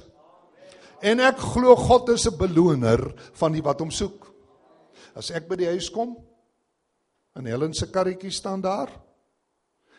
En 1.03 1.19
ek 1.19 1.41
glo 1.41 1.75
God 1.75 2.13
is 2.13 2.27
'n 2.29 2.37
beloner 2.37 3.01
van 3.35 3.51
die 3.51 3.63
wat 3.65 3.81
hom 3.83 3.91
soek. 3.91 4.29
As 5.15 5.31
ek 5.31 5.49
by 5.49 5.57
die 5.59 5.67
huis 5.67 5.89
kom 5.89 6.15
en 7.35 7.45
Helen 7.45 7.73
se 7.73 7.91
karretjie 7.91 8.31
staan 8.31 8.61
daar 8.61 8.89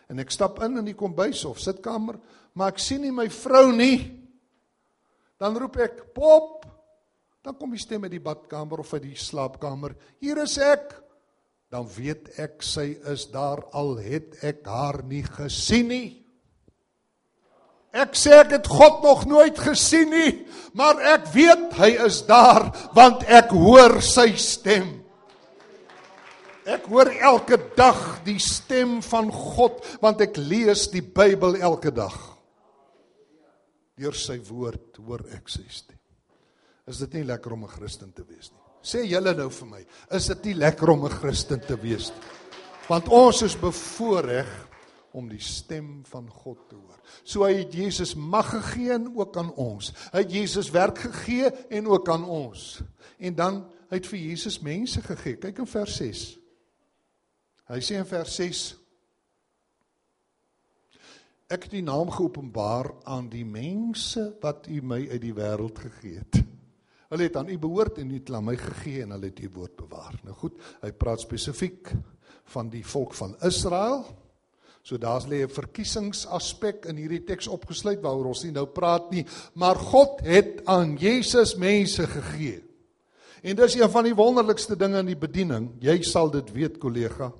en 0.09 0.19
ek 0.19 0.31
stap 0.31 0.61
in 0.63 0.77
in 0.77 0.85
die 0.85 0.97
kombuis 0.97 1.45
of 1.45 1.59
sitkamer, 1.59 2.19
maar 2.53 2.69
ek 2.69 2.79
sien 2.79 3.01
nie 3.01 3.11
my 3.11 3.29
vrou 3.29 3.71
nie, 3.71 4.19
dan 5.39 5.57
roep 5.57 5.77
ek, 5.77 6.13
"Pop!" 6.13 6.65
Dan 7.43 7.57
kom 7.57 7.71
die 7.71 7.79
stem 7.79 8.03
uit 8.03 8.11
die 8.11 8.19
badkamer 8.19 8.79
of 8.79 8.93
uit 8.93 9.03
die 9.03 9.15
slaapkamer. 9.15 9.95
"Hier 10.19 10.37
is 10.37 10.57
ek." 10.57 11.02
Dan 11.73 11.87
weet 11.89 12.35
ek 12.37 12.61
sy 12.61 12.91
is 13.09 13.25
daar 13.33 13.63
al 13.73 13.95
het 13.97 14.37
ek 14.45 14.61
haar 14.69 15.01
nie 15.09 15.23
gesien 15.25 15.87
nie. 15.89 16.09
Ek 17.93 18.13
sê 18.17 18.33
ek 18.41 18.53
het 18.53 18.69
God 18.69 19.01
nog 19.05 19.23
nooit 19.29 19.57
gesien 19.57 20.09
nie, 20.13 20.33
maar 20.77 21.01
ek 21.13 21.27
weet 21.33 21.73
hy 21.77 21.91
is 22.05 22.21
daar 22.29 22.69
want 22.97 23.25
ek 23.25 23.53
hoor 23.57 23.99
sy 24.05 24.31
stem. 24.37 24.99
Ek 26.69 26.85
hoor 26.89 27.09
elke 27.09 27.57
dag 27.77 28.21
die 28.25 28.39
stem 28.41 28.99
van 29.05 29.33
God 29.33 29.81
want 30.01 30.21
ek 30.25 30.37
lees 30.37 30.87
die 30.93 31.03
Bybel 31.03 31.57
elke 31.57 31.93
dag. 31.93 32.15
Deur 33.97 34.17
sy 34.17 34.37
woord 34.45 35.01
hoor 35.01 35.25
ek 35.33 35.49
sy 35.49 35.65
stem. 35.69 36.01
Is 36.89 37.01
dit 37.01 37.17
nie 37.17 37.29
lekker 37.29 37.53
om 37.53 37.65
'n 37.65 37.75
Christen 37.77 38.13
te 38.13 38.25
wees 38.25 38.51
nie? 38.51 38.63
Sê 38.83 39.05
julle 39.07 39.31
nou 39.37 39.47
vir 39.49 39.69
my, 39.69 39.81
is 40.11 40.27
dit 40.27 40.49
nie 40.49 40.55
lekker 40.59 40.89
om 40.89 41.05
'n 41.05 41.19
Christen 41.21 41.59
te 41.59 41.79
wees 41.79 42.09
nie? 42.11 42.21
Want 42.89 43.07
ons 43.09 43.41
is 43.41 43.55
bevoorreg 43.55 44.49
om 45.13 45.29
die 45.29 45.41
stem 45.41 46.01
van 46.09 46.29
God 46.29 46.69
te 46.69 46.75
hoor. 46.75 46.99
So 47.23 47.45
hy 47.45 47.61
het 47.61 47.73
Jesus 47.73 48.15
mag 48.15 48.49
gegee 48.49 48.91
en 48.91 49.11
ook 49.15 49.37
aan 49.37 49.53
ons. 49.53 49.93
Hy 50.11 50.23
het 50.25 50.31
Jesus 50.33 50.71
werk 50.73 50.97
gegee 50.97 51.51
en 51.69 51.87
ook 51.87 52.09
aan 52.09 52.25
ons. 52.25 52.81
En 53.19 53.35
dan 53.35 53.59
hy 53.89 53.99
het 54.01 54.07
vir 54.09 54.19
Jesus 54.19 54.59
mense 54.59 55.01
gegee. 55.01 55.37
Kyk 55.37 55.61
in 55.63 55.69
vers 55.69 55.95
6. 55.95 56.23
Hy 57.69 57.79
sê 57.79 57.99
in 58.01 58.09
vers 58.09 58.35
6 58.35 58.63
Ek 61.53 61.67
het 61.67 61.73
die 61.75 61.83
naam 61.85 62.09
geopenbaar 62.09 62.87
aan 63.05 63.27
die 63.29 63.45
mense 63.45 64.31
wat 64.41 64.65
U 64.71 64.79
my 64.81 65.03
uit 65.11 65.21
die 65.21 65.35
wêreld 65.37 65.77
gegee 65.77 66.23
het. 66.23 66.39
Hulle 67.13 67.27
het 67.29 67.35
aan 67.37 67.49
u 67.53 67.59
behoort 67.61 67.99
en 68.01 68.09
u 68.09 68.17
het 68.17 68.31
aan 68.33 68.47
my 68.47 68.55
gegee 68.57 69.03
en 69.03 69.11
hulle 69.13 69.29
het 69.29 69.39
u 69.45 69.49
woord 69.53 69.75
bewaar. 69.77 70.15
Nou 70.25 70.33
goed, 70.33 70.55
hy 70.81 70.89
praat 70.97 71.21
spesifiek 71.21 71.91
van 72.55 72.71
die 72.73 72.81
volk 72.81 73.13
van 73.13 73.35
Israel. 73.45 74.01
So 74.81 74.97
daar's 74.97 75.27
lê 75.29 75.43
'n 75.45 75.53
verkiesingsaspek 75.53 76.87
in 76.89 76.97
hierdie 76.97 77.23
teks 77.23 77.47
opgesluit 77.47 78.01
waaroor 78.01 78.33
ons 78.33 78.43
nie 78.43 78.51
nou 78.51 78.65
praat 78.65 79.11
nie, 79.11 79.25
maar 79.53 79.75
God 79.75 80.21
het 80.21 80.65
aan 80.65 80.97
Jesus 80.97 81.55
mense 81.55 82.07
gegee. 82.07 82.63
En 83.43 83.55
dis 83.55 83.75
een 83.75 83.89
van 83.89 84.03
die 84.03 84.15
wonderlikste 84.15 84.75
dinge 84.75 84.99
in 84.99 85.05
die 85.05 85.19
bediening. 85.27 85.69
Jy 85.79 86.01
sal 86.01 86.31
dit 86.31 86.51
weet, 86.51 86.79
kollega, 86.79 87.31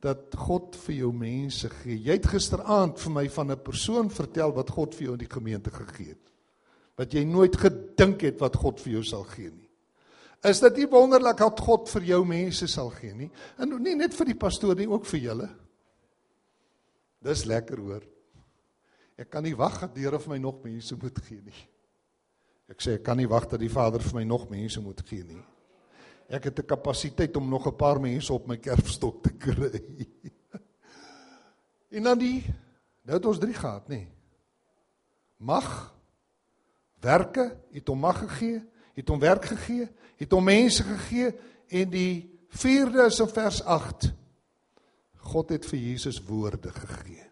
dat 0.00 0.34
God 0.36 0.76
vir 0.76 0.94
jou 0.94 1.12
mense 1.12 1.68
gee. 1.68 1.96
Jy 1.96 2.12
het 2.12 2.26
gisteraand 2.26 3.00
vir 3.00 3.10
my 3.10 3.28
van 3.28 3.50
'n 3.50 3.62
persoon 3.62 4.10
vertel 4.10 4.52
wat 4.52 4.70
God 4.70 4.94
vir 4.94 5.02
jou 5.02 5.12
in 5.12 5.26
die 5.26 5.34
gemeente 5.34 5.70
gegee 5.70 6.08
het 6.08 6.33
wat 6.98 7.14
jy 7.14 7.24
nooit 7.26 7.56
gedink 7.58 8.22
het 8.22 8.40
wat 8.40 8.56
God 8.56 8.80
vir 8.80 8.98
jou 8.98 9.04
sal 9.04 9.24
gee 9.24 9.50
nie. 9.50 9.68
Is 10.44 10.60
dit 10.60 10.82
nie 10.82 10.88
wonderlik 10.92 11.38
dat 11.40 11.60
God 11.64 11.88
vir 11.88 12.04
jou 12.10 12.24
mense 12.28 12.66
sal 12.68 12.90
gee 12.92 13.14
nie? 13.16 13.30
En 13.58 13.72
nie 13.80 13.94
net 13.96 14.14
vir 14.14 14.28
die 14.28 14.38
pastoor 14.38 14.76
nie, 14.76 14.88
ook 14.90 15.06
vir 15.08 15.22
julle. 15.22 15.48
Dis 17.24 17.46
lekker 17.48 17.80
hoor. 17.80 18.04
Ek 19.16 19.30
kan 19.32 19.46
nie 19.46 19.54
wag 19.56 19.78
dat 19.80 19.94
die 19.94 20.04
Here 20.04 20.18
vir 20.20 20.34
my 20.34 20.40
nog 20.42 20.60
mense 20.64 20.96
moet 21.00 21.18
gee 21.24 21.40
nie. 21.40 21.60
Ek 22.68 22.82
sê 22.82 22.98
ek 22.98 23.04
kan 23.06 23.16
nie 23.16 23.28
wag 23.30 23.46
dat 23.48 23.62
die 23.62 23.72
Vader 23.72 24.02
vir 24.02 24.18
my 24.18 24.24
nog 24.28 24.48
mense 24.50 24.82
moet 24.84 25.00
gee 25.08 25.24
nie. 25.24 25.40
Ek 26.28 26.44
het 26.44 26.58
'n 26.58 26.66
kapasiteit 26.66 27.36
om 27.36 27.48
nog 27.48 27.66
'n 27.66 27.76
paar 27.76 28.00
mense 28.00 28.32
op 28.32 28.46
my 28.46 28.56
kerfstok 28.56 29.22
te 29.22 29.32
kry. 29.32 29.80
en 31.96 32.02
dan 32.02 32.18
die 32.18 32.44
nou 33.04 33.16
het 33.16 33.26
ons 33.26 33.38
3 33.38 33.54
gehad, 33.54 33.88
nê. 33.88 34.06
Mag 35.38 35.93
werke, 37.04 37.50
het 37.74 37.90
hom 37.90 38.00
mag 38.04 38.18
gegee, 38.24 38.62
het 38.94 39.10
hom 39.10 39.20
werk 39.22 39.44
gegee, 39.52 39.88
het 40.20 40.32
hom 40.32 40.46
mense 40.46 40.84
gegee 40.86 41.32
en 41.68 41.90
die 41.92 42.14
vierde 42.60 43.06
is 43.08 43.20
in 43.20 43.30
vers 43.30 43.60
8. 43.62 44.10
God 45.24 45.54
het 45.54 45.66
vir 45.68 45.80
Jesus 45.80 46.20
woorde 46.24 46.72
gegee. 46.72 47.22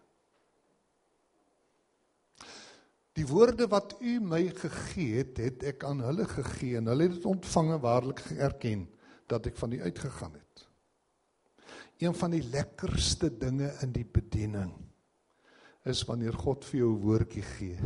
Die 3.13 3.25
woorde 3.29 3.67
wat 3.69 3.93
u 4.01 4.17
my 4.25 4.47
gegee 4.57 5.19
het, 5.21 5.37
het 5.37 5.65
ek 5.73 5.83
aan 5.85 6.01
hulle 6.01 6.25
gegee 6.25 6.79
en 6.79 6.89
hulle 6.89 7.05
het 7.05 7.19
dit 7.19 7.27
ontvang 7.29 7.75
en 7.75 7.83
waarlik 7.83 8.23
erken 8.41 8.87
dat 9.29 9.45
ek 9.51 9.59
van 9.61 9.75
u 9.77 9.81
uitgegaan 9.85 10.33
het. 10.33 10.65
Een 12.01 12.15
van 12.17 12.33
die 12.33 12.41
lekkerste 12.41 13.29
dinge 13.29 13.69
in 13.85 13.93
die 13.93 14.05
bediening 14.05 14.73
is 15.85 16.01
wanneer 16.09 16.33
God 16.33 16.65
vir 16.65 16.79
jou 16.79 16.89
'n 16.95 17.03
woordjie 17.05 17.45
gee. 17.57 17.77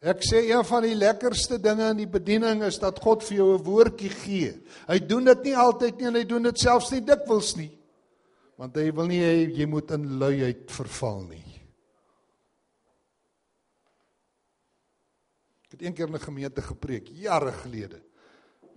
Ek 0.00 0.22
sê 0.24 0.46
een 0.48 0.64
van 0.64 0.80
die 0.86 0.96
lekkerste 0.96 1.58
dinge 1.60 1.90
in 1.92 1.98
die 2.00 2.08
bediening 2.08 2.62
is 2.64 2.78
dat 2.80 3.02
God 3.04 3.20
vir 3.26 3.36
jou 3.36 3.48
'n 3.58 3.64
woordjie 3.64 4.08
gee. 4.08 4.52
Hy 4.88 4.98
doen 4.98 5.24
dit 5.24 5.42
nie 5.44 5.56
altyd 5.56 5.98
nie 5.98 6.06
en 6.06 6.14
hy 6.14 6.24
doen 6.24 6.42
dit 6.42 6.58
selfs 6.58 6.90
nie 6.90 7.04
dikwels 7.04 7.56
nie. 7.56 7.78
Want 8.56 8.76
hy 8.76 8.90
wil 8.92 9.06
nie 9.06 9.20
hê 9.20 9.52
jy 9.52 9.66
moet 9.66 9.90
in 9.90 10.18
luiheid 10.18 10.70
verval 10.70 11.24
nie. 11.28 11.44
Ek 15.64 15.72
het 15.72 15.82
eendag 15.82 16.08
in 16.08 16.14
'n 16.14 16.18
gemeente 16.18 16.62
gepreek 16.62 17.06
jare 17.08 17.52
gelede. 17.52 18.00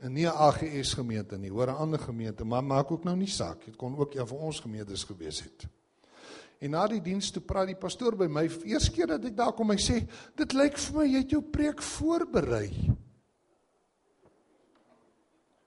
En 0.02 0.14
nie 0.14 0.28
'n 0.28 0.36
AGS 0.36 0.94
gemeente 0.94 1.38
nie, 1.38 1.50
hoor 1.50 1.68
'n 1.68 1.76
ander 1.76 2.00
gemeente, 2.00 2.44
maar 2.44 2.64
maak 2.64 2.92
ook 2.92 3.04
nou 3.04 3.16
nie 3.16 3.28
saak. 3.28 3.66
Dit 3.66 3.76
kon 3.78 3.98
ook 3.98 4.14
een 4.14 4.28
van 4.28 4.38
ons 4.38 4.60
gemeentes 4.60 5.04
gewees 5.04 5.42
het. 5.42 5.68
En 6.64 6.72
na 6.72 6.86
die 6.88 7.02
diens 7.04 7.28
toe 7.34 7.42
praat 7.44 7.74
die 7.74 7.80
pastoor 7.80 8.16
by 8.16 8.30
my. 8.32 8.46
Eers 8.70 8.88
keer 8.94 9.10
dat 9.12 9.26
ek 9.28 9.36
daar 9.36 9.52
kom, 9.56 9.74
hy 9.74 9.82
sê, 9.82 10.08
"Dit 10.36 10.54
lyk 10.54 10.78
vir 10.78 10.98
my 10.98 11.06
jy 11.06 11.20
het 11.20 11.30
jou 11.32 11.42
preek 11.42 11.82
voorberei." 11.82 12.70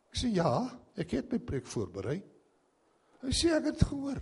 Ek 0.08 0.16
sê, 0.16 0.32
"Ja, 0.32 0.80
ek 0.96 1.10
het 1.10 1.32
my 1.32 1.38
preek 1.38 1.66
voorberei." 1.66 2.22
Hy 3.20 3.28
sê, 3.30 3.52
"Ek 3.52 3.64
het 3.64 3.84
gehoor." 3.84 4.20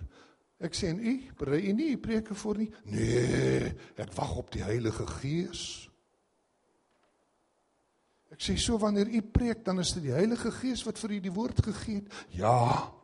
Ek 0.58 0.74
sê, 0.74 0.88
"En 0.88 0.98
u 0.98 1.30
berei 1.38 1.68
u 1.68 1.72
nie 1.72 1.90
u 1.92 1.98
preke 1.98 2.34
voor 2.34 2.58
nie?" 2.58 2.72
"Nee, 2.84 3.74
ek 3.96 4.12
wag 4.12 4.36
op 4.36 4.50
die 4.50 4.62
Heilige 4.62 5.06
Gees." 5.06 5.90
Ek 8.30 8.40
sê, 8.40 8.56
"So 8.56 8.78
wanneer 8.78 9.06
u 9.06 9.22
preek, 9.22 9.64
dan 9.64 9.78
is 9.78 9.92
dit 9.92 10.02
die 10.02 10.12
Heilige 10.12 10.50
Gees 10.50 10.82
wat 10.84 10.98
vir 10.98 11.10
u 11.10 11.20
die 11.20 11.32
woord 11.32 11.62
gegee 11.62 11.94
het." 11.94 12.26
"Ja." 12.28 13.03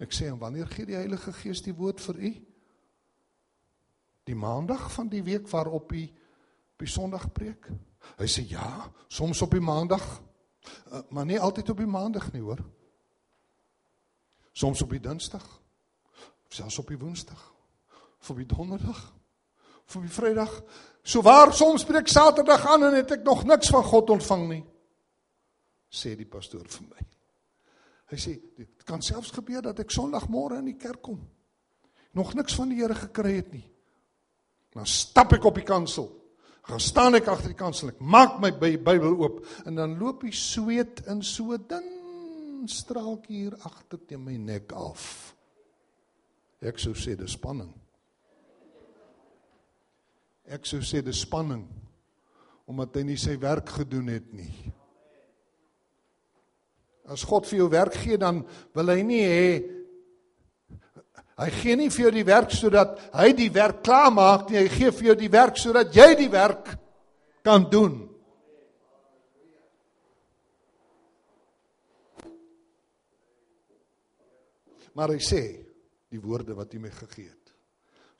Ek 0.00 0.14
sê 0.14 0.28
en 0.30 0.38
wanneer 0.40 0.70
gee 0.70 0.86
die 0.88 0.96
Heilige 0.96 1.32
Gees 1.32 1.62
die 1.62 1.74
woord 1.76 2.00
vir 2.00 2.18
u? 2.18 2.32
Die 4.24 4.38
maandag 4.38 4.86
van 4.94 5.08
die 5.10 5.22
week 5.26 5.48
waarop 5.50 5.92
u 5.92 6.02
op 6.02 6.84
die 6.84 6.90
Sondag 6.90 7.28
preek? 7.32 7.68
Hy 8.18 8.28
sê 8.30 8.44
ja, 8.48 8.90
soms 9.12 9.42
op 9.42 9.52
die 9.54 9.62
maandag, 9.62 10.04
eh, 10.90 11.02
maar 11.10 11.26
nie 11.26 11.40
altyd 11.40 11.70
op 11.70 11.82
die 11.82 11.90
maandag 11.90 12.32
nie, 12.32 12.42
hoor. 12.42 12.62
Soms 14.52 14.82
op 14.82 14.90
die 14.90 15.00
Dinsdag, 15.00 15.44
selfs 16.48 16.78
op 16.78 16.88
die 16.88 16.98
Woensdag, 16.98 17.42
of 18.20 18.30
op 18.30 18.36
die 18.36 18.46
Donderdag, 18.46 19.00
of 19.86 19.96
op 19.96 20.02
die 20.02 20.12
Vrydag. 20.12 20.62
So 21.02 21.22
waar 21.22 21.54
soms 21.54 21.84
preek 21.84 22.08
Saterdag 22.08 22.66
aan 22.66 22.84
en 22.84 22.94
het 22.94 23.10
ek 23.10 23.24
nog 23.24 23.44
niks 23.44 23.72
van 23.72 23.84
God 23.84 24.10
ontvang 24.10 24.44
nie, 24.48 24.62
sê 25.90 26.14
die 26.16 26.28
pastoor 26.28 26.68
vir 26.68 26.86
my. 26.90 27.06
Hy 28.12 28.18
sê 28.20 28.34
dit 28.58 28.84
kan 28.84 29.00
selfs 29.00 29.32
gebeur 29.32 29.64
dat 29.64 29.78
ek 29.80 29.92
Sondagmôre 29.94 30.58
in 30.60 30.68
die 30.68 30.76
kerk 30.76 31.00
kom. 31.00 31.20
Nog 32.12 32.34
niks 32.36 32.52
van 32.58 32.68
die 32.68 32.82
Here 32.82 32.96
gekry 32.96 33.38
het 33.38 33.54
nie. 33.54 33.64
Dan 34.72 34.88
stap 34.88 35.32
ek 35.32 35.46
op 35.48 35.56
die 35.56 35.64
kansel. 35.64 36.10
Gaan 36.68 36.80
staan 36.80 37.16
ek 37.16 37.30
agter 37.32 37.54
die 37.54 37.58
kansel. 37.58 37.90
Ek 37.94 38.02
maak 38.04 38.36
my 38.42 38.52
Bybel 38.52 39.16
oop 39.16 39.40
en 39.64 39.80
dan 39.80 39.96
loop 40.00 40.26
die 40.26 40.34
sweet 40.36 41.00
in 41.10 41.24
so 41.24 41.56
dun 41.56 42.68
straaltjie 42.68 43.46
hier 43.46 43.56
agter 43.66 43.98
teen 44.06 44.22
my 44.22 44.36
nek 44.38 44.74
af. 44.76 45.32
Ek 46.62 46.78
sou 46.78 46.92
sê 46.94 47.16
dis 47.18 47.32
spanning. 47.34 47.72
Ek 50.52 50.68
sou 50.68 50.84
sê 50.84 51.00
dis 51.02 51.24
spanning 51.24 51.64
omdat 52.70 52.94
hy 53.00 53.02
nie 53.08 53.18
sy 53.18 53.34
werk 53.40 53.72
gedoen 53.80 54.12
het 54.12 54.28
nie. 54.36 54.52
As 57.10 57.24
God 57.26 57.48
vir 57.50 57.58
jou 57.58 57.68
werk 57.70 57.96
gee, 57.98 58.18
dan 58.18 58.42
wil 58.74 58.92
hy 58.92 59.02
nie 59.02 59.24
hê 59.26 59.46
hy 61.42 61.48
gee 61.56 61.74
nie 61.74 61.90
vir 61.90 62.04
jou 62.04 62.12
die 62.14 62.28
werk 62.28 62.52
sodat 62.54 63.00
hy 63.16 63.32
die 63.34 63.50
werk 63.50 63.82
klaar 63.82 64.12
maak 64.14 64.50
nie. 64.50 64.60
Hy 64.62 64.68
gee 64.70 64.92
vir 64.94 65.08
jou 65.10 65.16
die 65.18 65.32
werk 65.32 65.58
sodat 65.58 65.90
jy 65.96 66.12
die 66.20 66.30
werk 66.30 66.74
kan 67.42 67.66
doen. 67.70 67.98
Maar 74.94 75.16
hy 75.16 75.22
sê 75.24 75.42
die 76.12 76.20
woorde 76.20 76.54
wat 76.54 76.74
hy 76.76 76.82
my 76.84 76.92
gegee 76.94 77.26
het. 77.26 77.54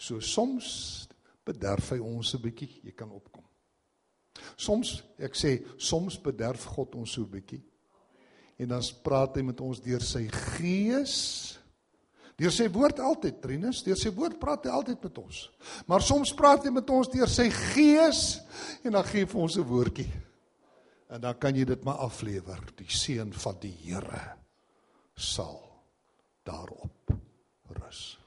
So 0.01 0.18
soms 0.24 1.07
bederf 1.47 1.93
hy 1.93 2.01
ons 2.01 2.35
'n 2.35 2.43
bietjie, 2.43 2.80
jy 2.83 2.93
kan 2.97 3.11
opkom. 3.11 3.45
Soms, 4.57 5.03
ek 5.18 5.35
sê, 5.37 5.62
soms 5.78 6.18
bederf 6.18 6.64
God 6.64 6.95
ons 6.95 7.12
so 7.12 7.22
'n 7.22 7.30
bietjie 7.30 7.62
en 8.62 8.70
dan 8.70 8.84
praat 9.02 9.36
hy 9.38 9.42
met 9.46 9.60
ons 9.64 9.80
deur 9.82 10.02
sy 10.06 10.26
gees. 10.30 11.16
Deur 12.38 12.54
sy 12.54 12.68
woord 12.72 13.02
altyd, 13.02 13.40
Trinus, 13.42 13.82
deur 13.84 13.98
sy 13.98 14.10
woord 14.14 14.38
praat 14.40 14.66
hy 14.66 14.72
altyd 14.74 15.02
met 15.04 15.18
ons. 15.20 15.42
Maar 15.90 16.04
soms 16.04 16.32
praat 16.38 16.64
hy 16.66 16.72
met 16.74 16.88
ons 16.90 17.10
deur 17.12 17.30
sy 17.30 17.48
gees 17.52 18.22
en 18.82 18.96
dan 18.96 19.06
gee 19.10 19.26
hy 19.26 19.30
vir 19.30 19.42
ons 19.42 19.58
'n 19.58 19.68
woordjie. 19.68 20.10
En 21.12 21.20
dan 21.20 21.38
kan 21.38 21.54
jy 21.54 21.64
dit 21.64 21.84
maar 21.84 22.00
aflewer. 22.08 22.60
Die 22.76 22.88
seën 22.88 23.32
van 23.32 23.56
die 23.60 23.76
Here 23.84 24.36
sal 25.14 25.60
daarop 26.44 27.12
rus. 27.68 28.21